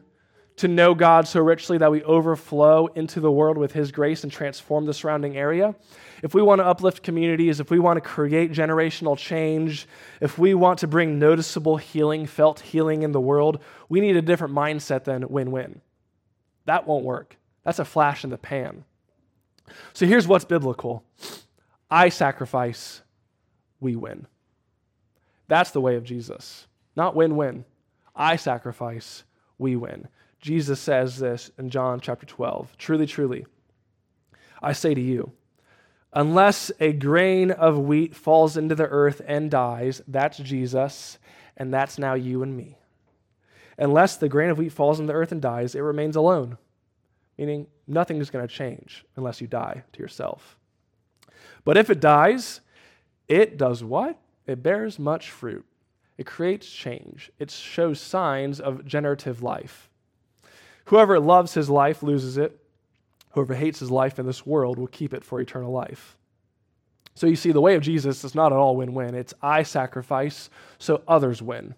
to 0.58 0.68
know 0.68 0.94
God 0.94 1.28
so 1.28 1.40
richly 1.40 1.80
that 1.80 1.92
we 1.92 2.04
overflow 2.04 2.88
into 2.88 3.20
the 3.20 3.32
world 3.32 3.58
with 3.58 3.74
His 3.74 3.92
grace 3.92 4.24
and 4.24 4.32
transform 4.32 4.86
the 4.86 4.94
surrounding 4.94 5.36
area, 5.36 5.74
if 6.22 6.34
we 6.34 6.42
want 6.42 6.60
to 6.60 6.66
uplift 6.66 7.04
communities, 7.04 7.60
if 7.60 7.72
we 7.72 7.80
want 7.80 7.98
to 7.98 8.02
create 8.02 8.52
generational 8.52 9.18
change, 9.18 9.88
if 10.22 10.38
we 10.38 10.54
want 10.54 10.80
to 10.80 10.88
bring 10.88 11.20
noticeable 11.20 11.78
healing, 11.78 12.26
felt 12.28 12.60
healing 12.60 13.02
in 13.02 13.12
the 13.12 13.20
world, 13.20 13.62
we 13.90 14.00
need 14.00 14.16
a 14.16 14.22
different 14.22 14.54
mindset 14.54 15.04
than 15.04 15.28
win 15.28 15.52
win. 15.52 15.82
That 16.66 16.88
won't 16.88 17.04
work. 17.04 17.38
That's 17.64 17.80
a 17.80 17.86
flash 17.86 18.24
in 18.24 18.30
the 18.30 18.38
pan. 18.38 18.86
So 19.94 20.06
here's 20.06 20.28
what's 20.28 20.46
biblical 20.46 21.04
I 21.90 22.10
sacrifice, 22.10 23.02
we 23.80 23.96
win. 23.96 24.28
That's 25.48 25.72
the 25.72 25.82
way 25.82 25.96
of 25.96 26.04
Jesus. 26.04 26.68
Not 26.96 27.16
win 27.16 27.36
win. 27.36 27.66
I 28.16 28.36
sacrifice, 28.36 29.24
we 29.58 29.76
win. 29.76 30.08
Jesus 30.40 30.80
says 30.80 31.18
this 31.18 31.52
in 31.58 31.70
John 31.70 32.00
chapter 32.00 32.26
12 32.26 32.76
Truly, 32.78 33.06
truly, 33.06 33.46
I 34.62 34.74
say 34.74 34.94
to 34.94 35.02
you, 35.02 35.32
unless 36.12 36.72
a 36.80 36.94
grain 36.94 37.52
of 37.52 37.78
wheat 37.80 38.16
falls 38.16 38.58
into 38.58 38.76
the 38.76 38.88
earth 38.88 39.22
and 39.26 39.50
dies, 39.50 40.02
that's 40.08 40.38
Jesus, 40.38 41.18
and 41.58 41.74
that's 41.74 41.98
now 41.98 42.14
you 42.14 42.44
and 42.44 42.56
me. 42.56 42.78
Unless 43.78 44.18
the 44.18 44.30
grain 44.30 44.50
of 44.50 44.58
wheat 44.58 44.72
falls 44.72 45.00
in 45.00 45.08
the 45.08 45.14
earth 45.14 45.32
and 45.32 45.42
dies, 45.42 45.76
it 45.76 45.80
remains 45.80 46.16
alone, 46.16 46.58
meaning 47.38 47.68
nothing 47.88 48.18
is 48.18 48.30
going 48.30 48.48
to 48.48 48.54
change 48.54 49.06
unless 49.16 49.42
you 49.42 49.48
die 49.48 49.84
to 49.94 50.00
yourself. 50.00 50.58
But 51.66 51.78
if 51.78 51.90
it 51.90 52.00
dies, 52.00 52.62
it 53.28 53.58
does 53.58 53.84
what? 53.84 54.20
It 54.46 54.64
bears 54.64 55.00
much 55.00 55.30
fruit. 55.30 55.66
It 56.18 56.26
creates 56.26 56.70
change. 56.70 57.32
It 57.40 57.50
shows 57.50 58.00
signs 58.00 58.60
of 58.60 58.86
generative 58.86 59.42
life. 59.42 59.90
Whoever 60.86 61.20
loves 61.20 61.54
his 61.54 61.70
life 61.70 62.04
loses 62.04 62.38
it. 62.38 62.60
Whoever 63.32 63.56
hates 63.56 63.80
his 63.80 63.90
life 63.90 64.20
in 64.20 64.26
this 64.26 64.46
world 64.46 64.78
will 64.78 64.88
keep 64.88 65.14
it 65.14 65.24
for 65.24 65.42
eternal 65.42 65.72
life. 65.72 66.18
So 67.16 67.28
you 67.28 67.36
see, 67.36 67.52
the 67.52 67.62
way 67.62 67.76
of 67.76 67.82
Jesus 67.82 68.24
is 68.24 68.36
not 68.36 68.52
at 68.52 68.58
all 68.58 68.76
win 68.76 68.94
win. 68.94 69.16
It's 69.16 69.34
I 69.42 69.64
sacrifice 69.64 70.50
so 70.78 71.02
others 71.08 71.42
win. 71.42 71.76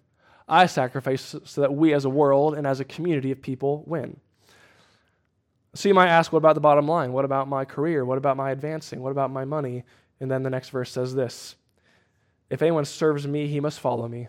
I 0.48 0.66
sacrifice 0.66 1.34
so 1.44 1.60
that 1.60 1.74
we 1.74 1.92
as 1.92 2.04
a 2.04 2.10
world 2.10 2.54
and 2.54 2.66
as 2.66 2.80
a 2.80 2.84
community 2.84 3.32
of 3.32 3.42
people 3.42 3.84
win. 3.86 4.20
So 5.76 5.88
you 5.88 5.94
might 5.94 6.08
ask, 6.08 6.32
what 6.32 6.38
about 6.38 6.54
the 6.54 6.60
bottom 6.60 6.88
line? 6.88 7.12
What 7.12 7.26
about 7.26 7.48
my 7.48 7.64
career? 7.64 8.04
What 8.04 8.18
about 8.18 8.36
my 8.36 8.50
advancing? 8.50 9.02
What 9.02 9.10
about 9.10 9.30
my 9.30 9.44
money? 9.44 9.84
And 10.20 10.30
then 10.30 10.42
the 10.42 10.50
next 10.50 10.70
verse 10.70 10.90
says 10.90 11.14
this 11.14 11.56
If 12.50 12.62
anyone 12.62 12.84
serves 12.84 13.26
me, 13.26 13.46
he 13.46 13.60
must 13.60 13.80
follow 13.80 14.08
me. 14.08 14.28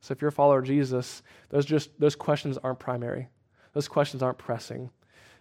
So 0.00 0.12
if 0.12 0.22
you're 0.22 0.30
a 0.30 0.32
follower 0.32 0.60
of 0.60 0.64
Jesus, 0.64 1.22
those 1.50 1.66
just 1.66 1.90
those 2.00 2.16
questions 2.16 2.56
aren't 2.58 2.78
primary. 2.78 3.28
Those 3.74 3.86
questions 3.86 4.22
aren't 4.22 4.38
pressing 4.38 4.90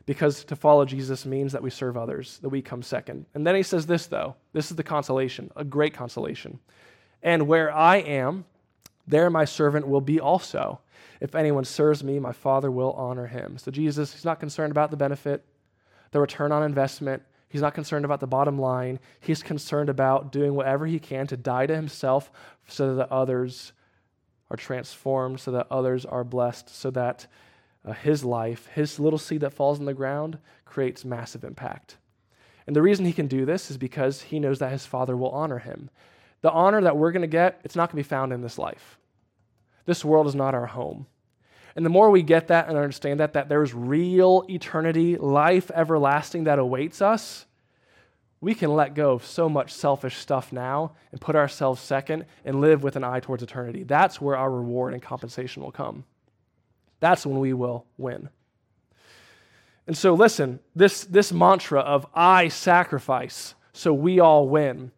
because 0.06 0.44
to 0.46 0.56
follow 0.56 0.86
Jesus 0.86 1.26
means 1.26 1.52
that 1.54 1.64
we 1.64 1.70
serve 1.70 1.96
others, 1.96 2.40
that 2.40 2.50
we 2.50 2.62
come 2.62 2.82
second. 2.82 3.26
And 3.34 3.48
then 3.48 3.56
he 3.56 3.64
says 3.64 3.86
this, 3.86 4.08
though 4.08 4.36
this 4.54 4.70
is 4.70 4.76
the 4.76 4.84
consolation, 4.84 5.50
a 5.56 5.64
great 5.64 5.94
consolation. 5.94 6.60
And 7.24 7.48
where 7.48 7.74
I 7.74 7.98
am, 7.98 8.46
there 9.10 9.30
my 9.30 9.44
servant 9.44 9.88
will 9.88 10.02
be 10.02 10.20
also. 10.20 10.80
If 11.20 11.36
anyone 11.36 11.66
serves 11.66 12.04
me, 12.04 12.20
my 12.20 12.32
Father 12.32 12.72
will 12.72 12.94
honor 12.94 13.28
him. 13.28 13.58
So 13.58 13.72
Jesus, 13.72 14.14
he's 14.14 14.24
not 14.24 14.40
concerned 14.40 14.72
about 14.72 14.92
the 14.92 14.98
benefit, 14.98 15.44
the 16.12 16.20
return 16.20 16.52
on 16.52 16.64
investment. 16.64 17.24
He's 17.50 17.62
not 17.62 17.74
concerned 17.74 18.06
about 18.06 18.20
the 18.20 18.28
bottom 18.28 18.60
line. 18.60 19.00
He's 19.20 19.42
concerned 19.42 19.90
about 19.90 20.32
doing 20.32 20.54
whatever 20.54 20.86
he 20.86 21.00
can 21.00 21.26
to 21.28 21.38
die 21.38 21.66
to 21.66 21.76
himself 21.76 22.32
so 22.68 22.96
that 22.96 23.12
others 23.12 23.74
are 24.52 24.58
transformed, 24.58 25.40
so 25.40 25.52
that 25.52 25.68
others 25.72 26.06
are 26.06 26.24
blessed, 26.24 26.70
so 26.70 26.92
that 26.92 27.26
uh, 27.84 27.94
his 27.94 28.24
life, 28.24 28.68
his 28.68 29.00
little 29.00 29.20
seed 29.20 29.42
that 29.42 29.54
falls 29.54 29.80
in 29.80 29.86
the 29.86 29.94
ground, 29.94 30.38
creates 30.66 31.04
massive 31.04 31.44
impact. 31.44 31.98
And 32.68 32.76
the 32.76 32.82
reason 32.84 33.06
he 33.06 33.14
can 33.14 33.28
do 33.28 33.46
this 33.46 33.72
is 33.72 33.78
because 33.78 34.22
he 34.22 34.40
knows 34.40 34.60
that 34.60 34.72
his 34.72 34.86
father 34.86 35.18
will 35.18 35.32
honor 35.32 35.60
him. 35.60 35.90
The 36.42 36.52
honor 36.52 36.82
that 36.82 36.98
we're 36.98 37.12
going 37.12 37.22
to 37.22 37.28
get, 37.28 37.60
it's 37.64 37.76
not 37.76 37.92
going 37.92 38.02
to 38.02 38.08
be 38.08 38.10
found 38.10 38.32
in 38.34 38.42
this 38.42 38.58
life. 38.58 38.98
This 39.86 40.06
world 40.06 40.28
is 40.28 40.36
not 40.36 40.54
our 40.54 40.68
home. 40.68 41.08
And 41.76 41.86
the 41.86 41.90
more 41.90 42.10
we 42.10 42.24
get 42.24 42.48
that 42.48 42.68
and 42.68 42.78
understand 42.78 43.20
that, 43.20 43.34
that 43.34 43.50
there's 43.50 43.74
real 43.74 44.46
eternity, 44.50 45.18
life 45.18 45.70
everlasting 45.74 46.46
that 46.46 46.60
awaits 46.60 47.02
us, 47.02 47.46
we 48.42 48.56
can 48.56 48.74
let 48.74 48.96
go 48.96 49.12
of 49.14 49.26
so 49.26 49.50
much 49.50 49.74
selfish 49.74 50.16
stuff 50.16 50.54
now 50.54 50.94
and 51.12 51.20
put 51.20 51.36
ourselves 51.36 51.82
second 51.82 52.26
and 52.46 52.62
live 52.62 52.84
with 52.84 52.96
an 52.96 53.04
eye 53.04 53.20
towards 53.20 53.44
eternity. 53.44 53.84
That's 53.84 54.22
where 54.22 54.38
our 54.38 54.50
reward 54.50 54.94
and 54.94 55.02
compensation 55.02 55.62
will 55.62 55.72
come. 55.72 56.06
That's 57.02 57.26
when 57.26 57.40
we 57.40 57.54
will 57.54 57.86
win. 57.98 58.30
And 59.88 59.98
so, 59.98 60.14
listen, 60.14 60.60
this, 60.76 61.04
this 61.04 61.34
mantra 61.34 61.80
of 61.82 62.06
I 62.14 62.48
sacrifice 62.48 63.56
so 63.80 63.94
we 63.94 64.20
all 64.20 64.48
win, 64.50 64.92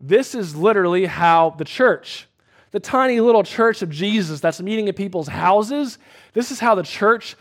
this 0.00 0.34
is 0.34 0.54
literally 0.54 1.06
how 1.06 1.50
the 1.50 1.64
church, 1.64 2.26
the 2.70 2.80
tiny 2.80 3.20
little 3.20 3.42
church 3.42 3.82
of 3.82 3.90
Jesus 3.90 4.40
that's 4.40 4.60
meeting 4.60 4.88
at 4.88 4.96
people's 4.96 5.28
houses, 5.28 5.98
this 6.32 6.50
is 6.50 6.60
how 6.60 6.74
the 6.74 6.82
church 6.82 7.36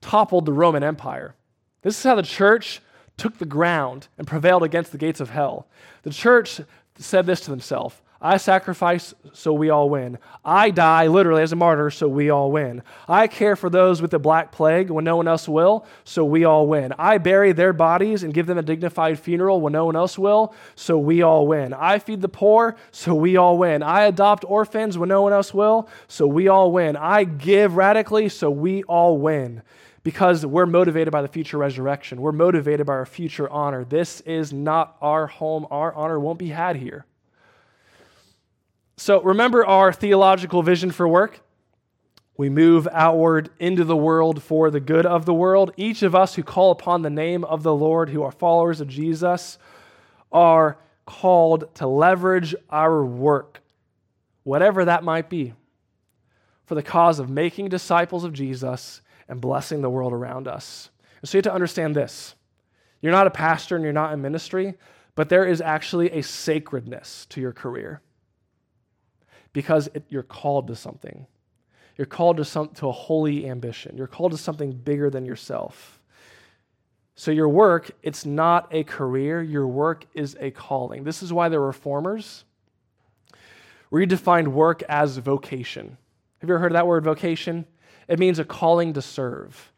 toppled 0.00 0.46
the 0.46 0.52
Roman 0.52 0.82
Empire. 0.82 1.34
This 1.82 1.98
is 1.98 2.04
how 2.04 2.14
the 2.14 2.22
church 2.22 2.80
took 3.16 3.38
the 3.38 3.46
ground 3.46 4.08
and 4.18 4.26
prevailed 4.26 4.62
against 4.62 4.92
the 4.92 4.98
gates 4.98 5.20
of 5.20 5.30
hell. 5.30 5.66
The 6.02 6.10
church 6.10 6.60
said 6.98 7.26
this 7.26 7.40
to 7.42 7.50
themselves 7.50 7.96
I 8.20 8.38
sacrifice 8.38 9.14
so 9.32 9.52
we 9.52 9.68
all 9.68 9.90
win. 9.90 10.18
I 10.44 10.70
die 10.70 11.06
literally 11.06 11.42
as 11.42 11.52
a 11.52 11.56
martyr 11.56 11.90
so 11.90 12.08
we 12.08 12.30
all 12.30 12.50
win. 12.50 12.82
I 13.06 13.26
care 13.26 13.56
for 13.56 13.68
those 13.68 14.00
with 14.00 14.10
the 14.10 14.18
black 14.18 14.52
plague 14.52 14.90
when 14.90 15.04
no 15.04 15.16
one 15.16 15.28
else 15.28 15.48
will 15.48 15.86
so 16.04 16.24
we 16.24 16.44
all 16.44 16.66
win. 16.66 16.94
I 16.98 17.18
bury 17.18 17.52
their 17.52 17.72
bodies 17.74 18.22
and 18.22 18.32
give 18.32 18.46
them 18.46 18.58
a 18.58 18.62
dignified 18.62 19.18
funeral 19.18 19.60
when 19.60 19.74
no 19.74 19.84
one 19.84 19.96
else 19.96 20.18
will 20.18 20.54
so 20.74 20.98
we 20.98 21.20
all 21.20 21.46
win. 21.46 21.74
I 21.74 21.98
feed 21.98 22.22
the 22.22 22.28
poor 22.28 22.76
so 22.90 23.14
we 23.14 23.36
all 23.36 23.58
win. 23.58 23.82
I 23.82 24.04
adopt 24.04 24.44
orphans 24.48 24.96
when 24.96 25.10
no 25.10 25.22
one 25.22 25.34
else 25.34 25.52
will 25.52 25.88
so 26.08 26.26
we 26.26 26.48
all 26.48 26.72
win. 26.72 26.96
I 26.96 27.24
give 27.24 27.76
radically 27.76 28.30
so 28.30 28.50
we 28.50 28.82
all 28.84 29.18
win 29.18 29.62
because 30.02 30.46
we're 30.46 30.66
motivated 30.66 31.12
by 31.12 31.20
the 31.20 31.28
future 31.28 31.58
resurrection. 31.58 32.22
We're 32.22 32.32
motivated 32.32 32.86
by 32.86 32.94
our 32.94 33.06
future 33.06 33.50
honor. 33.50 33.84
This 33.84 34.20
is 34.22 34.52
not 34.52 34.96
our 35.02 35.26
home. 35.26 35.66
Our 35.70 35.92
honor 35.94 36.18
won't 36.20 36.38
be 36.38 36.48
had 36.48 36.76
here. 36.76 37.04
So 38.98 39.20
remember 39.20 39.64
our 39.66 39.92
theological 39.92 40.62
vision 40.62 40.90
for 40.90 41.06
work? 41.06 41.40
We 42.38 42.48
move 42.48 42.88
outward 42.90 43.50
into 43.58 43.84
the 43.84 43.96
world 43.96 44.42
for 44.42 44.70
the 44.70 44.80
good 44.80 45.04
of 45.04 45.26
the 45.26 45.34
world. 45.34 45.72
Each 45.76 46.02
of 46.02 46.14
us 46.14 46.34
who 46.34 46.42
call 46.42 46.70
upon 46.70 47.02
the 47.02 47.10
name 47.10 47.44
of 47.44 47.62
the 47.62 47.74
Lord, 47.74 48.08
who 48.08 48.22
are 48.22 48.32
followers 48.32 48.80
of 48.80 48.88
Jesus, 48.88 49.58
are 50.32 50.78
called 51.04 51.74
to 51.76 51.86
leverage 51.86 52.54
our 52.70 53.04
work, 53.04 53.62
whatever 54.44 54.84
that 54.84 55.04
might 55.04 55.28
be, 55.28 55.52
for 56.64 56.74
the 56.74 56.82
cause 56.82 57.18
of 57.18 57.30
making 57.30 57.68
disciples 57.68 58.24
of 58.24 58.32
Jesus 58.32 59.02
and 59.28 59.40
blessing 59.40 59.82
the 59.82 59.90
world 59.90 60.12
around 60.12 60.48
us. 60.48 60.90
so 61.22 61.36
you 61.36 61.38
have 61.38 61.44
to 61.44 61.54
understand 61.54 61.94
this. 61.94 62.34
You're 63.02 63.12
not 63.12 63.26
a 63.26 63.30
pastor 63.30 63.76
and 63.76 63.84
you're 63.84 63.92
not 63.92 64.12
in 64.12 64.22
ministry, 64.22 64.74
but 65.14 65.28
there 65.28 65.46
is 65.46 65.60
actually 65.60 66.10
a 66.12 66.22
sacredness 66.22 67.26
to 67.26 67.40
your 67.40 67.52
career 67.52 68.00
because 69.56 69.88
it, 69.94 70.04
you're 70.10 70.22
called 70.22 70.66
to 70.66 70.76
something. 70.76 71.26
You're 71.96 72.04
called 72.04 72.36
to, 72.36 72.44
some, 72.44 72.68
to 72.74 72.88
a 72.88 72.92
holy 72.92 73.48
ambition. 73.48 73.96
You're 73.96 74.06
called 74.06 74.32
to 74.32 74.36
something 74.36 74.70
bigger 74.70 75.08
than 75.08 75.24
yourself. 75.24 75.98
So 77.14 77.30
your 77.30 77.48
work, 77.48 77.90
it's 78.02 78.26
not 78.26 78.68
a 78.70 78.84
career, 78.84 79.42
your 79.42 79.66
work 79.66 80.04
is 80.12 80.36
a 80.40 80.50
calling. 80.50 81.04
This 81.04 81.22
is 81.22 81.32
why 81.32 81.48
the 81.48 81.58
reformers 81.58 82.44
redefined 83.90 84.48
work 84.48 84.82
as 84.90 85.16
vocation. 85.16 85.96
Have 86.42 86.50
you 86.50 86.54
ever 86.54 86.58
heard 86.58 86.72
of 86.72 86.74
that 86.74 86.86
word 86.86 87.04
vocation? 87.04 87.64
It 88.08 88.18
means 88.18 88.38
a 88.38 88.44
calling 88.44 88.92
to 88.92 89.00
serve. 89.00 89.72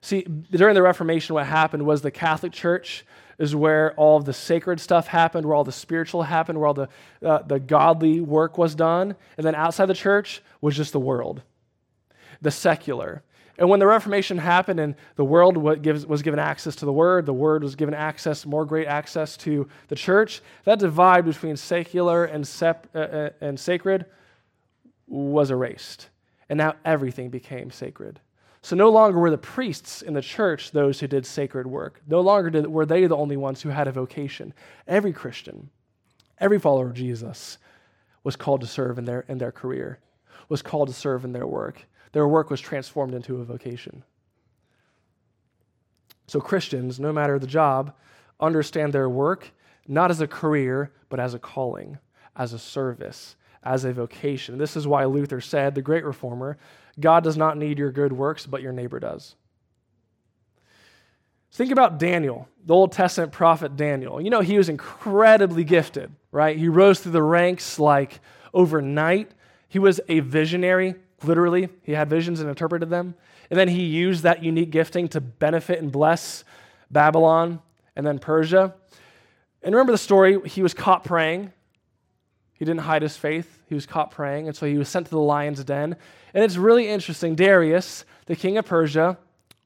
See, 0.00 0.22
during 0.22 0.76
the 0.76 0.82
Reformation, 0.82 1.34
what 1.34 1.46
happened 1.46 1.84
was 1.84 2.02
the 2.02 2.12
Catholic 2.12 2.52
Church 2.52 3.04
is 3.38 3.54
where 3.54 3.94
all 3.94 4.16
of 4.16 4.24
the 4.24 4.32
sacred 4.32 4.80
stuff 4.80 5.06
happened, 5.06 5.46
where 5.46 5.54
all 5.54 5.64
the 5.64 5.72
spiritual 5.72 6.24
happened, 6.24 6.58
where 6.58 6.66
all 6.66 6.74
the, 6.74 6.88
uh, 7.24 7.42
the 7.42 7.60
godly 7.60 8.20
work 8.20 8.58
was 8.58 8.74
done. 8.74 9.14
And 9.36 9.46
then 9.46 9.54
outside 9.54 9.86
the 9.86 9.94
church 9.94 10.42
was 10.60 10.76
just 10.76 10.92
the 10.92 11.00
world, 11.00 11.42
the 12.42 12.50
secular. 12.50 13.22
And 13.58 13.68
when 13.68 13.80
the 13.80 13.86
Reformation 13.86 14.38
happened 14.38 14.78
and 14.78 14.94
the 15.16 15.24
world 15.24 15.56
was 15.56 16.22
given 16.22 16.38
access 16.38 16.76
to 16.76 16.84
the 16.84 16.92
Word, 16.92 17.26
the 17.26 17.32
Word 17.32 17.62
was 17.64 17.74
given 17.74 17.94
access, 17.94 18.46
more 18.46 18.64
great 18.64 18.86
access 18.86 19.36
to 19.38 19.68
the 19.88 19.96
church, 19.96 20.42
that 20.64 20.78
divide 20.78 21.24
between 21.24 21.56
secular 21.56 22.24
and, 22.24 22.46
sep- 22.46 22.88
uh, 22.94 22.98
uh, 22.98 23.30
and 23.40 23.58
sacred 23.58 24.06
was 25.08 25.50
erased. 25.50 26.08
And 26.48 26.56
now 26.56 26.74
everything 26.84 27.30
became 27.30 27.70
sacred. 27.70 28.20
So 28.68 28.76
no 28.76 28.90
longer 28.90 29.18
were 29.18 29.30
the 29.30 29.38
priests 29.38 30.02
in 30.02 30.12
the 30.12 30.20
church 30.20 30.72
those 30.72 31.00
who 31.00 31.06
did 31.06 31.24
sacred 31.24 31.66
work. 31.66 32.02
No 32.06 32.20
longer 32.20 32.50
did, 32.50 32.66
were 32.66 32.84
they 32.84 33.06
the 33.06 33.16
only 33.16 33.38
ones 33.38 33.62
who 33.62 33.70
had 33.70 33.88
a 33.88 33.92
vocation. 33.92 34.52
Every 34.86 35.10
Christian, 35.10 35.70
every 36.36 36.58
follower 36.58 36.88
of 36.88 36.92
Jesus 36.92 37.56
was 38.24 38.36
called 38.36 38.60
to 38.60 38.66
serve 38.66 38.98
in 38.98 39.06
their, 39.06 39.20
in 39.20 39.38
their 39.38 39.52
career, 39.52 40.00
was 40.50 40.60
called 40.60 40.88
to 40.88 40.94
serve 40.94 41.24
in 41.24 41.32
their 41.32 41.46
work 41.46 41.86
their 42.12 42.28
work 42.28 42.50
was 42.50 42.60
transformed 42.60 43.14
into 43.14 43.40
a 43.40 43.44
vocation. 43.44 44.02
So, 46.26 46.38
Christians, 46.38 47.00
no 47.00 47.10
matter 47.10 47.38
the 47.38 47.46
job, 47.46 47.94
understand 48.38 48.92
their 48.92 49.08
work 49.08 49.50
not 49.86 50.10
as 50.10 50.20
a 50.20 50.26
career, 50.26 50.92
but 51.08 51.20
as 51.20 51.32
a 51.32 51.38
calling, 51.38 51.96
as 52.36 52.52
a 52.52 52.58
service, 52.58 53.36
as 53.62 53.84
a 53.84 53.92
vocation. 53.92 54.58
This 54.58 54.76
is 54.76 54.86
why 54.86 55.04
Luther 55.06 55.40
said, 55.40 55.74
the 55.74 55.82
great 55.82 56.04
reformer, 56.04 56.58
God 57.00 57.24
does 57.24 57.36
not 57.36 57.56
need 57.56 57.78
your 57.78 57.92
good 57.92 58.12
works, 58.12 58.46
but 58.46 58.62
your 58.62 58.72
neighbor 58.72 58.98
does. 59.00 59.34
Think 61.52 61.70
about 61.70 61.98
Daniel, 61.98 62.48
the 62.64 62.74
Old 62.74 62.92
Testament 62.92 63.32
prophet 63.32 63.76
Daniel. 63.76 64.20
You 64.20 64.30
know, 64.30 64.40
he 64.40 64.58
was 64.58 64.68
incredibly 64.68 65.64
gifted, 65.64 66.12
right? 66.30 66.56
He 66.56 66.68
rose 66.68 67.00
through 67.00 67.12
the 67.12 67.22
ranks 67.22 67.78
like 67.78 68.20
overnight. 68.52 69.30
He 69.68 69.78
was 69.78 70.00
a 70.08 70.20
visionary, 70.20 70.94
literally. 71.22 71.68
He 71.82 71.92
had 71.92 72.10
visions 72.10 72.40
and 72.40 72.48
interpreted 72.48 72.90
them. 72.90 73.14
And 73.50 73.58
then 73.58 73.68
he 73.68 73.84
used 73.84 74.24
that 74.24 74.44
unique 74.44 74.70
gifting 74.70 75.08
to 75.08 75.20
benefit 75.20 75.80
and 75.80 75.90
bless 75.90 76.44
Babylon 76.90 77.60
and 77.96 78.06
then 78.06 78.18
Persia. 78.18 78.74
And 79.62 79.74
remember 79.74 79.92
the 79.92 79.98
story? 79.98 80.38
He 80.46 80.62
was 80.62 80.74
caught 80.74 81.02
praying. 81.02 81.52
He 82.58 82.64
didn't 82.64 82.80
hide 82.80 83.02
his 83.02 83.16
faith. 83.16 83.60
He 83.68 83.74
was 83.74 83.86
caught 83.86 84.10
praying. 84.10 84.48
And 84.48 84.56
so 84.56 84.66
he 84.66 84.76
was 84.76 84.88
sent 84.88 85.06
to 85.06 85.10
the 85.10 85.20
lion's 85.20 85.62
den. 85.62 85.96
And 86.34 86.44
it's 86.44 86.56
really 86.56 86.88
interesting. 86.88 87.36
Darius, 87.36 88.04
the 88.26 88.36
king 88.36 88.58
of 88.58 88.66
Persia, 88.66 89.16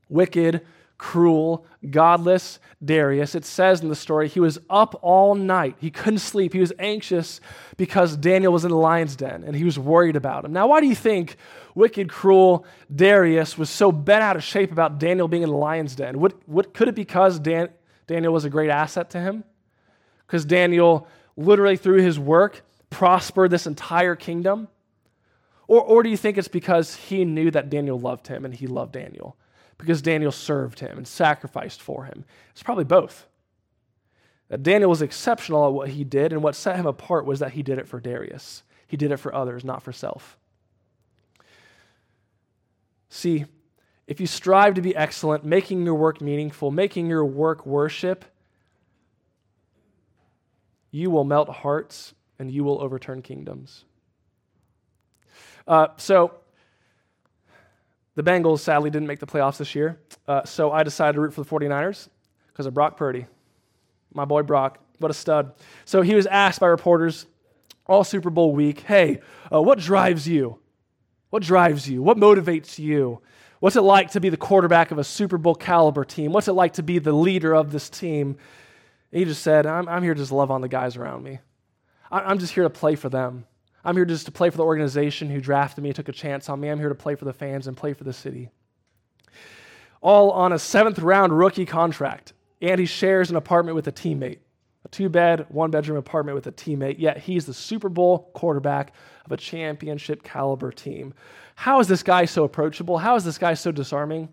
wicked, 0.08 0.60
cruel, 0.98 1.66
godless 1.90 2.60
Darius, 2.84 3.34
it 3.34 3.44
says 3.44 3.80
in 3.80 3.88
the 3.88 3.96
story, 3.96 4.28
he 4.28 4.38
was 4.38 4.60
up 4.70 4.98
all 5.02 5.34
night. 5.34 5.74
He 5.80 5.90
couldn't 5.90 6.20
sleep. 6.20 6.52
He 6.52 6.60
was 6.60 6.72
anxious 6.78 7.40
because 7.76 8.16
Daniel 8.16 8.52
was 8.52 8.64
in 8.64 8.70
the 8.70 8.76
lion's 8.76 9.16
den 9.16 9.42
and 9.42 9.56
he 9.56 9.64
was 9.64 9.78
worried 9.78 10.14
about 10.14 10.44
him. 10.44 10.52
Now, 10.52 10.68
why 10.68 10.80
do 10.80 10.86
you 10.86 10.94
think 10.94 11.36
wicked, 11.74 12.08
cruel 12.08 12.64
Darius 12.94 13.58
was 13.58 13.70
so 13.70 13.90
bent 13.90 14.22
out 14.22 14.36
of 14.36 14.44
shape 14.44 14.70
about 14.70 15.00
Daniel 15.00 15.26
being 15.28 15.42
in 15.42 15.48
the 15.48 15.56
lion's 15.56 15.96
den? 15.96 16.20
What, 16.20 16.34
what, 16.46 16.72
could 16.72 16.88
it 16.88 16.94
be 16.94 17.02
because 17.02 17.38
Dan, 17.38 17.70
Daniel 18.06 18.32
was 18.32 18.44
a 18.44 18.50
great 18.50 18.70
asset 18.70 19.10
to 19.10 19.20
him? 19.20 19.42
Because 20.26 20.44
Daniel, 20.44 21.08
literally 21.36 21.76
through 21.76 22.02
his 22.02 22.18
work, 22.18 22.62
prospered 22.92 23.50
this 23.50 23.66
entire 23.66 24.14
kingdom? 24.14 24.68
Or, 25.66 25.82
or 25.82 26.02
do 26.02 26.10
you 26.10 26.16
think 26.16 26.38
it's 26.38 26.48
because 26.48 26.94
he 26.94 27.24
knew 27.24 27.50
that 27.50 27.70
Daniel 27.70 27.98
loved 27.98 28.28
him 28.28 28.44
and 28.44 28.54
he 28.54 28.66
loved 28.66 28.92
Daniel? 28.92 29.36
because 29.82 30.00
Daniel 30.00 30.30
served 30.30 30.78
him 30.78 30.96
and 30.96 31.08
sacrificed 31.08 31.82
for 31.82 32.04
him. 32.04 32.24
It's 32.52 32.62
probably 32.62 32.84
both. 32.84 33.26
That 34.48 34.62
Daniel 34.62 34.88
was 34.88 35.02
exceptional 35.02 35.66
at 35.66 35.72
what 35.72 35.88
he 35.88 36.04
did, 36.04 36.32
and 36.32 36.40
what 36.40 36.54
set 36.54 36.76
him 36.76 36.86
apart 36.86 37.26
was 37.26 37.40
that 37.40 37.52
he 37.52 37.64
did 37.64 37.78
it 37.78 37.88
for 37.88 37.98
Darius. 37.98 38.62
He 38.86 38.96
did 38.96 39.10
it 39.10 39.16
for 39.16 39.34
others, 39.34 39.64
not 39.64 39.82
for 39.82 39.92
self. 39.92 40.38
See, 43.08 43.46
if 44.06 44.20
you 44.20 44.26
strive 44.28 44.74
to 44.74 44.82
be 44.82 44.94
excellent, 44.94 45.44
making 45.44 45.84
your 45.84 45.96
work 45.96 46.20
meaningful, 46.20 46.70
making 46.70 47.08
your 47.08 47.24
work 47.24 47.66
worship, 47.66 48.24
you 50.92 51.10
will 51.10 51.24
melt 51.24 51.48
hearts 51.48 52.14
and 52.42 52.50
you 52.50 52.64
will 52.64 52.82
overturn 52.82 53.22
kingdoms. 53.22 53.84
Uh, 55.66 55.86
so, 55.96 56.34
the 58.16 58.22
Bengals 58.22 58.58
sadly 58.58 58.90
didn't 58.90 59.06
make 59.06 59.20
the 59.20 59.26
playoffs 59.26 59.56
this 59.56 59.74
year, 59.74 59.98
uh, 60.28 60.44
so 60.44 60.72
I 60.72 60.82
decided 60.82 61.14
to 61.14 61.20
root 61.20 61.32
for 61.32 61.42
the 61.42 61.48
49ers 61.48 62.08
because 62.48 62.66
of 62.66 62.74
Brock 62.74 62.96
Purdy. 62.96 63.26
My 64.12 64.24
boy 64.26 64.42
Brock, 64.42 64.78
what 64.98 65.10
a 65.10 65.14
stud. 65.14 65.54
So 65.84 66.02
he 66.02 66.14
was 66.14 66.26
asked 66.26 66.60
by 66.60 66.66
reporters 66.66 67.26
all 67.86 68.04
Super 68.04 68.28
Bowl 68.28 68.52
week, 68.52 68.80
hey, 68.80 69.20
uh, 69.52 69.62
what 69.62 69.78
drives 69.78 70.28
you? 70.28 70.58
What 71.30 71.42
drives 71.42 71.88
you? 71.88 72.02
What 72.02 72.18
motivates 72.18 72.78
you? 72.78 73.22
What's 73.60 73.76
it 73.76 73.82
like 73.82 74.10
to 74.10 74.20
be 74.20 74.28
the 74.28 74.36
quarterback 74.36 74.90
of 74.90 74.98
a 74.98 75.04
Super 75.04 75.38
Bowl 75.38 75.54
caliber 75.54 76.04
team? 76.04 76.32
What's 76.32 76.48
it 76.48 76.52
like 76.52 76.74
to 76.74 76.82
be 76.82 76.98
the 76.98 77.12
leader 77.12 77.54
of 77.54 77.70
this 77.70 77.88
team? 77.88 78.36
And 79.12 79.18
he 79.18 79.24
just 79.24 79.42
said, 79.42 79.64
I'm, 79.64 79.88
I'm 79.88 80.02
here 80.02 80.14
to 80.14 80.20
just 80.20 80.32
love 80.32 80.50
on 80.50 80.60
the 80.60 80.68
guys 80.68 80.96
around 80.96 81.22
me. 81.22 81.38
I'm 82.12 82.38
just 82.38 82.52
here 82.52 82.64
to 82.64 82.70
play 82.70 82.94
for 82.94 83.08
them. 83.08 83.46
I'm 83.84 83.96
here 83.96 84.04
just 84.04 84.26
to 84.26 84.32
play 84.32 84.50
for 84.50 84.58
the 84.58 84.64
organization 84.64 85.30
who 85.30 85.40
drafted 85.40 85.82
me, 85.82 85.92
took 85.92 86.08
a 86.08 86.12
chance 86.12 86.48
on 86.48 86.60
me. 86.60 86.68
I'm 86.68 86.78
here 86.78 86.90
to 86.90 86.94
play 86.94 87.14
for 87.14 87.24
the 87.24 87.32
fans 87.32 87.66
and 87.66 87.76
play 87.76 87.94
for 87.94 88.04
the 88.04 88.12
city. 88.12 88.50
All 90.00 90.30
on 90.30 90.52
a 90.52 90.58
seventh 90.58 90.98
round 90.98 91.36
rookie 91.36 91.66
contract. 91.66 92.34
And 92.60 92.78
he 92.78 92.86
shares 92.86 93.30
an 93.30 93.36
apartment 93.36 93.74
with 93.74 93.88
a 93.88 93.92
teammate, 93.92 94.38
a 94.84 94.88
two 94.88 95.08
bed, 95.08 95.46
one 95.48 95.72
bedroom 95.72 95.98
apartment 95.98 96.36
with 96.36 96.46
a 96.46 96.52
teammate. 96.52 96.96
Yet 96.98 97.18
he's 97.18 97.44
the 97.44 97.54
Super 97.54 97.88
Bowl 97.88 98.30
quarterback 98.34 98.94
of 99.24 99.32
a 99.32 99.36
championship 99.36 100.22
caliber 100.22 100.70
team. 100.70 101.12
How 101.56 101.80
is 101.80 101.88
this 101.88 102.04
guy 102.04 102.24
so 102.24 102.44
approachable? 102.44 102.98
How 102.98 103.16
is 103.16 103.24
this 103.24 103.38
guy 103.38 103.54
so 103.54 103.72
disarming? 103.72 104.28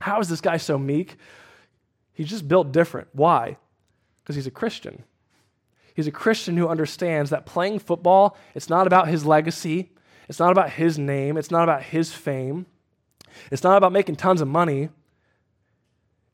How 0.00 0.20
is 0.20 0.28
this 0.28 0.40
guy 0.42 0.58
so 0.58 0.76
meek? 0.76 1.16
He's 2.12 2.28
just 2.28 2.46
built 2.46 2.72
different. 2.72 3.08
Why? 3.12 3.56
Because 4.22 4.36
he's 4.36 4.46
a 4.46 4.50
Christian. 4.50 5.02
He's 5.94 6.06
a 6.06 6.12
Christian 6.12 6.56
who 6.56 6.68
understands 6.68 7.30
that 7.30 7.46
playing 7.46 7.80
football, 7.80 8.36
it's 8.54 8.70
not 8.70 8.86
about 8.86 9.08
his 9.08 9.26
legacy, 9.26 9.90
it's 10.28 10.38
not 10.38 10.52
about 10.52 10.70
his 10.70 10.98
name, 10.98 11.36
it's 11.36 11.50
not 11.50 11.64
about 11.64 11.82
his 11.82 12.12
fame, 12.12 12.66
it's 13.50 13.62
not 13.62 13.76
about 13.76 13.92
making 13.92 14.16
tons 14.16 14.40
of 14.40 14.48
money. 14.48 14.88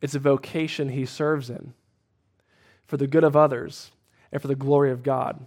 It's 0.00 0.14
a 0.14 0.20
vocation 0.20 0.90
he 0.90 1.04
serves 1.06 1.50
in 1.50 1.74
for 2.86 2.96
the 2.96 3.08
good 3.08 3.24
of 3.24 3.36
others 3.36 3.90
and 4.30 4.40
for 4.40 4.48
the 4.48 4.54
glory 4.54 4.92
of 4.92 5.02
God. 5.02 5.44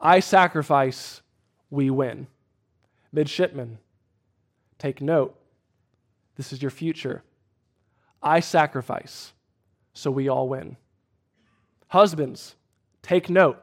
I 0.00 0.20
sacrifice, 0.20 1.22
we 1.70 1.90
win. 1.90 2.26
Midshipmen, 3.12 3.78
take 4.78 5.00
note. 5.00 5.36
This 6.36 6.52
is 6.52 6.62
your 6.62 6.70
future. 6.70 7.22
I 8.22 8.40
sacrifice, 8.40 9.32
so 9.94 10.10
we 10.10 10.28
all 10.28 10.48
win. 10.48 10.76
Husbands, 11.90 12.54
take 13.02 13.28
note. 13.28 13.60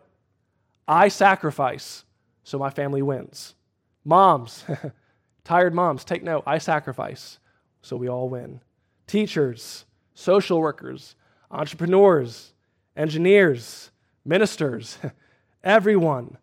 I 0.86 1.08
sacrifice 1.08 2.04
so 2.44 2.60
my 2.60 2.70
family 2.70 3.02
wins. 3.02 3.56
Moms, 4.04 4.66
tired 5.46 5.74
moms, 5.74 6.04
take 6.04 6.24
note. 6.24 6.44
I 6.46 6.58
sacrifice 6.58 7.40
so 7.82 7.96
we 7.96 8.10
all 8.10 8.28
win. 8.28 8.60
Teachers, 9.06 9.86
social 10.14 10.60
workers, 10.60 11.16
entrepreneurs, 11.50 12.54
engineers, 12.98 13.92
ministers, 14.26 14.98
everyone, 15.64 16.38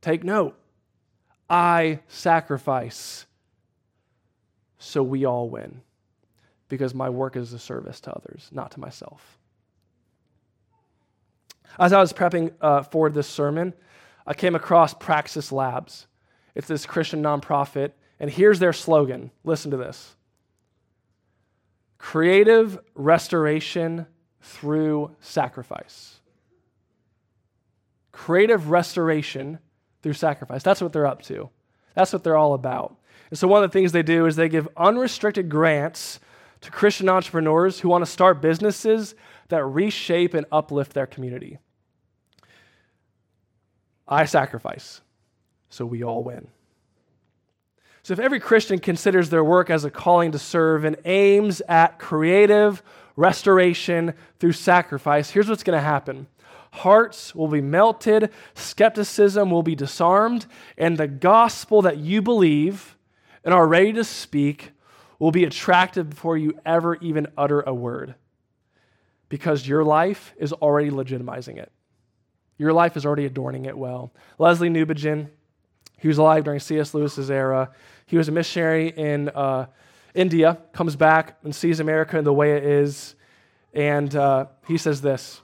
take 0.00 0.22
note. 0.22 0.56
I 1.50 1.98
sacrifice 2.06 3.26
so 4.78 5.02
we 5.02 5.24
all 5.24 5.50
win 5.50 5.80
because 6.68 6.94
my 6.94 7.08
work 7.08 7.34
is 7.34 7.52
a 7.52 7.58
service 7.58 8.00
to 8.02 8.12
others, 8.12 8.50
not 8.52 8.70
to 8.72 8.80
myself. 8.80 9.37
As 11.78 11.92
I 11.92 12.00
was 12.00 12.12
prepping 12.12 12.52
uh, 12.60 12.82
for 12.82 13.08
this 13.08 13.28
sermon, 13.28 13.72
I 14.26 14.34
came 14.34 14.54
across 14.54 14.94
Praxis 14.94 15.52
Labs. 15.52 16.06
It's 16.54 16.66
this 16.66 16.86
Christian 16.86 17.22
nonprofit, 17.22 17.92
and 18.18 18.30
here's 18.30 18.58
their 18.58 18.72
slogan. 18.72 19.30
Listen 19.44 19.70
to 19.70 19.76
this 19.76 20.16
Creative 21.98 22.78
restoration 22.94 24.06
through 24.40 25.14
sacrifice. 25.20 26.20
Creative 28.12 28.70
restoration 28.70 29.58
through 30.02 30.14
sacrifice. 30.14 30.62
That's 30.62 30.80
what 30.80 30.92
they're 30.92 31.06
up 31.06 31.22
to. 31.22 31.50
That's 31.94 32.12
what 32.12 32.24
they're 32.24 32.36
all 32.36 32.54
about. 32.54 32.96
And 33.30 33.38
so, 33.38 33.46
one 33.46 33.62
of 33.62 33.70
the 33.70 33.78
things 33.78 33.92
they 33.92 34.02
do 34.02 34.26
is 34.26 34.36
they 34.36 34.48
give 34.48 34.68
unrestricted 34.76 35.48
grants 35.48 36.18
to 36.60 36.70
Christian 36.70 37.08
entrepreneurs 37.08 37.80
who 37.80 37.88
want 37.88 38.04
to 38.04 38.10
start 38.10 38.42
businesses 38.42 39.14
that 39.48 39.64
reshape 39.64 40.34
and 40.34 40.46
uplift 40.50 40.92
their 40.94 41.06
community. 41.06 41.58
I 44.08 44.24
sacrifice, 44.24 45.00
so 45.68 45.84
we 45.84 46.02
all 46.02 46.22
win. 46.22 46.48
So, 48.02 48.12
if 48.12 48.18
every 48.18 48.40
Christian 48.40 48.78
considers 48.78 49.28
their 49.28 49.44
work 49.44 49.68
as 49.68 49.84
a 49.84 49.90
calling 49.90 50.32
to 50.32 50.38
serve 50.38 50.84
and 50.84 50.96
aims 51.04 51.60
at 51.68 51.98
creative 51.98 52.82
restoration 53.16 54.14
through 54.38 54.52
sacrifice, 54.52 55.30
here's 55.30 55.48
what's 55.48 55.62
going 55.62 55.76
to 55.76 55.84
happen 55.84 56.26
hearts 56.70 57.34
will 57.34 57.48
be 57.48 57.60
melted, 57.60 58.30
skepticism 58.54 59.50
will 59.50 59.62
be 59.62 59.74
disarmed, 59.74 60.46
and 60.76 60.96
the 60.96 61.08
gospel 61.08 61.82
that 61.82 61.98
you 61.98 62.22
believe 62.22 62.96
and 63.44 63.52
are 63.52 63.66
ready 63.66 63.92
to 63.92 64.04
speak 64.04 64.72
will 65.18 65.30
be 65.30 65.44
attractive 65.44 66.10
before 66.10 66.36
you 66.36 66.58
ever 66.64 66.96
even 66.96 67.26
utter 67.36 67.60
a 67.62 67.74
word 67.74 68.14
because 69.28 69.66
your 69.66 69.84
life 69.84 70.34
is 70.38 70.52
already 70.52 70.90
legitimizing 70.90 71.58
it. 71.58 71.70
Your 72.58 72.72
life 72.72 72.96
is 72.96 73.06
already 73.06 73.24
adorning 73.24 73.64
it 73.64 73.78
well. 73.78 74.12
Lesslie 74.38 74.70
Newbigin, 74.70 75.28
he 75.98 76.08
was 76.08 76.18
alive 76.18 76.44
during 76.44 76.60
C.S. 76.60 76.92
Lewis's 76.92 77.30
era. 77.30 77.70
He 78.06 78.16
was 78.16 78.28
a 78.28 78.32
missionary 78.32 78.88
in 78.88 79.28
uh, 79.30 79.66
India, 80.14 80.58
comes 80.72 80.96
back 80.96 81.38
and 81.44 81.54
sees 81.54 81.80
America 81.80 82.18
in 82.18 82.24
the 82.24 82.32
way 82.32 82.56
it 82.56 82.64
is, 82.64 83.14
and 83.72 84.14
uh, 84.14 84.46
he 84.66 84.76
says 84.76 85.00
this 85.00 85.40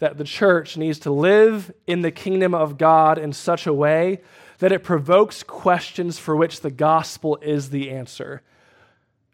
that 0.00 0.18
the 0.18 0.24
church 0.24 0.76
needs 0.76 0.98
to 0.98 1.10
live 1.10 1.72
in 1.86 2.02
the 2.02 2.10
kingdom 2.10 2.54
of 2.54 2.76
God 2.76 3.16
in 3.16 3.32
such 3.32 3.66
a 3.66 3.72
way 3.72 4.20
that 4.58 4.72
it 4.72 4.82
provokes 4.82 5.42
questions 5.42 6.18
for 6.18 6.34
which 6.36 6.60
the 6.60 6.70
gospel 6.70 7.38
is 7.40 7.70
the 7.70 7.90
answer. 7.90 8.42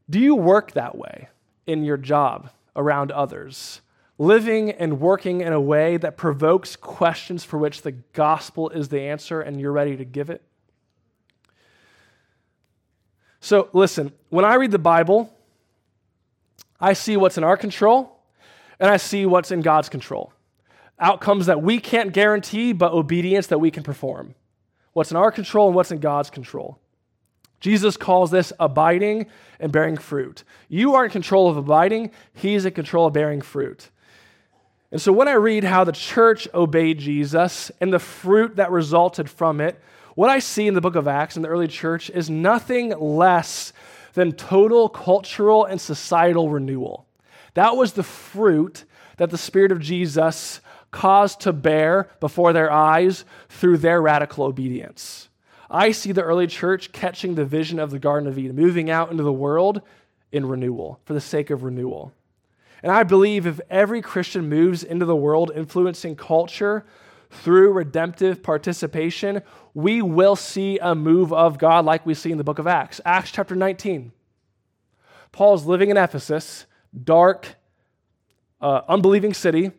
Do 0.09 0.21
you 0.21 0.35
work 0.35 0.73
that 0.73 0.97
way 0.97 1.29
in 1.67 1.83
your 1.83 1.97
job 1.97 2.51
around 2.77 3.11
others? 3.11 3.81
Living 4.21 4.71
and 4.71 5.01
working 5.01 5.41
in 5.41 5.55
a 5.55 5.61
way 5.61 5.97
that 5.97 6.19
provokes 6.19 6.77
questions 6.77 7.43
for 7.43 7.57
which 7.57 7.81
the 7.81 7.93
gospel 7.93 8.69
is 8.69 8.89
the 8.89 9.01
answer 9.01 9.41
and 9.41 9.59
you're 9.59 9.73
ready 9.73 9.97
to 9.97 10.05
give 10.05 10.29
it? 10.29 10.43
So, 13.41 13.71
listen, 13.73 14.13
when 14.29 14.45
I 14.45 14.57
read 14.57 14.73
the 14.73 14.79
Bible, 14.79 15.35
I 16.79 16.93
see 16.93 17.17
what's 17.17 17.39
in 17.39 17.45
our 17.45 17.57
control 17.57 18.21
and 18.79 18.91
I 18.91 18.99
see 18.99 19.25
what's 19.25 19.51
in 19.51 19.63
God's 19.63 19.89
control 19.89 20.35
outcomes 21.01 21.47
that 21.47 21.63
we 21.63 21.81
can't 21.81 22.13
guarantee, 22.13 22.73
but 22.73 22.93
obedience 22.93 23.47
that 23.47 23.59
we 23.59 23.71
can 23.71 23.83
perform. 23.83 24.35
What's 24.93 25.11
in 25.11 25.17
our 25.17 25.33
control 25.33 25.69
and 25.69 25.75
what's 25.75 25.91
in 25.91 25.99
God's 25.99 26.29
control. 26.31 26.79
Jesus 27.59 27.97
calls 27.97 28.31
this 28.31 28.53
abiding 28.61 29.27
and 29.59 29.73
bearing 29.73 29.97
fruit. 29.97 30.45
You 30.69 30.95
are 30.95 31.05
in 31.05 31.11
control 31.11 31.49
of 31.49 31.57
abiding, 31.57 32.11
He's 32.33 32.65
in 32.65 32.73
control 32.73 33.07
of 33.07 33.13
bearing 33.13 33.41
fruit. 33.41 33.91
And 34.93 35.01
so 35.01 35.13
when 35.13 35.29
I 35.29 35.35
read 35.35 35.65
how 35.65 35.85
the 35.85 35.93
church 35.93 36.49
obeyed 36.53 36.99
Jesus 36.99 37.71
and 37.81 37.93
the 37.93 37.99
fruit 37.99 38.57
that 38.57 38.71
resulted 38.71 39.31
from 39.31 39.61
it, 39.61 39.81
what 40.15 40.31
I 40.31 40.41
see 40.41 40.67
in 40.67 40.75
the 40.75 40.81
book 40.81 40.97
of 40.97 41.07
Acts 41.07 41.37
in 41.37 41.43
the 41.43 41.49
early 41.49 41.69
church 41.69 42.11
is 42.11 42.29
nothing 42.29 42.91
less 42.99 43.73
than 44.15 44.33
total 44.33 44.89
cultural 44.89 45.65
and 45.65 45.81
societal 45.81 46.51
renewal. 46.51 47.07
That 47.55 47.77
was 47.77 47.93
the 47.93 48.03
fruit 48.03 48.85
that 49.19 49.31
the 49.31 49.39
Spirit 49.39 49.71
of 49.71 49.81
Jesus 49.81 50.61
caused 50.91 51.41
to 51.41 51.53
bear 51.53 52.11
before 52.19 52.53
their 52.53 52.73
eyes 52.73 53.25
through 53.49 53.79
their 53.79 54.03
radical 54.03 54.45
obedience. 54.45 55.29
I 55.71 55.93
see 55.93 56.11
the 56.11 56.23
early 56.23 56.49
church 56.49 56.91
catching 56.91 57.37
the 57.37 57.45
vision 57.45 57.79
of 57.79 57.93
the 57.93 58.01
Garden 58.01 58.29
of 58.29 58.37
Eden, 58.37 58.57
moving 58.57 58.91
out 58.91 59.13
into 59.13 59.23
the 59.23 59.33
world 59.33 59.83
in 60.33 60.47
renewal, 60.47 60.99
for 61.05 61.13
the 61.15 61.21
sake 61.21 61.51
of 61.51 61.63
renewal. 61.63 62.13
And 62.83 62.93
I 62.93 63.03
believe 63.03 63.47
if 63.47 63.61
every 63.69 64.01
Christian 64.01 64.49
moves 64.49 64.83
into 64.83 65.05
the 65.05 65.17
world 65.17 65.53
influencing 65.55 66.17
culture 66.17 66.85
through 67.31 67.73
redemptive 67.73 68.43
participation, 68.43 69.43
we 69.75 70.03
will 70.03 70.37
see 70.37 70.79
a 70.79 70.95
move 70.95 71.33
of 71.33 71.59
God 71.59 71.85
like 71.85 72.05
we 72.05 72.15
see 72.15 72.33
in 72.33 72.39
the 72.39 72.45
book 72.45 72.59
of 72.59 72.67
Acts. 72.67 73.01
Acts 73.05 73.31
chapter 73.31 73.55
19. 73.55 74.13
Paul's 75.33 75.65
living 75.65 75.91
in 75.91 75.97
Ephesus, 75.97 76.67
dark, 77.05 77.57
uh, 78.61 78.83
unbelieving 78.89 79.35
city. 79.35 79.71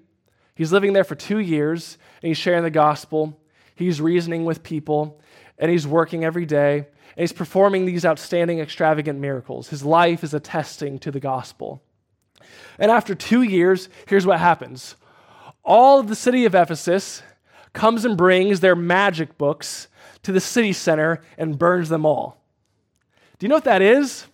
He's 0.55 0.71
living 0.71 0.93
there 0.93 1.03
for 1.03 1.15
two 1.15 1.39
years 1.39 1.97
and 2.21 2.29
he's 2.29 2.37
sharing 2.37 2.63
the 2.63 2.69
gospel. 2.69 3.37
He's 3.75 3.99
reasoning 3.99 4.45
with 4.45 4.63
people 4.63 5.19
and 5.57 5.69
he's 5.69 5.87
working 5.87 6.23
every 6.23 6.45
day 6.45 6.77
and 6.77 7.21
he's 7.23 7.33
performing 7.33 7.85
these 7.85 8.05
outstanding, 8.05 8.59
extravagant 8.59 9.19
miracles. 9.19 9.69
His 9.69 9.83
life 9.83 10.23
is 10.23 10.33
attesting 10.33 10.99
to 10.99 11.11
the 11.11 11.19
gospel. 11.19 11.83
And 12.79 12.91
after 12.91 13.15
two 13.15 13.41
years, 13.41 13.89
here's 14.07 14.25
what 14.25 14.39
happens 14.39 14.95
all 15.63 15.99
of 15.99 16.07
the 16.07 16.15
city 16.15 16.45
of 16.45 16.55
Ephesus 16.55 17.21
comes 17.73 18.03
and 18.03 18.17
brings 18.17 18.59
their 18.59 18.75
magic 18.75 19.37
books 19.37 19.87
to 20.23 20.31
the 20.31 20.39
city 20.39 20.73
center 20.73 21.21
and 21.37 21.57
burns 21.57 21.89
them 21.89 22.05
all. 22.05 22.41
Do 23.39 23.45
you 23.45 23.49
know 23.49 23.55
what 23.55 23.63
that 23.65 23.81
is? 23.81 24.25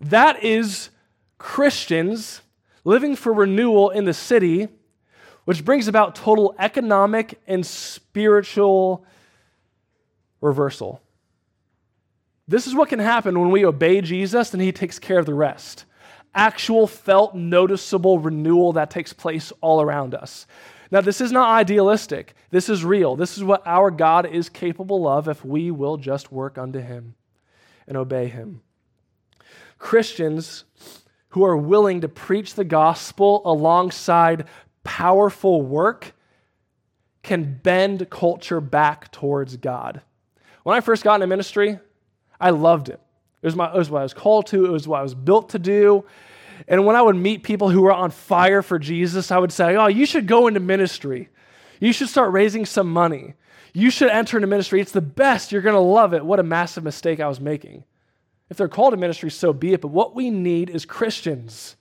That 0.00 0.42
is 0.44 0.90
Christians 1.38 2.42
living 2.84 3.16
for 3.16 3.32
renewal 3.32 3.90
in 3.90 4.04
the 4.04 4.14
city 4.14 4.68
which 5.44 5.64
brings 5.64 5.88
about 5.88 6.14
total 6.14 6.54
economic 6.58 7.40
and 7.46 7.64
spiritual 7.66 9.04
reversal. 10.40 11.02
This 12.46 12.66
is 12.66 12.74
what 12.74 12.88
can 12.88 12.98
happen 12.98 13.38
when 13.38 13.50
we 13.50 13.64
obey 13.64 14.00
Jesus 14.00 14.52
and 14.52 14.62
he 14.62 14.72
takes 14.72 14.98
care 14.98 15.18
of 15.18 15.26
the 15.26 15.34
rest. 15.34 15.86
Actual, 16.34 16.86
felt, 16.86 17.34
noticeable 17.34 18.18
renewal 18.18 18.72
that 18.74 18.90
takes 18.90 19.12
place 19.12 19.52
all 19.60 19.80
around 19.80 20.14
us. 20.14 20.46
Now, 20.90 21.00
this 21.00 21.20
is 21.20 21.30
not 21.30 21.48
idealistic. 21.48 22.34
This 22.50 22.68
is 22.68 22.84
real. 22.84 23.16
This 23.16 23.36
is 23.36 23.44
what 23.44 23.62
our 23.66 23.90
God 23.90 24.26
is 24.26 24.48
capable 24.48 25.06
of 25.06 25.28
if 25.28 25.44
we 25.44 25.70
will 25.70 25.96
just 25.96 26.32
work 26.32 26.58
unto 26.58 26.80
him 26.80 27.14
and 27.86 27.96
obey 27.96 28.26
him. 28.28 28.62
Christians 29.78 30.64
who 31.30 31.44
are 31.44 31.56
willing 31.56 32.00
to 32.00 32.08
preach 32.08 32.54
the 32.54 32.64
gospel 32.64 33.42
alongside 33.44 34.46
powerful 34.82 35.62
work 35.62 36.12
can 37.22 37.60
bend 37.62 38.10
culture 38.10 38.60
back 38.60 39.12
towards 39.12 39.56
God. 39.56 40.02
When 40.64 40.76
I 40.76 40.80
first 40.80 41.04
got 41.04 41.16
into 41.16 41.26
ministry, 41.26 41.78
I 42.40 42.50
loved 42.50 42.88
it. 42.88 43.00
It 43.42 43.46
was, 43.46 43.56
my, 43.56 43.72
it 43.72 43.76
was 43.76 43.90
what 43.90 44.00
I 44.00 44.02
was 44.02 44.14
called 44.14 44.46
to, 44.48 44.66
it 44.66 44.70
was 44.70 44.86
what 44.86 45.00
I 45.00 45.02
was 45.02 45.14
built 45.14 45.50
to 45.50 45.58
do. 45.58 46.04
And 46.68 46.84
when 46.84 46.96
I 46.96 47.02
would 47.02 47.16
meet 47.16 47.42
people 47.42 47.70
who 47.70 47.82
were 47.82 47.92
on 47.92 48.10
fire 48.10 48.62
for 48.62 48.78
Jesus, 48.78 49.30
I 49.30 49.38
would 49.38 49.52
say, 49.52 49.76
Oh, 49.76 49.86
you 49.86 50.06
should 50.06 50.26
go 50.26 50.46
into 50.46 50.60
ministry. 50.60 51.28
You 51.80 51.92
should 51.92 52.08
start 52.08 52.32
raising 52.32 52.66
some 52.66 52.92
money. 52.92 53.34
You 53.72 53.90
should 53.90 54.10
enter 54.10 54.36
into 54.36 54.46
ministry. 54.46 54.80
It's 54.80 54.92
the 54.92 55.00
best. 55.00 55.52
You're 55.52 55.62
going 55.62 55.74
to 55.74 55.80
love 55.80 56.12
it. 56.12 56.24
What 56.24 56.40
a 56.40 56.42
massive 56.44 56.84
mistake 56.84 57.20
I 57.20 57.28
was 57.28 57.40
making. 57.40 57.84
If 58.50 58.56
they're 58.56 58.68
called 58.68 58.92
to 58.92 58.96
ministry, 58.96 59.30
so 59.30 59.52
be 59.52 59.72
it. 59.72 59.80
But 59.80 59.88
what 59.88 60.14
we 60.14 60.28
need 60.28 60.70
is 60.70 60.84
Christians 60.84 61.76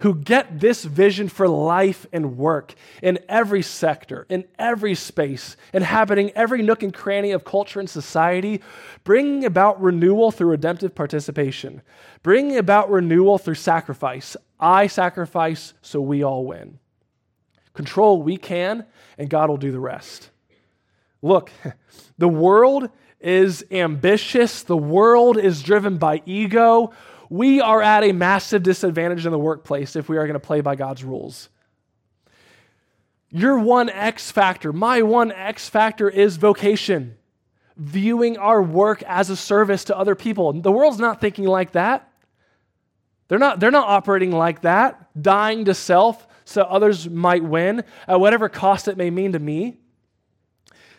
who 0.00 0.14
get 0.14 0.60
this 0.60 0.84
vision 0.84 1.28
for 1.28 1.46
life 1.46 2.06
and 2.12 2.36
work 2.36 2.74
in 3.02 3.18
every 3.28 3.62
sector, 3.62 4.26
in 4.28 4.44
every 4.58 4.94
space, 4.94 5.56
inhabiting 5.72 6.30
every 6.30 6.62
nook 6.62 6.82
and 6.82 6.94
cranny 6.94 7.32
of 7.32 7.44
culture 7.44 7.80
and 7.80 7.88
society, 7.88 8.60
bringing 9.04 9.44
about 9.44 9.80
renewal 9.80 10.30
through 10.30 10.50
redemptive 10.50 10.94
participation, 10.94 11.82
bringing 12.22 12.56
about 12.56 12.90
renewal 12.90 13.38
through 13.38 13.54
sacrifice. 13.54 14.36
I 14.58 14.86
sacrifice 14.86 15.74
so 15.82 16.00
we 16.00 16.22
all 16.22 16.46
win. 16.46 16.78
Control 17.74 18.22
we 18.22 18.36
can, 18.36 18.86
and 19.18 19.28
God 19.28 19.50
will 19.50 19.58
do 19.58 19.72
the 19.72 19.80
rest. 19.80 20.30
Look, 21.20 21.50
the 22.18 22.28
world 22.28 22.88
is 23.20 23.64
ambitious, 23.70 24.62
the 24.62 24.76
world 24.76 25.36
is 25.36 25.62
driven 25.62 25.98
by 25.98 26.22
ego 26.24 26.92
we 27.30 27.60
are 27.60 27.80
at 27.80 28.02
a 28.02 28.12
massive 28.12 28.64
disadvantage 28.64 29.24
in 29.24 29.32
the 29.32 29.38
workplace 29.38 29.94
if 29.94 30.08
we 30.08 30.18
are 30.18 30.26
going 30.26 30.34
to 30.34 30.40
play 30.40 30.60
by 30.60 30.74
God's 30.74 31.04
rules. 31.04 31.48
Your 33.30 33.60
one 33.60 33.88
X 33.88 34.32
factor, 34.32 34.72
my 34.72 35.02
one 35.02 35.30
X 35.30 35.68
factor 35.68 36.10
is 36.10 36.36
vocation, 36.36 37.16
viewing 37.76 38.36
our 38.36 38.60
work 38.60 39.04
as 39.04 39.30
a 39.30 39.36
service 39.36 39.84
to 39.84 39.96
other 39.96 40.16
people. 40.16 40.52
The 40.52 40.72
world's 40.72 40.98
not 40.98 41.20
thinking 41.20 41.46
like 41.46 41.72
that. 41.72 42.10
They're 43.28 43.38
not, 43.38 43.60
they're 43.60 43.70
not 43.70 43.88
operating 43.88 44.32
like 44.32 44.62
that, 44.62 45.08
dying 45.22 45.64
to 45.66 45.74
self 45.74 46.26
so 46.44 46.62
others 46.62 47.08
might 47.08 47.44
win 47.44 47.84
at 48.08 48.18
whatever 48.18 48.48
cost 48.48 48.88
it 48.88 48.96
may 48.96 49.08
mean 49.08 49.32
to 49.32 49.38
me. 49.38 49.76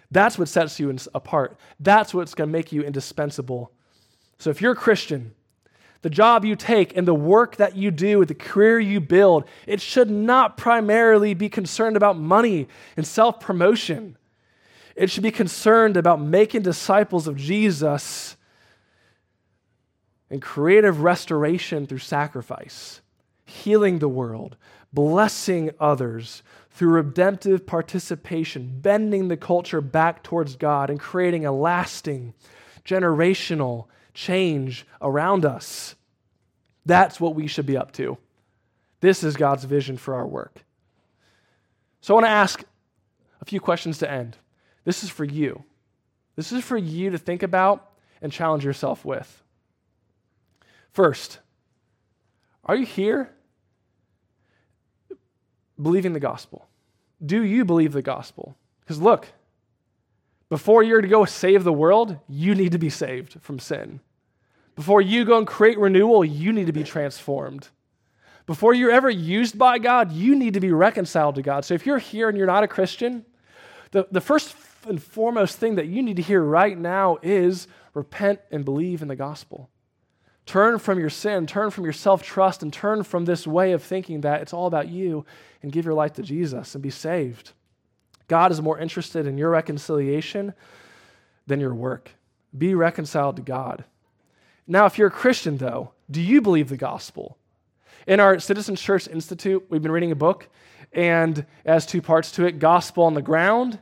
That's 0.09 0.39
what 0.39 0.47
sets 0.47 0.79
you 0.79 0.95
apart. 1.13 1.57
That's 1.77 2.13
what's 2.13 2.35
going 2.35 2.47
to 2.47 2.51
make 2.51 2.71
you 2.71 2.83
indispensable. 2.83 3.73
So 4.39 4.49
if 4.49 4.61
you're 4.61 4.71
a 4.71 4.77
Christian, 4.77 5.33
the 6.01 6.09
job 6.09 6.43
you 6.43 6.55
take 6.55 6.97
and 6.97 7.07
the 7.07 7.13
work 7.13 7.57
that 7.57 7.75
you 7.75 7.91
do, 7.91 8.25
the 8.25 8.33
career 8.33 8.79
you 8.79 8.99
build, 8.99 9.45
it 9.67 9.81
should 9.81 10.09
not 10.09 10.57
primarily 10.57 11.33
be 11.33 11.49
concerned 11.49 11.95
about 11.95 12.17
money 12.17 12.67
and 12.97 13.05
self 13.05 13.39
promotion. 13.39 14.17
It 14.95 15.09
should 15.09 15.23
be 15.23 15.31
concerned 15.31 15.97
about 15.97 16.19
making 16.19 16.63
disciples 16.63 17.27
of 17.27 17.37
Jesus 17.37 18.35
and 20.29 20.41
creative 20.41 21.01
restoration 21.01 21.85
through 21.85 21.99
sacrifice, 21.99 23.01
healing 23.45 23.99
the 23.99 24.09
world, 24.09 24.57
blessing 24.91 25.71
others 25.79 26.41
through 26.71 26.91
redemptive 26.91 27.65
participation, 27.65 28.79
bending 28.81 29.27
the 29.27 29.37
culture 29.37 29.81
back 29.81 30.23
towards 30.23 30.55
God, 30.55 30.89
and 30.89 30.99
creating 30.99 31.45
a 31.45 31.51
lasting, 31.51 32.33
generational 32.85 33.87
change 34.13 34.85
around 35.01 35.45
us. 35.45 35.95
That's 36.85 37.19
what 37.19 37.35
we 37.35 37.47
should 37.47 37.65
be 37.65 37.77
up 37.77 37.91
to. 37.93 38.17
This 38.99 39.23
is 39.23 39.35
God's 39.35 39.63
vision 39.63 39.97
for 39.97 40.15
our 40.15 40.27
work. 40.27 40.63
So 42.01 42.13
I 42.13 42.15
want 42.15 42.25
to 42.25 42.31
ask 42.31 42.63
a 43.41 43.45
few 43.45 43.59
questions 43.59 43.99
to 43.99 44.09
end. 44.09 44.37
This 44.83 45.03
is 45.03 45.09
for 45.09 45.23
you. 45.23 45.63
This 46.35 46.51
is 46.51 46.63
for 46.63 46.77
you 46.77 47.09
to 47.11 47.17
think 47.17 47.43
about 47.43 47.91
and 48.21 48.31
challenge 48.31 48.65
yourself 48.65 49.05
with. 49.05 49.43
First, 50.91 51.39
are 52.65 52.75
you 52.75 52.85
here 52.85 53.31
believing 55.81 56.13
the 56.13 56.19
gospel? 56.19 56.67
Do 57.23 57.43
you 57.43 57.65
believe 57.65 57.93
the 57.93 58.01
gospel? 58.01 58.55
Because 58.81 59.01
look, 59.01 59.27
before 60.51 60.83
you're 60.83 60.99
to 60.99 61.07
go 61.07 61.23
save 61.23 61.63
the 61.63 61.71
world, 61.71 62.17
you 62.27 62.53
need 62.55 62.73
to 62.73 62.77
be 62.77 62.89
saved 62.89 63.37
from 63.39 63.57
sin. 63.57 64.01
Before 64.75 64.99
you 64.99 65.23
go 65.23 65.37
and 65.37 65.47
create 65.47 65.79
renewal, 65.79 66.25
you 66.25 66.51
need 66.51 66.65
to 66.65 66.73
be 66.73 66.83
transformed. 66.83 67.69
Before 68.47 68.73
you're 68.73 68.91
ever 68.91 69.09
used 69.09 69.57
by 69.57 69.79
God, 69.79 70.11
you 70.11 70.35
need 70.35 70.55
to 70.55 70.59
be 70.59 70.73
reconciled 70.73 71.35
to 71.35 71.41
God. 71.41 71.63
So 71.63 71.73
if 71.73 71.85
you're 71.85 71.99
here 71.99 72.27
and 72.27 72.37
you're 72.37 72.47
not 72.47 72.65
a 72.65 72.67
Christian, 72.67 73.25
the, 73.91 74.05
the 74.11 74.19
first 74.19 74.53
and 74.89 75.01
foremost 75.01 75.57
thing 75.57 75.75
that 75.75 75.87
you 75.87 76.03
need 76.03 76.17
to 76.17 76.21
hear 76.21 76.41
right 76.41 76.77
now 76.77 77.17
is 77.21 77.69
repent 77.93 78.41
and 78.51 78.65
believe 78.65 79.01
in 79.01 79.07
the 79.07 79.15
gospel. 79.15 79.69
Turn 80.45 80.79
from 80.79 80.99
your 80.99 81.09
sin, 81.09 81.47
turn 81.47 81.71
from 81.71 81.85
your 81.85 81.93
self 81.93 82.23
trust, 82.23 82.61
and 82.61 82.73
turn 82.73 83.03
from 83.03 83.23
this 83.23 83.47
way 83.47 83.71
of 83.71 83.81
thinking 83.81 84.19
that 84.21 84.41
it's 84.41 84.51
all 84.51 84.67
about 84.67 84.89
you 84.89 85.25
and 85.63 85.71
give 85.71 85.85
your 85.85 85.93
life 85.93 86.11
to 86.15 86.21
Jesus 86.21 86.75
and 86.75 86.81
be 86.81 86.89
saved. 86.89 87.53
God 88.31 88.53
is 88.53 88.61
more 88.61 88.79
interested 88.79 89.27
in 89.27 89.37
your 89.37 89.49
reconciliation 89.49 90.53
than 91.47 91.59
your 91.59 91.73
work. 91.73 92.11
Be 92.57 92.73
reconciled 92.75 93.35
to 93.35 93.41
God. 93.41 93.83
Now, 94.65 94.85
if 94.85 94.97
you're 94.97 95.09
a 95.09 95.11
Christian, 95.11 95.57
though, 95.57 95.91
do 96.09 96.21
you 96.21 96.39
believe 96.39 96.69
the 96.69 96.77
gospel? 96.77 97.37
In 98.07 98.21
our 98.21 98.39
Citizen 98.39 98.77
Church 98.77 99.09
Institute, 99.09 99.65
we've 99.67 99.81
been 99.81 99.91
reading 99.91 100.13
a 100.13 100.15
book, 100.15 100.47
and 100.93 101.39
it 101.39 101.45
has 101.65 101.85
two 101.85 102.01
parts 102.01 102.31
to 102.31 102.45
it 102.45 102.57
Gospel 102.57 103.03
on 103.03 103.15
the 103.15 103.21
Ground, 103.21 103.79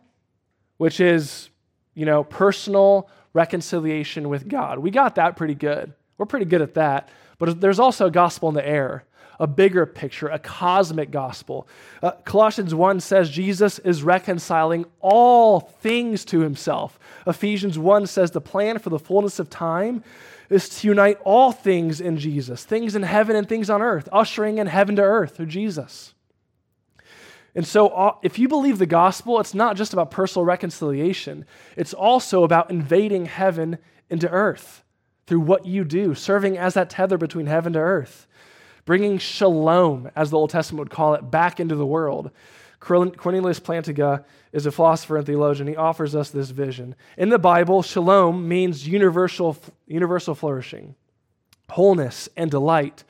which 0.77 0.99
is, 0.99 1.51
you 1.93 2.07
know, 2.07 2.23
personal 2.23 3.07
reconciliation 3.33 4.29
with 4.29 4.47
God. 4.47 4.79
We 4.79 4.89
got 4.89 5.13
that 5.13 5.35
pretty 5.35 5.53
good. 5.53 5.93
We're 6.17 6.25
pretty 6.25 6.47
good 6.47 6.63
at 6.63 6.73
that. 6.73 7.09
But 7.37 7.61
there's 7.61 7.79
also 7.79 8.09
gospel 8.09 8.49
in 8.49 8.55
the 8.55 8.67
air, 8.67 9.03
a 9.39 9.47
bigger 9.47 9.85
picture, 9.85 10.27
a 10.27 10.39
cosmic 10.39 11.11
gospel. 11.11 11.67
Uh, 12.03 12.11
Colossians 12.25 12.75
1 12.75 12.99
says 12.99 13.29
Jesus 13.29 13.79
is 13.79 14.03
reconciling 14.03 14.85
all 14.99 15.59
things 15.59 16.25
to 16.25 16.41
himself. 16.41 16.99
Ephesians 17.25 17.79
1 17.79 18.07
says 18.07 18.31
the 18.31 18.41
plan 18.41 18.79
for 18.79 18.89
the 18.89 18.99
fullness 18.99 19.39
of 19.39 19.49
time 19.49 20.03
is 20.49 20.67
to 20.67 20.87
unite 20.87 21.17
all 21.23 21.51
things 21.51 22.01
in 22.01 22.17
Jesus, 22.17 22.63
things 22.63 22.95
in 22.95 23.03
heaven 23.03 23.35
and 23.35 23.47
things 23.47 23.69
on 23.69 23.81
earth, 23.81 24.09
ushering 24.11 24.57
in 24.57 24.67
heaven 24.67 24.95
to 24.95 25.01
earth 25.01 25.35
through 25.37 25.45
Jesus. 25.45 26.13
And 27.55 27.65
so, 27.65 27.87
uh, 27.89 28.15
if 28.21 28.37
you 28.37 28.47
believe 28.47 28.77
the 28.77 28.85
gospel, 28.85 29.39
it's 29.39 29.53
not 29.53 29.75
just 29.75 29.93
about 29.93 30.11
personal 30.11 30.45
reconciliation, 30.45 31.45
it's 31.75 31.93
also 31.93 32.43
about 32.43 32.69
invading 32.69 33.25
heaven 33.25 33.77
into 34.09 34.29
earth 34.29 34.83
through 35.27 35.41
what 35.41 35.65
you 35.65 35.83
do, 35.83 36.15
serving 36.15 36.57
as 36.57 36.73
that 36.73 36.89
tether 36.89 37.17
between 37.17 37.45
heaven 37.45 37.73
to 37.73 37.79
earth, 37.79 38.27
bringing 38.85 39.17
shalom, 39.17 40.09
as 40.15 40.29
the 40.29 40.37
Old 40.37 40.49
Testament 40.49 40.79
would 40.79 40.89
call 40.89 41.13
it, 41.13 41.29
back 41.29 41.59
into 41.59 41.75
the 41.75 41.85
world. 41.85 42.31
Cornelius 42.79 43.59
Plantinga 43.59 44.23
is 44.53 44.65
a 44.65 44.71
philosopher 44.71 45.17
and 45.17 45.25
theologian. 45.25 45.67
He 45.67 45.75
offers 45.75 46.15
us 46.15 46.29
this 46.29 46.49
vision. 46.49 46.95
In 47.17 47.29
the 47.29 47.37
Bible, 47.37 47.83
shalom 47.83 48.47
means 48.47 48.87
universal, 48.87 49.57
universal 49.85 50.33
flourishing, 50.33 50.95
wholeness, 51.69 52.29
and 52.37 52.49
delight, 52.49 53.03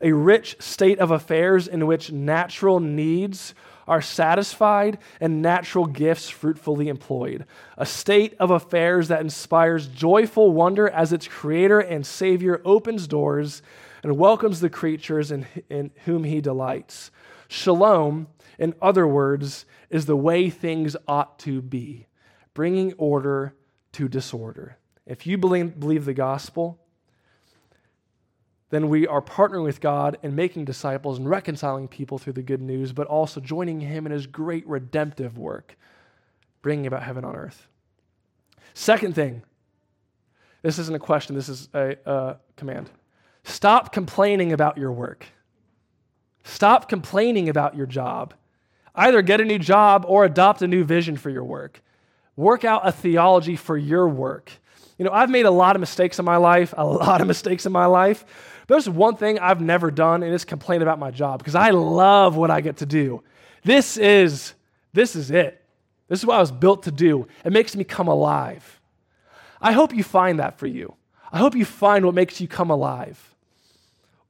a 0.00 0.12
rich 0.12 0.56
state 0.60 0.98
of 1.00 1.10
affairs 1.10 1.66
in 1.66 1.86
which 1.86 2.12
natural 2.12 2.80
needs 2.80 3.54
are 3.88 4.02
satisfied 4.02 4.98
and 5.20 5.42
natural 5.42 5.86
gifts 5.86 6.28
fruitfully 6.28 6.88
employed. 6.88 7.46
A 7.76 7.86
state 7.86 8.34
of 8.38 8.50
affairs 8.50 9.08
that 9.08 9.20
inspires 9.20 9.86
joyful 9.86 10.50
wonder 10.52 10.88
as 10.88 11.12
its 11.12 11.28
creator 11.28 11.80
and 11.80 12.04
savior 12.04 12.60
opens 12.64 13.06
doors 13.06 13.62
and 14.02 14.16
welcomes 14.16 14.60
the 14.60 14.70
creatures 14.70 15.30
in, 15.30 15.46
in 15.68 15.90
whom 16.04 16.24
he 16.24 16.40
delights. 16.40 17.10
Shalom 17.48 18.28
in 18.58 18.74
other 18.80 19.06
words, 19.06 19.66
is 19.90 20.06
the 20.06 20.16
way 20.16 20.50
things 20.50 20.96
ought 21.06 21.38
to 21.40 21.60
be, 21.60 22.06
bringing 22.54 22.92
order 22.94 23.54
to 23.92 24.08
disorder. 24.08 24.78
If 25.06 25.26
you 25.26 25.38
believe, 25.38 25.78
believe 25.78 26.04
the 26.04 26.14
gospel, 26.14 26.80
then 28.70 28.88
we 28.88 29.06
are 29.06 29.22
partnering 29.22 29.62
with 29.62 29.80
God 29.80 30.18
and 30.22 30.34
making 30.34 30.64
disciples 30.64 31.18
and 31.18 31.28
reconciling 31.28 31.86
people 31.86 32.18
through 32.18 32.32
the 32.32 32.42
good 32.42 32.60
news, 32.60 32.92
but 32.92 33.06
also 33.06 33.40
joining 33.40 33.80
Him 33.80 34.06
in 34.06 34.12
His 34.12 34.26
great 34.26 34.66
redemptive 34.66 35.38
work, 35.38 35.76
bringing 36.62 36.86
about 36.86 37.04
heaven 37.04 37.24
on 37.24 37.36
earth. 37.36 37.68
Second 38.74 39.14
thing, 39.14 39.42
this 40.62 40.78
isn't 40.78 40.96
a 40.96 40.98
question, 40.98 41.36
this 41.36 41.48
is 41.48 41.68
a, 41.72 41.96
a 42.04 42.36
command. 42.56 42.90
Stop 43.46 43.92
complaining 43.92 44.52
about 44.52 44.76
your 44.76 44.90
work. 44.90 45.24
Stop 46.42 46.88
complaining 46.88 47.48
about 47.48 47.76
your 47.76 47.86
job. 47.86 48.34
Either 48.92 49.22
get 49.22 49.40
a 49.40 49.44
new 49.44 49.58
job 49.58 50.04
or 50.08 50.24
adopt 50.24 50.62
a 50.62 50.66
new 50.66 50.82
vision 50.82 51.16
for 51.16 51.30
your 51.30 51.44
work. 51.44 51.80
Work 52.34 52.64
out 52.64 52.86
a 52.86 52.90
theology 52.90 53.54
for 53.54 53.78
your 53.78 54.08
work. 54.08 54.50
You 54.98 55.04
know, 55.04 55.12
I've 55.12 55.30
made 55.30 55.46
a 55.46 55.50
lot 55.52 55.76
of 55.76 55.80
mistakes 55.80 56.18
in 56.18 56.24
my 56.24 56.38
life, 56.38 56.74
a 56.76 56.84
lot 56.84 57.20
of 57.20 57.26
mistakes 57.28 57.64
in 57.66 57.70
my 57.72 57.86
life. 57.86 58.24
There's 58.66 58.88
one 58.88 59.14
thing 59.14 59.38
I've 59.38 59.60
never 59.60 59.92
done, 59.92 60.24
and 60.24 60.34
it's 60.34 60.44
complain 60.44 60.82
about 60.82 60.98
my 60.98 61.12
job 61.12 61.38
because 61.38 61.54
I 61.54 61.70
love 61.70 62.36
what 62.36 62.50
I 62.50 62.60
get 62.60 62.78
to 62.78 62.86
do. 62.86 63.22
This 63.62 63.96
is 63.96 64.54
this 64.92 65.14
is 65.14 65.30
it. 65.30 65.62
This 66.08 66.18
is 66.18 66.26
what 66.26 66.36
I 66.36 66.40
was 66.40 66.50
built 66.50 66.82
to 66.82 66.90
do. 66.90 67.28
It 67.44 67.52
makes 67.52 67.76
me 67.76 67.84
come 67.84 68.08
alive. 68.08 68.80
I 69.60 69.70
hope 69.70 69.94
you 69.94 70.02
find 70.02 70.40
that 70.40 70.58
for 70.58 70.66
you. 70.66 70.96
I 71.30 71.38
hope 71.38 71.54
you 71.54 71.64
find 71.64 72.04
what 72.04 72.14
makes 72.14 72.40
you 72.40 72.48
come 72.48 72.70
alive. 72.70 73.35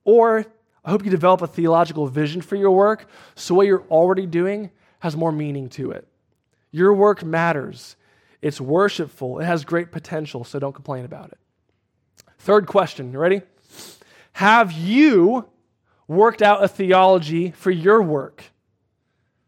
Or 0.07 0.47
I 0.85 0.91
hope 0.91 1.05
you 1.05 1.11
develop 1.11 1.43
a 1.43 1.49
theological 1.49 2.07
vision 2.07 2.41
for 2.41 2.55
your 2.55 2.71
work 2.71 3.11
so 3.35 3.55
what 3.55 3.67
you're 3.67 3.85
already 3.91 4.25
doing 4.25 4.71
has 5.01 5.17
more 5.17 5.33
meaning 5.33 5.69
to 5.71 5.91
it. 5.91 6.07
Your 6.71 6.95
work 6.95 7.25
matters. 7.25 7.97
It's 8.41 8.61
worshipful. 8.61 9.41
It 9.41 9.45
has 9.45 9.65
great 9.65 9.91
potential, 9.91 10.45
so 10.45 10.61
don't 10.61 10.73
complain 10.73 11.05
about 11.05 11.33
it. 11.33 11.39
Third 12.39 12.67
question, 12.69 13.13
you 13.13 13.19
ready? 13.19 13.43
Have 14.35 14.71
you 14.71 15.49
worked 16.07 16.41
out 16.41 16.63
a 16.63 16.69
theology 16.69 17.51
for 17.51 17.73
your 17.73 18.01
work? 18.01 18.45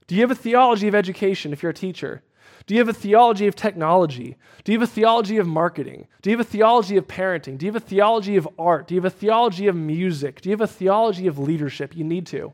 Do 0.08 0.16
you 0.16 0.22
have 0.22 0.32
a 0.32 0.34
theology 0.34 0.88
of 0.88 0.94
education 0.94 1.52
if 1.52 1.62
you're 1.62 1.70
a 1.70 1.74
teacher? 1.74 2.22
Do 2.68 2.74
you 2.74 2.80
have 2.80 2.88
a 2.90 2.92
theology 2.92 3.46
of 3.46 3.56
technology? 3.56 4.36
Do 4.62 4.72
you 4.72 4.78
have 4.78 4.86
a 4.86 4.92
theology 4.92 5.38
of 5.38 5.46
marketing? 5.46 6.06
Do 6.20 6.28
you 6.28 6.36
have 6.36 6.46
a 6.46 6.50
theology 6.50 6.98
of 6.98 7.08
parenting? 7.08 7.56
Do 7.56 7.64
you 7.64 7.72
have 7.72 7.82
a 7.82 7.86
theology 7.86 8.36
of 8.36 8.46
art? 8.58 8.86
Do 8.86 8.94
you 8.94 9.00
have 9.00 9.10
a 9.10 9.16
theology 9.16 9.68
of 9.68 9.74
music? 9.74 10.42
Do 10.42 10.50
you 10.50 10.52
have 10.52 10.60
a 10.60 10.66
theology 10.66 11.26
of 11.26 11.38
leadership? 11.38 11.96
You 11.96 12.04
need 12.04 12.26
to. 12.26 12.52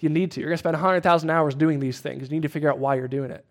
You 0.00 0.08
need 0.08 0.32
to. 0.32 0.40
You're 0.40 0.48
going 0.48 0.56
to 0.56 0.58
spend 0.58 0.74
100,000 0.74 1.30
hours 1.30 1.54
doing 1.54 1.78
these 1.78 2.00
things. 2.00 2.24
You 2.24 2.34
need 2.34 2.42
to 2.42 2.48
figure 2.48 2.68
out 2.68 2.78
why 2.78 2.96
you're 2.96 3.06
doing 3.06 3.30
it. 3.30 3.46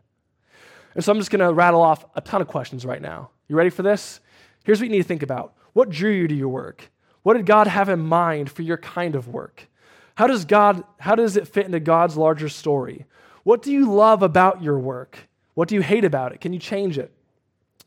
And 0.95 1.01
so 1.01 1.13
I'm 1.13 1.17
just 1.17 1.31
going 1.31 1.47
to 1.47 1.53
rattle 1.53 1.81
off 1.81 2.03
a 2.13 2.19
ton 2.19 2.41
of 2.41 2.49
questions 2.49 2.85
right 2.85 3.01
now. 3.01 3.29
You 3.47 3.55
ready 3.55 3.69
for 3.69 3.81
this? 3.83 4.19
Here's 4.65 4.81
what 4.81 4.87
you 4.87 4.91
need 4.91 5.03
to 5.03 5.07
think 5.07 5.23
about 5.23 5.53
What 5.71 5.89
drew 5.89 6.11
you 6.11 6.27
to 6.27 6.35
your 6.35 6.49
work? 6.49 6.91
What 7.23 7.35
did 7.35 7.45
God 7.45 7.67
have 7.67 7.87
in 7.87 8.01
mind 8.01 8.51
for 8.51 8.63
your 8.63 8.77
kind 8.77 9.15
of 9.15 9.29
work? 9.29 9.69
How 10.15 10.27
does 10.27 10.43
God 10.43 10.83
how 10.97 11.15
does 11.15 11.37
it 11.37 11.47
fit 11.47 11.67
into 11.67 11.79
God's 11.79 12.17
larger 12.17 12.49
story? 12.49 13.05
What 13.43 13.61
do 13.61 13.71
you 13.71 13.89
love 13.89 14.23
about 14.23 14.61
your 14.61 14.77
work? 14.77 15.28
What 15.59 15.67
do 15.67 15.75
you 15.75 15.81
hate 15.81 16.05
about 16.05 16.31
it? 16.31 16.39
Can 16.39 16.53
you 16.53 16.59
change 16.59 16.97
it? 16.97 17.11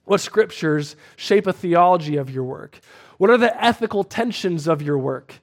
What 0.04 0.20
scriptures 0.20 0.94
shape 1.16 1.46
a 1.46 1.54
theology 1.54 2.18
of 2.18 2.28
your 2.28 2.44
work? 2.44 2.78
What 3.16 3.30
are 3.30 3.38
the 3.38 3.64
ethical 3.64 4.04
tensions 4.04 4.68
of 4.68 4.82
your 4.82 4.98
work? 4.98 5.36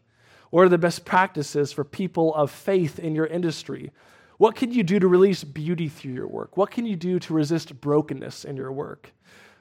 What 0.52 0.62
are 0.62 0.70
the 0.70 0.78
best 0.78 1.06
practices 1.06 1.72
for 1.72 1.84
people 1.84 2.36
of 2.36 2.52
faith 2.52 3.00
in 3.00 3.16
your 3.16 3.26
industry? 3.26 3.90
What 4.38 4.56
can 4.56 4.72
you 4.72 4.84
do 4.84 5.00
to 5.00 5.08
release 5.08 5.44
beauty 5.44 5.90
through 5.90 6.14
your 6.14 6.28
work? 6.28 6.56
What 6.56 6.70
can 6.70 6.86
you 6.86 6.96
do 6.96 7.18
to 7.18 7.34
resist 7.34 7.82
brokenness 7.82 8.46
in 8.46 8.58
your 8.58 8.72
work? 8.72 9.12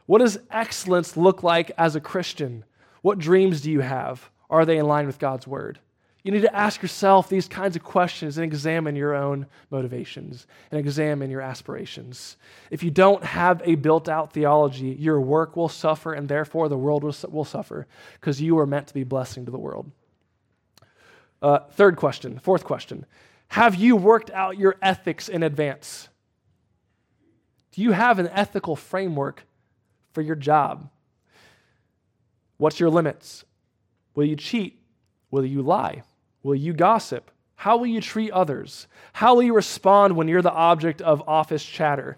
What 0.04 0.18
does 0.18 0.38
excellence 0.50 1.16
look 1.16 1.42
like 1.42 1.70
as 1.78 1.96
a 1.96 2.02
Christian? 2.02 2.66
What 3.00 3.18
dreams 3.18 3.62
do 3.62 3.70
you 3.70 3.80
have? 3.80 4.28
Are 4.50 4.66
they 4.66 4.76
in 4.76 4.86
line 4.86 5.06
with 5.06 5.18
God's 5.18 5.46
word? 5.46 5.78
You 6.28 6.32
need 6.32 6.42
to 6.42 6.54
ask 6.54 6.82
yourself 6.82 7.30
these 7.30 7.48
kinds 7.48 7.74
of 7.74 7.82
questions 7.82 8.36
and 8.36 8.44
examine 8.44 8.96
your 8.96 9.14
own 9.14 9.46
motivations 9.70 10.46
and 10.70 10.78
examine 10.78 11.30
your 11.30 11.40
aspirations. 11.40 12.36
If 12.70 12.82
you 12.82 12.90
don't 12.90 13.24
have 13.24 13.62
a 13.64 13.76
built 13.76 14.10
out 14.10 14.34
theology, 14.34 14.88
your 14.88 15.22
work 15.22 15.56
will 15.56 15.70
suffer 15.70 16.12
and 16.12 16.28
therefore 16.28 16.68
the 16.68 16.76
world 16.76 17.02
will, 17.02 17.46
suffer 17.46 17.86
because 18.20 18.42
you 18.42 18.58
are 18.58 18.66
meant 18.66 18.88
to 18.88 18.92
be 18.92 19.04
blessing 19.04 19.46
to 19.46 19.50
the 19.50 19.56
world. 19.56 19.90
Uh, 21.40 21.60
third 21.60 21.96
question, 21.96 22.38
fourth 22.38 22.62
question 22.62 23.06
Have 23.48 23.76
you 23.76 23.96
worked 23.96 24.30
out 24.32 24.58
your 24.58 24.76
ethics 24.82 25.30
in 25.30 25.42
advance? 25.42 26.10
Do 27.72 27.80
you 27.80 27.92
have 27.92 28.18
an 28.18 28.28
ethical 28.34 28.76
framework 28.76 29.46
for 30.12 30.20
your 30.20 30.36
job? 30.36 30.90
What's 32.58 32.78
your 32.78 32.90
limits? 32.90 33.46
Will 34.14 34.26
you 34.26 34.36
cheat? 34.36 34.78
Will 35.30 35.46
you 35.46 35.62
lie? 35.62 36.02
Will 36.42 36.54
you 36.54 36.72
gossip? 36.72 37.30
How 37.56 37.76
will 37.76 37.86
you 37.86 38.00
treat 38.00 38.30
others? 38.30 38.86
How 39.12 39.34
will 39.34 39.42
you 39.42 39.54
respond 39.54 40.14
when 40.14 40.28
you're 40.28 40.42
the 40.42 40.52
object 40.52 41.02
of 41.02 41.28
office 41.28 41.64
chatter? 41.64 42.16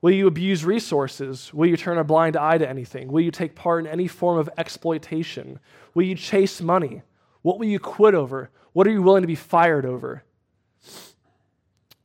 Will 0.00 0.12
you 0.12 0.26
abuse 0.26 0.64
resources? 0.64 1.52
Will 1.54 1.68
you 1.68 1.76
turn 1.76 1.98
a 1.98 2.04
blind 2.04 2.36
eye 2.36 2.58
to 2.58 2.68
anything? 2.68 3.10
Will 3.10 3.20
you 3.20 3.30
take 3.30 3.54
part 3.54 3.84
in 3.84 3.90
any 3.90 4.08
form 4.08 4.38
of 4.38 4.50
exploitation? 4.58 5.58
Will 5.94 6.04
you 6.04 6.14
chase 6.14 6.60
money? 6.60 7.02
What 7.42 7.58
will 7.58 7.66
you 7.66 7.78
quit 7.78 8.14
over? 8.14 8.50
What 8.72 8.86
are 8.86 8.90
you 8.90 9.02
willing 9.02 9.22
to 9.22 9.28
be 9.28 9.34
fired 9.34 9.86
over? 9.86 10.24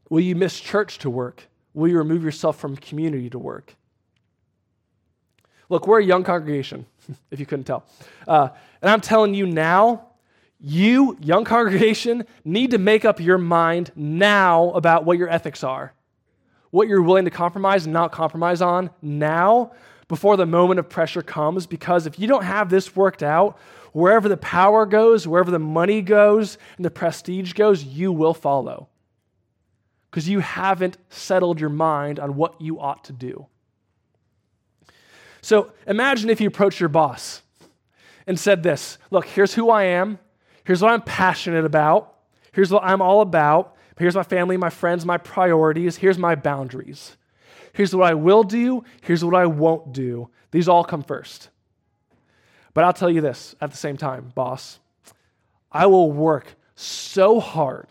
Will 0.09 0.21
you 0.21 0.35
miss 0.35 0.59
church 0.59 0.99
to 0.99 1.09
work? 1.09 1.47
Will 1.73 1.87
you 1.89 1.97
remove 1.97 2.23
yourself 2.23 2.57
from 2.57 2.75
community 2.77 3.29
to 3.29 3.39
work? 3.39 3.75
Look, 5.69 5.85
we're 5.85 5.99
a 5.99 6.05
young 6.05 6.23
congregation, 6.23 6.85
if 7.31 7.39
you 7.39 7.45
couldn't 7.45 7.65
tell. 7.65 7.85
Uh, 8.27 8.49
and 8.81 8.89
I'm 8.89 9.01
telling 9.01 9.33
you 9.33 9.45
now, 9.45 10.06
you, 10.59 11.17
young 11.21 11.43
congregation, 11.43 12.25
need 12.43 12.71
to 12.71 12.77
make 12.77 13.05
up 13.05 13.19
your 13.19 13.37
mind 13.37 13.91
now 13.95 14.71
about 14.71 15.05
what 15.05 15.17
your 15.17 15.29
ethics 15.29 15.63
are, 15.63 15.93
what 16.71 16.87
you're 16.87 17.01
willing 17.01 17.25
to 17.25 17.31
compromise 17.31 17.85
and 17.85 17.93
not 17.93 18.11
compromise 18.11 18.61
on 18.61 18.89
now 19.01 19.71
before 20.07 20.37
the 20.37 20.45
moment 20.45 20.79
of 20.79 20.89
pressure 20.89 21.21
comes. 21.21 21.67
Because 21.67 22.07
if 22.07 22.17
you 22.17 22.27
don't 22.27 22.43
have 22.43 22.69
this 22.69 22.95
worked 22.95 23.21
out, 23.21 23.59
wherever 23.93 24.27
the 24.27 24.37
power 24.37 24.85
goes, 24.85 25.27
wherever 25.27 25.51
the 25.51 25.59
money 25.59 26.01
goes, 26.01 26.57
and 26.77 26.85
the 26.85 26.91
prestige 26.91 27.53
goes, 27.53 27.83
you 27.83 28.11
will 28.11 28.33
follow. 28.33 28.87
Because 30.09 30.27
you 30.27 30.39
haven't 30.39 30.97
settled 31.09 31.59
your 31.59 31.69
mind 31.69 32.19
on 32.19 32.35
what 32.35 32.59
you 32.59 32.79
ought 32.79 33.03
to 33.05 33.13
do. 33.13 33.45
So 35.41 35.71
imagine 35.85 36.29
if 36.29 36.41
you 36.41 36.47
approached 36.47 36.79
your 36.79 36.89
boss 36.89 37.41
and 38.25 38.39
said 38.39 38.63
this 38.63 38.97
Look, 39.11 39.25
here's 39.27 39.53
who 39.53 39.69
I 39.69 39.83
am. 39.83 40.17
Here's 40.67 40.81
what 40.81 40.91
I'm 40.91 41.01
passionate 41.01 41.63
about. 41.63 42.13
Here's 42.51 42.73
what 42.73 42.83
I'm 42.83 43.01
all 43.01 43.21
about. 43.21 43.77
Here's 43.97 44.15
my 44.15 44.23
family, 44.23 44.57
my 44.57 44.69
friends, 44.69 45.05
my 45.05 45.17
priorities. 45.17 45.95
Here's 45.95 46.17
my 46.17 46.35
boundaries. 46.35 47.15
Here's 47.71 47.95
what 47.95 48.11
I 48.11 48.15
will 48.15 48.43
do. 48.43 48.83
Here's 48.99 49.23
what 49.23 49.33
I 49.33 49.45
won't 49.45 49.93
do. 49.93 50.29
These 50.51 50.67
all 50.67 50.83
come 50.83 51.03
first. 51.03 51.47
But 52.73 52.83
I'll 52.83 52.91
tell 52.91 53.09
you 53.09 53.21
this 53.21 53.55
at 53.61 53.71
the 53.71 53.77
same 53.77 53.95
time, 53.95 54.33
boss. 54.35 54.79
I 55.71 55.85
will 55.85 56.11
work 56.11 56.57
so 56.75 57.39
hard, 57.39 57.87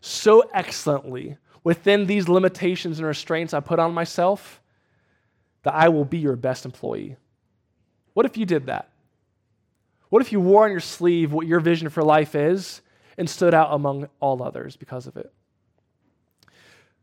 so 0.00 0.48
excellently 0.54 1.36
within 1.64 2.06
these 2.06 2.30
limitations 2.30 2.98
and 2.98 3.06
restraints 3.06 3.52
I 3.52 3.60
put 3.60 3.78
on 3.78 3.92
myself 3.92 4.62
that 5.64 5.74
I 5.74 5.90
will 5.90 6.06
be 6.06 6.16
your 6.16 6.36
best 6.36 6.64
employee. 6.64 7.18
What 8.14 8.24
if 8.24 8.38
you 8.38 8.46
did 8.46 8.64
that? 8.68 8.88
What 10.08 10.22
if 10.22 10.32
you 10.32 10.40
wore 10.40 10.64
on 10.64 10.70
your 10.70 10.80
sleeve 10.80 11.32
what 11.32 11.46
your 11.46 11.60
vision 11.60 11.88
for 11.88 12.02
life 12.02 12.34
is 12.34 12.80
and 13.18 13.28
stood 13.28 13.54
out 13.54 13.68
among 13.72 14.08
all 14.20 14.42
others 14.42 14.76
because 14.76 15.06
of 15.06 15.16
it? 15.16 15.32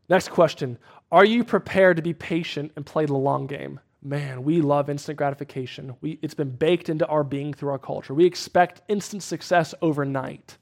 Next 0.08 0.30
question 0.30 0.78
Are 1.12 1.24
you 1.24 1.44
prepared 1.44 1.96
to 1.96 2.02
be 2.02 2.14
patient 2.14 2.72
and 2.76 2.84
play 2.84 3.06
the 3.06 3.14
long 3.14 3.46
game? 3.46 3.80
Man, 4.02 4.44
we 4.44 4.60
love 4.60 4.90
instant 4.90 5.16
gratification. 5.16 5.96
We, 6.02 6.18
it's 6.20 6.34
been 6.34 6.50
baked 6.50 6.90
into 6.90 7.06
our 7.06 7.24
being 7.24 7.54
through 7.54 7.70
our 7.70 7.78
culture. 7.78 8.12
We 8.12 8.26
expect 8.26 8.82
instant 8.86 9.22
success 9.22 9.74
overnight. 9.80 10.58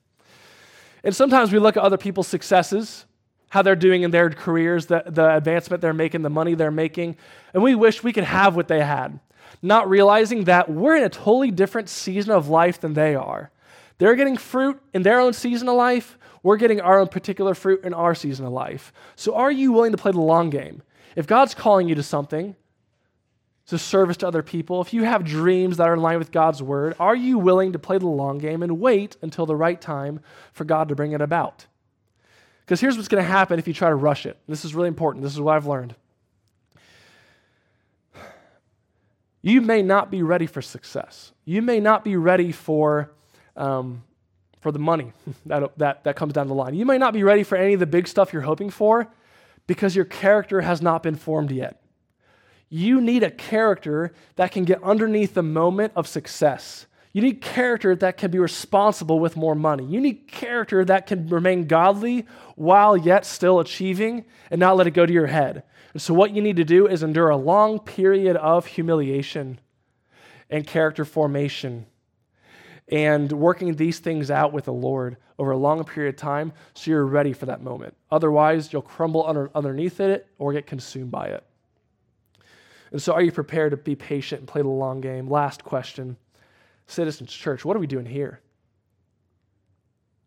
And 1.03 1.15
sometimes 1.17 1.51
we 1.51 1.59
look 1.59 1.77
at 1.77 1.83
other 1.83 1.99
people's 1.99 2.29
successes 2.29 3.05
how 3.53 3.61
they're 3.61 3.77
doing 3.77 4.01
in 4.01 4.11
their 4.11 4.31
careers, 4.31 4.87
the, 4.87 5.03
the 5.05 5.37
advancement 5.37 5.83
they're 5.83 5.93
making, 5.93 6.23
the 6.23 6.31
money 6.31 6.55
they're 6.55 6.71
making. 6.71 7.15
And 7.53 7.63
we 7.63 7.75
wish 7.75 8.03
we 8.03 8.15
could 8.15 8.25
have 8.25 8.57
what 8.57 8.67
they 8.67 8.81
had, 8.81 9.21
not 9.63 9.89
realizing 9.89 10.45
that 10.45 10.69
we're 10.69 10.97
in 10.97 11.05
a 11.05 11.09
totally 11.09 11.53
different 11.53 11.89
season 11.89 12.33
of 12.33 12.49
life 12.49 12.81
than 12.81 12.95
they 12.95 13.15
are. 13.15 13.51
They're 13.99 14.17
getting 14.17 14.37
fruit 14.37 14.83
in 14.93 15.03
their 15.03 15.21
own 15.21 15.33
season 15.33 15.69
of 15.69 15.77
life. 15.77 16.19
We're 16.43 16.57
getting 16.57 16.81
our 16.81 16.99
own 16.99 17.07
particular 17.07 17.55
fruit 17.55 17.85
in 17.85 17.95
our 17.95 18.17
season 18.17 18.45
of 18.45 18.53
life. 18.53 18.93
So, 19.15 19.37
are 19.37 19.53
you 19.53 19.73
willing 19.73 19.93
to 19.93 19.99
play 19.99 20.11
the 20.11 20.21
long 20.21 20.51
game? 20.51 20.83
If 21.15 21.29
God's 21.29 21.55
calling 21.55 21.89
you 21.89 21.95
to 21.95 22.03
something, 22.03 22.57
to 23.67 23.79
service 23.79 24.17
to 24.19 24.27
other 24.27 24.43
people, 24.43 24.81
if 24.81 24.93
you 24.93 25.05
have 25.05 25.25
dreams 25.25 25.77
that 25.77 25.89
are 25.89 25.95
in 25.95 26.03
line 26.03 26.19
with 26.19 26.33
God's 26.33 26.61
word, 26.63 26.97
are 26.99 27.15
you 27.15 27.39
willing 27.39 27.73
to 27.73 27.79
play 27.79 27.99
the 27.99 28.09
long 28.09 28.39
game 28.39 28.63
and 28.63 28.81
wait 28.81 29.17
until 29.23 29.47
the 29.47 29.55
right 29.55 29.81
time 29.81 30.21
for 30.53 30.65
God 30.65 30.89
to 30.89 30.97
bring 30.97 31.13
it 31.13 31.21
about? 31.21 31.67
Because 32.65 32.81
here's 32.81 32.97
what's 32.97 33.09
going 33.09 33.23
to 33.23 33.31
happen 33.31 33.59
if 33.59 33.69
you 33.69 33.75
try 33.75 33.89
to 33.89 33.95
rush 33.95 34.27
it. 34.27 34.37
This 34.49 34.65
is 34.65 34.75
really 34.75 34.89
important. 34.89 35.23
This 35.23 35.33
is 35.33 35.41
what 35.41 35.55
I've 35.55 35.67
learned. 35.67 35.95
You 39.43 39.61
may 39.61 39.83
not 39.83 40.11
be 40.11 40.23
ready 40.23 40.47
for 40.47 40.63
success. 40.63 41.33
You 41.45 41.63
may 41.63 41.81
not 41.81 42.05
be 42.05 42.17
ready 42.17 42.53
for, 42.53 43.13
um, 43.57 44.05
for 44.61 44.73
the 44.73 44.79
money 44.79 45.13
that, 45.47 45.77
that, 45.79 46.05
that 46.05 46.17
comes 46.17 46.33
down 46.33 46.49
the 46.49 46.55
line. 46.55 46.75
You 46.75 46.87
may 46.87 46.99
not 46.99 47.13
be 47.13 47.25
ready 47.25 47.43
for 47.43 47.57
any 47.57 47.75
of 47.75 47.81
the 47.81 47.87
big 47.87 48.09
stuff 48.09 48.33
you're 48.33 48.43
hoping 48.43 48.71
for 48.71 49.09
because 49.67 49.95
your 49.97 50.05
character 50.05 50.61
has 50.61 50.81
not 50.81 51.03
been 51.03 51.17
formed 51.17 51.51
yet. 51.51 51.83
You 52.69 53.01
need 53.01 53.23
a 53.23 53.31
character 53.31 54.15
that 54.37 54.53
can 54.53 54.65
get 54.65 54.83
underneath 54.83 55.35
the 55.35 55.43
moment 55.43 55.93
of 55.95 56.07
success 56.07 56.87
you 57.13 57.21
need 57.21 57.43
character 57.43 57.95
that 57.97 58.17
can 58.17 58.31
be 58.31 58.39
responsible 58.39 59.21
with 59.21 59.37
more 59.37 59.55
money. 59.55 59.85
You 59.85 60.01
need 60.01 60.29
character 60.29 60.83
that 60.87 61.07
can 61.07 61.29
remain 61.29 61.67
godly 61.67 62.27
while 62.57 62.97
yet 62.97 63.27
still 63.27 63.61
achieving 63.61 64.25
and 64.51 64.59
not 64.59 64.77
let 64.77 64.87
it 64.87 64.93
go 64.93 65.05
to 65.05 65.13
your 65.13 65.27
head. 65.27 65.63
And 65.93 66.01
so, 66.01 66.15
what 66.15 66.33
you 66.33 66.41
need 66.41 66.57
to 66.57 66.65
do 66.65 66.87
is 66.87 67.03
endure 67.03 67.29
a 67.29 67.37
long 67.37 67.79
period 67.79 68.37
of 68.37 68.67
humiliation 68.67 69.61
and 70.49 70.67
character 70.67 71.05
formation 71.05 71.87
and 72.89 73.31
working 73.33 73.75
these 73.77 73.99
things 73.99 74.31
out 74.31 74.53
with 74.53 74.65
the 74.65 74.73
Lord 74.73 75.17
over 75.39 75.51
a 75.51 75.57
long 75.57 75.83
period 75.85 76.15
of 76.15 76.21
time 76.21 76.53
so 76.75 76.91
you're 76.91 77.07
ready 77.07 77.33
for 77.33 77.47
that 77.47 77.63
moment. 77.63 77.97
Otherwise, 78.11 78.73
you'll 78.73 78.83
crumble 78.83 79.27
under, 79.27 79.51
underneath 79.55 80.01
it 80.01 80.27
or 80.39 80.53
get 80.53 80.67
consumed 80.67 81.11
by 81.11 81.27
it. 81.27 81.45
And 82.91 83.01
so, 83.01 83.13
are 83.13 83.23
you 83.23 83.33
prepared 83.33 83.71
to 83.71 83.77
be 83.77 83.95
patient 83.95 84.41
and 84.41 84.49
play 84.49 84.63
the 84.63 84.69
long 84.69 85.01
game? 85.01 85.29
Last 85.29 85.65
question. 85.65 86.17
Citizens 86.87 87.33
Church, 87.33 87.65
what 87.65 87.77
are 87.77 87.81
we 87.81 87.87
doing 87.87 88.07
here? 88.07 88.41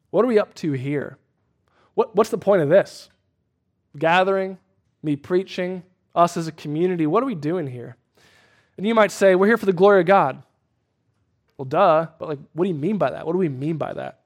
What 0.10 0.24
are 0.24 0.28
we 0.28 0.40
up 0.40 0.54
to 0.56 0.72
here? 0.72 1.18
What, 1.94 2.16
what's 2.16 2.30
the 2.30 2.38
point 2.38 2.62
of 2.62 2.70
this? 2.70 3.10
Gathering, 3.98 4.58
me 5.06 5.16
preaching, 5.16 5.84
us 6.14 6.36
as 6.38 6.48
a 6.48 6.52
community, 6.52 7.08
what 7.08 7.24
are 7.24 7.26
we 7.26 7.36
doing 7.36 7.68
here? 7.68 7.96
And 8.78 8.86
you 8.86 8.96
might 8.96 9.12
say, 9.12 9.36
we're 9.36 9.48
here 9.48 9.58
for 9.58 9.66
the 9.66 9.74
glory 9.74 10.02
of 10.02 10.08
God. 10.08 10.44
Well, 11.58 11.66
duh, 11.66 12.08
but 12.20 12.30
like, 12.30 12.40
what 12.54 12.66
do 12.66 12.70
you 12.70 12.76
mean 12.76 12.98
by 12.98 13.12
that? 13.12 13.26
What 13.26 13.32
do 13.32 13.38
we 13.38 13.48
mean 13.50 13.78
by 13.78 13.94
that? 13.94 14.22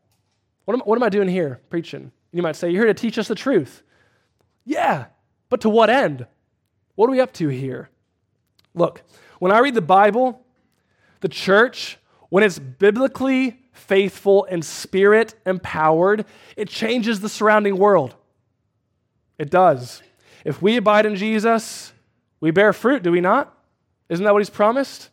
What 0.65 0.73
am, 0.75 0.79
what 0.81 0.95
am 0.95 1.03
I 1.03 1.09
doing 1.09 1.27
here 1.27 1.61
preaching? 1.69 2.11
You 2.31 2.41
might 2.41 2.55
say, 2.55 2.69
you're 2.69 2.85
here 2.85 2.93
to 2.93 2.99
teach 2.99 3.17
us 3.17 3.27
the 3.27 3.35
truth. 3.35 3.83
Yeah, 4.65 5.05
but 5.49 5.61
to 5.61 5.69
what 5.69 5.89
end? 5.89 6.25
What 6.95 7.07
are 7.07 7.11
we 7.11 7.21
up 7.21 7.33
to 7.33 7.49
here? 7.49 7.89
Look, 8.73 9.03
when 9.39 9.51
I 9.51 9.59
read 9.59 9.75
the 9.75 9.81
Bible, 9.81 10.43
the 11.21 11.29
church 11.29 11.99
when 12.29 12.43
it's 12.43 12.59
biblically 12.59 13.59
faithful 13.73 14.45
and 14.45 14.63
spirit 14.63 15.33
empowered, 15.45 16.25
it 16.55 16.69
changes 16.69 17.19
the 17.19 17.29
surrounding 17.29 17.77
world. 17.77 18.15
It 19.37 19.49
does. 19.49 20.03
If 20.45 20.61
we 20.61 20.77
abide 20.77 21.05
in 21.05 21.15
Jesus, 21.15 21.93
we 22.39 22.51
bear 22.51 22.73
fruit, 22.73 23.03
do 23.03 23.11
we 23.11 23.21
not? 23.21 23.55
Isn't 24.09 24.25
that 24.25 24.33
what 24.33 24.39
he's 24.39 24.49
promised? 24.49 25.09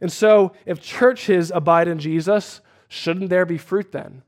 And 0.00 0.12
so, 0.12 0.52
if 0.66 0.80
churches 0.80 1.50
abide 1.54 1.88
in 1.88 1.98
Jesus, 1.98 2.60
shouldn't 2.88 3.30
there 3.30 3.46
be 3.46 3.58
fruit 3.58 3.92
then? 3.92 4.22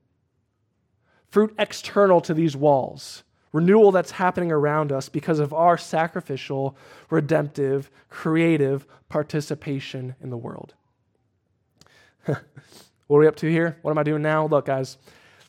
Fruit 1.29 1.55
external 1.59 2.21
to 2.23 2.33
these 2.33 2.57
walls, 2.57 3.25
renewal 3.53 3.91
that's 3.91 4.13
happening 4.13 4.53
around 4.53 4.93
us 4.93 5.09
because 5.09 5.41
of 5.41 5.53
our 5.53 5.77
sacrificial, 5.77 6.77
redemptive, 7.11 7.91
creative 8.09 8.87
participation 9.09 10.15
in 10.23 10.31
the 10.31 10.37
world. 10.37 10.75
what 12.25 12.39
are 13.11 13.19
we 13.19 13.27
up 13.27 13.37
to 13.37 13.51
here? 13.51 13.77
What 13.83 13.91
am 13.91 13.99
I 13.99 14.05
doing 14.05 14.23
now? 14.23 14.47
Look, 14.47 14.67
guys, 14.67 14.97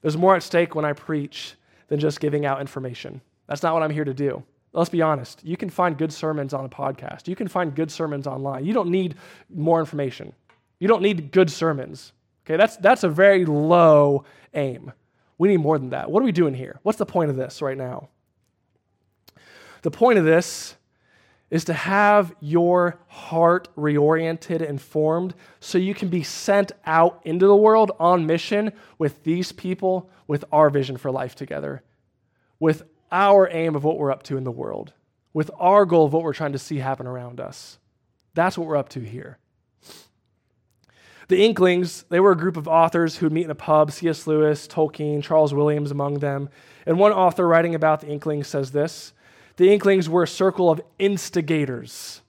there's 0.02 0.18
more 0.18 0.36
at 0.36 0.44
stake 0.44 0.76
when 0.76 0.86
I 0.86 0.94
preach 0.94 1.54
than 1.88 2.00
just 2.00 2.20
giving 2.20 2.46
out 2.46 2.62
information. 2.62 3.22
That's 3.48 3.64
not 3.64 3.74
what 3.74 3.84
I'm 3.84 3.92
here 3.92 4.06
to 4.06 4.14
do. 4.14 4.44
Let's 4.76 4.90
be 4.90 5.02
honest. 5.02 5.44
You 5.44 5.58
can 5.58 5.70
find 5.70 5.98
good 5.98 6.12
sermons 6.12 6.54
on 6.54 6.66
a 6.66 6.70
podcast. 6.70 7.28
You 7.28 7.36
can 7.36 7.48
find 7.48 7.74
good 7.74 7.90
sermons 7.90 8.28
online. 8.28 8.66
You 8.66 8.74
don't 8.74 8.90
need 8.90 9.16
more 9.50 9.80
information. 9.80 10.34
You 10.80 10.88
don't 10.88 11.02
need 11.02 11.32
good 11.32 11.50
sermons. 11.50 12.12
Okay, 12.46 12.58
that's, 12.58 12.78
that's 12.78 13.04
a 13.04 13.10
very 13.10 13.46
low 13.46 14.26
aim. 14.54 14.92
We 15.38 15.48
need 15.48 15.58
more 15.58 15.78
than 15.78 15.90
that. 15.90 16.12
What 16.12 16.22
are 16.22 16.26
we 16.26 16.32
doing 16.32 16.54
here? 16.54 16.80
What's 16.84 16.98
the 16.98 17.06
point 17.06 17.30
of 17.30 17.36
this 17.36 17.62
right 17.62 17.78
now? 17.78 18.10
The 19.82 19.92
point 19.92 20.20
of 20.20 20.26
this 20.26 20.76
is 21.50 21.64
to 21.66 21.74
have 21.74 22.36
your 22.40 23.00
heart 23.08 23.68
reoriented 23.78 24.68
and 24.68 24.82
formed 24.82 25.36
so 25.60 25.78
you 25.78 25.94
can 25.94 26.10
be 26.10 26.24
sent 26.24 26.72
out 26.86 27.22
into 27.24 27.48
the 27.48 27.56
world 27.56 27.92
on 28.00 28.26
mission 28.26 28.74
with 28.98 29.24
these 29.24 29.52
people, 29.52 30.10
with 30.28 30.44
our 30.52 30.70
vision 30.70 30.98
for 30.98 31.12
life 31.12 31.36
together, 31.36 31.84
with 32.60 32.84
our 33.12 33.50
aim 33.52 33.76
of 33.76 33.84
what 33.84 33.98
we're 33.98 34.12
up 34.12 34.24
to 34.24 34.38
in 34.38 34.44
the 34.44 34.52
world, 34.52 34.94
with 35.34 35.52
our 35.60 35.86
goal 35.86 36.06
of 36.06 36.14
what 36.14 36.24
we're 36.24 36.34
trying 36.34 36.54
to 36.54 36.60
see 36.60 36.78
happen 36.78 37.08
around 37.08 37.40
us. 37.40 37.78
That's 38.34 38.58
what 38.58 38.68
we're 38.68 38.78
up 38.78 38.90
to 38.90 39.00
here. 39.00 39.38
The 41.28 41.44
Inklings, 41.44 42.06
they 42.10 42.20
were 42.20 42.34
a 42.34 42.38
group 42.38 42.56
of 42.56 42.68
authors 42.68 43.18
who 43.18 43.26
would 43.26 43.34
meet 43.34 43.46
in 43.46 43.52
a 43.52 43.56
pub, 43.56 43.92
C.S. 43.92 44.28
Lewis, 44.28 44.68
Tolkien, 44.68 45.24
Charles 45.24 45.54
Williams 45.54 45.90
among 45.90 46.20
them. 46.20 46.50
And 46.86 47.00
one 47.00 47.12
author 47.12 47.48
writing 47.48 47.74
about 47.74 48.02
the 48.02 48.08
Inklings 48.08 48.48
says 48.48 48.72
this 48.72 49.14
The 49.56 49.72
Inklings 49.72 50.08
were 50.08 50.24
a 50.24 50.28
circle 50.28 50.70
of 50.70 50.82
instigators, 51.00 52.22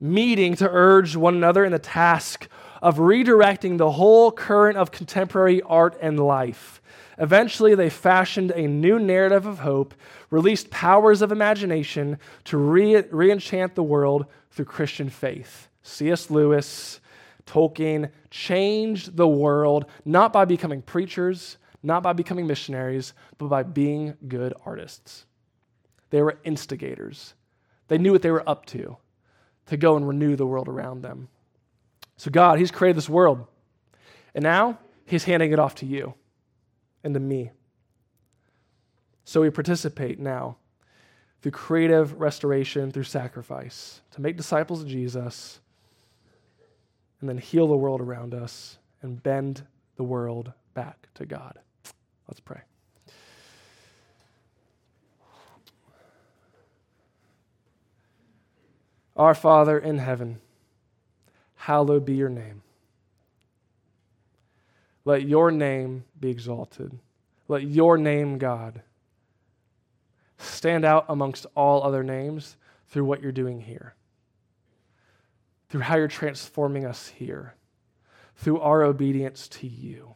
meeting 0.00 0.54
to 0.56 0.68
urge 0.70 1.16
one 1.16 1.34
another 1.34 1.64
in 1.64 1.72
the 1.72 1.80
task 1.80 2.48
of 2.80 2.98
redirecting 2.98 3.78
the 3.78 3.92
whole 3.92 4.30
current 4.30 4.78
of 4.78 4.92
contemporary 4.92 5.62
art 5.62 5.98
and 6.00 6.20
life. 6.20 6.80
Eventually, 7.18 7.74
they 7.74 7.88
fashioned 7.88 8.50
a 8.50 8.66
new 8.66 8.98
narrative 8.98 9.46
of 9.46 9.60
hope, 9.60 9.94
released 10.30 10.70
powers 10.70 11.22
of 11.22 11.32
imagination 11.32 12.18
to 12.44 12.58
re 12.58 13.30
enchant 13.30 13.74
the 13.74 13.82
world 13.82 14.26
through 14.50 14.66
Christian 14.66 15.08
faith. 15.08 15.68
C.S. 15.82 16.30
Lewis, 16.30 17.00
Tolkien 17.46 18.10
changed 18.30 19.16
the 19.16 19.28
world 19.28 19.86
not 20.04 20.32
by 20.32 20.44
becoming 20.44 20.82
preachers, 20.82 21.56
not 21.82 22.02
by 22.02 22.12
becoming 22.12 22.46
missionaries, 22.46 23.14
but 23.38 23.48
by 23.48 23.62
being 23.62 24.14
good 24.26 24.52
artists. 24.66 25.24
They 26.10 26.20
were 26.20 26.38
instigators. 26.44 27.34
They 27.88 27.98
knew 27.98 28.12
what 28.12 28.22
they 28.22 28.30
were 28.30 28.48
up 28.48 28.66
to, 28.66 28.96
to 29.66 29.76
go 29.76 29.96
and 29.96 30.06
renew 30.06 30.36
the 30.36 30.46
world 30.46 30.68
around 30.68 31.02
them. 31.02 31.28
So, 32.16 32.30
God, 32.30 32.58
He's 32.58 32.70
created 32.70 32.96
this 32.96 33.08
world. 33.08 33.46
And 34.34 34.42
now 34.42 34.78
He's 35.06 35.24
handing 35.24 35.52
it 35.52 35.58
off 35.58 35.76
to 35.76 35.86
you 35.86 36.14
and 37.06 37.14
to 37.14 37.20
me. 37.20 37.52
So 39.24 39.40
we 39.40 39.50
participate 39.50 40.18
now 40.18 40.56
through 41.40 41.52
creative 41.52 42.20
restoration, 42.20 42.90
through 42.90 43.04
sacrifice, 43.04 44.00
to 44.10 44.20
make 44.20 44.36
disciples 44.36 44.82
of 44.82 44.88
Jesus 44.88 45.60
and 47.20 47.28
then 47.28 47.38
heal 47.38 47.68
the 47.68 47.76
world 47.76 48.00
around 48.00 48.34
us 48.34 48.78
and 49.02 49.22
bend 49.22 49.64
the 49.94 50.02
world 50.02 50.52
back 50.74 51.08
to 51.14 51.24
God. 51.24 51.60
Let's 52.26 52.40
pray. 52.40 52.62
Our 59.16 59.34
Father 59.34 59.78
in 59.78 59.98
heaven, 59.98 60.40
hallowed 61.54 62.04
be 62.04 62.16
your 62.16 62.28
name. 62.28 62.62
Let 65.06 65.26
your 65.26 65.50
name 65.50 66.04
be 66.20 66.28
exalted. 66.28 66.98
Let 67.48 67.62
your 67.62 67.96
name, 67.96 68.36
God, 68.36 68.82
stand 70.36 70.84
out 70.84 71.06
amongst 71.08 71.46
all 71.54 71.82
other 71.82 72.02
names 72.02 72.56
through 72.88 73.06
what 73.06 73.22
you're 73.22 73.32
doing 73.32 73.62
here 73.62 73.94
through 75.68 75.80
how 75.80 75.96
you're 75.96 76.08
transforming 76.08 76.84
us 76.84 77.08
here, 77.08 77.54
through 78.36 78.60
our 78.60 78.82
obedience 78.82 79.48
to 79.48 79.66
you. 79.66 80.14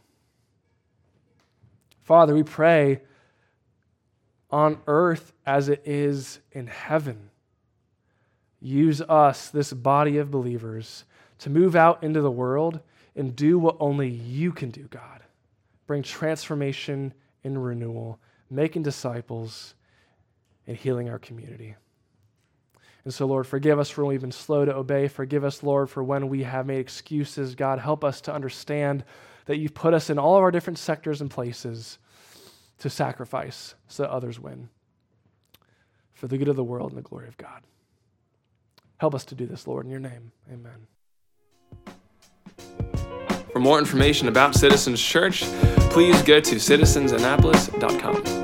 Father, 2.03 2.35
we 2.35 2.43
pray 2.43 3.01
on 4.51 4.79
earth 4.87 5.33
as 5.47 5.69
it 5.69 5.83
is 5.85 6.41
in 6.53 6.67
heaven. 6.67 7.31
Use 8.61 9.01
us, 9.03 9.49
this 9.49 9.73
body 9.73 10.19
of 10.19 10.31
believers, 10.31 11.05
to 11.39 11.51
move 11.51 11.75
out 11.75 12.03
into 12.03 12.21
the 12.21 12.31
world 12.31 12.81
and 13.21 13.37
do 13.37 13.59
what 13.59 13.77
only 13.81 14.09
you 14.09 14.51
can 14.51 14.71
do, 14.71 14.85
God. 14.85 15.23
Bring 15.87 16.03
transformation 16.03 17.13
and 17.45 17.63
renewal, 17.63 18.19
making 18.49 18.83
disciples, 18.83 19.75
and 20.67 20.77
healing 20.77 21.11
our 21.11 21.19
community. 21.19 21.77
And 23.05 23.13
so, 23.13 23.27
Lord, 23.27 23.47
forgive 23.47 23.79
us 23.79 23.91
for 23.91 24.03
when 24.03 24.15
we've 24.15 24.21
been 24.21 24.33
slow 24.33 24.65
to 24.65 24.75
obey. 24.75 25.07
Forgive 25.07 25.45
us, 25.45 25.63
Lord, 25.63 25.91
for 25.91 26.03
when 26.03 26.29
we 26.29 26.45
have 26.45 26.67
made 26.67 26.81
excuses. 26.81 27.55
God, 27.55 27.79
help 27.79 28.05
us 28.05 28.23
to 28.23 28.35
understand 28.35 29.05
that 29.45 29.59
you've 29.59 29.75
put 29.75 29.95
us 29.95 30.11
in 30.11 30.19
all 30.19 30.37
of 30.37 30.43
our 30.43 30.51
different 30.51 30.79
sectors 30.79 31.21
and 31.21 31.31
places 31.31 31.99
to 32.79 32.89
sacrifice 32.89 33.75
so 33.89 34.03
that 34.03 34.11
others 34.11 34.41
win 34.41 34.71
for 36.15 36.27
the 36.27 36.39
good 36.39 36.49
of 36.49 36.57
the 36.57 36.65
world 36.65 36.91
and 36.91 36.99
the 36.99 37.09
glory 37.09 37.29
of 37.29 37.37
God. 37.37 37.63
Help 38.97 39.15
us 39.15 39.25
to 39.27 39.35
do 39.35 39.47
this, 39.47 39.67
Lord, 39.67 39.85
in 39.85 39.91
your 39.91 40.01
name. 40.01 40.33
Amen. 40.51 40.87
For 43.61 43.65
more 43.65 43.79
information 43.79 44.27
about 44.29 44.55
Citizens 44.55 45.03
Church, 45.03 45.43
please 45.91 46.23
go 46.23 46.41
to 46.41 46.55
citizensannapolis.com. 46.55 48.40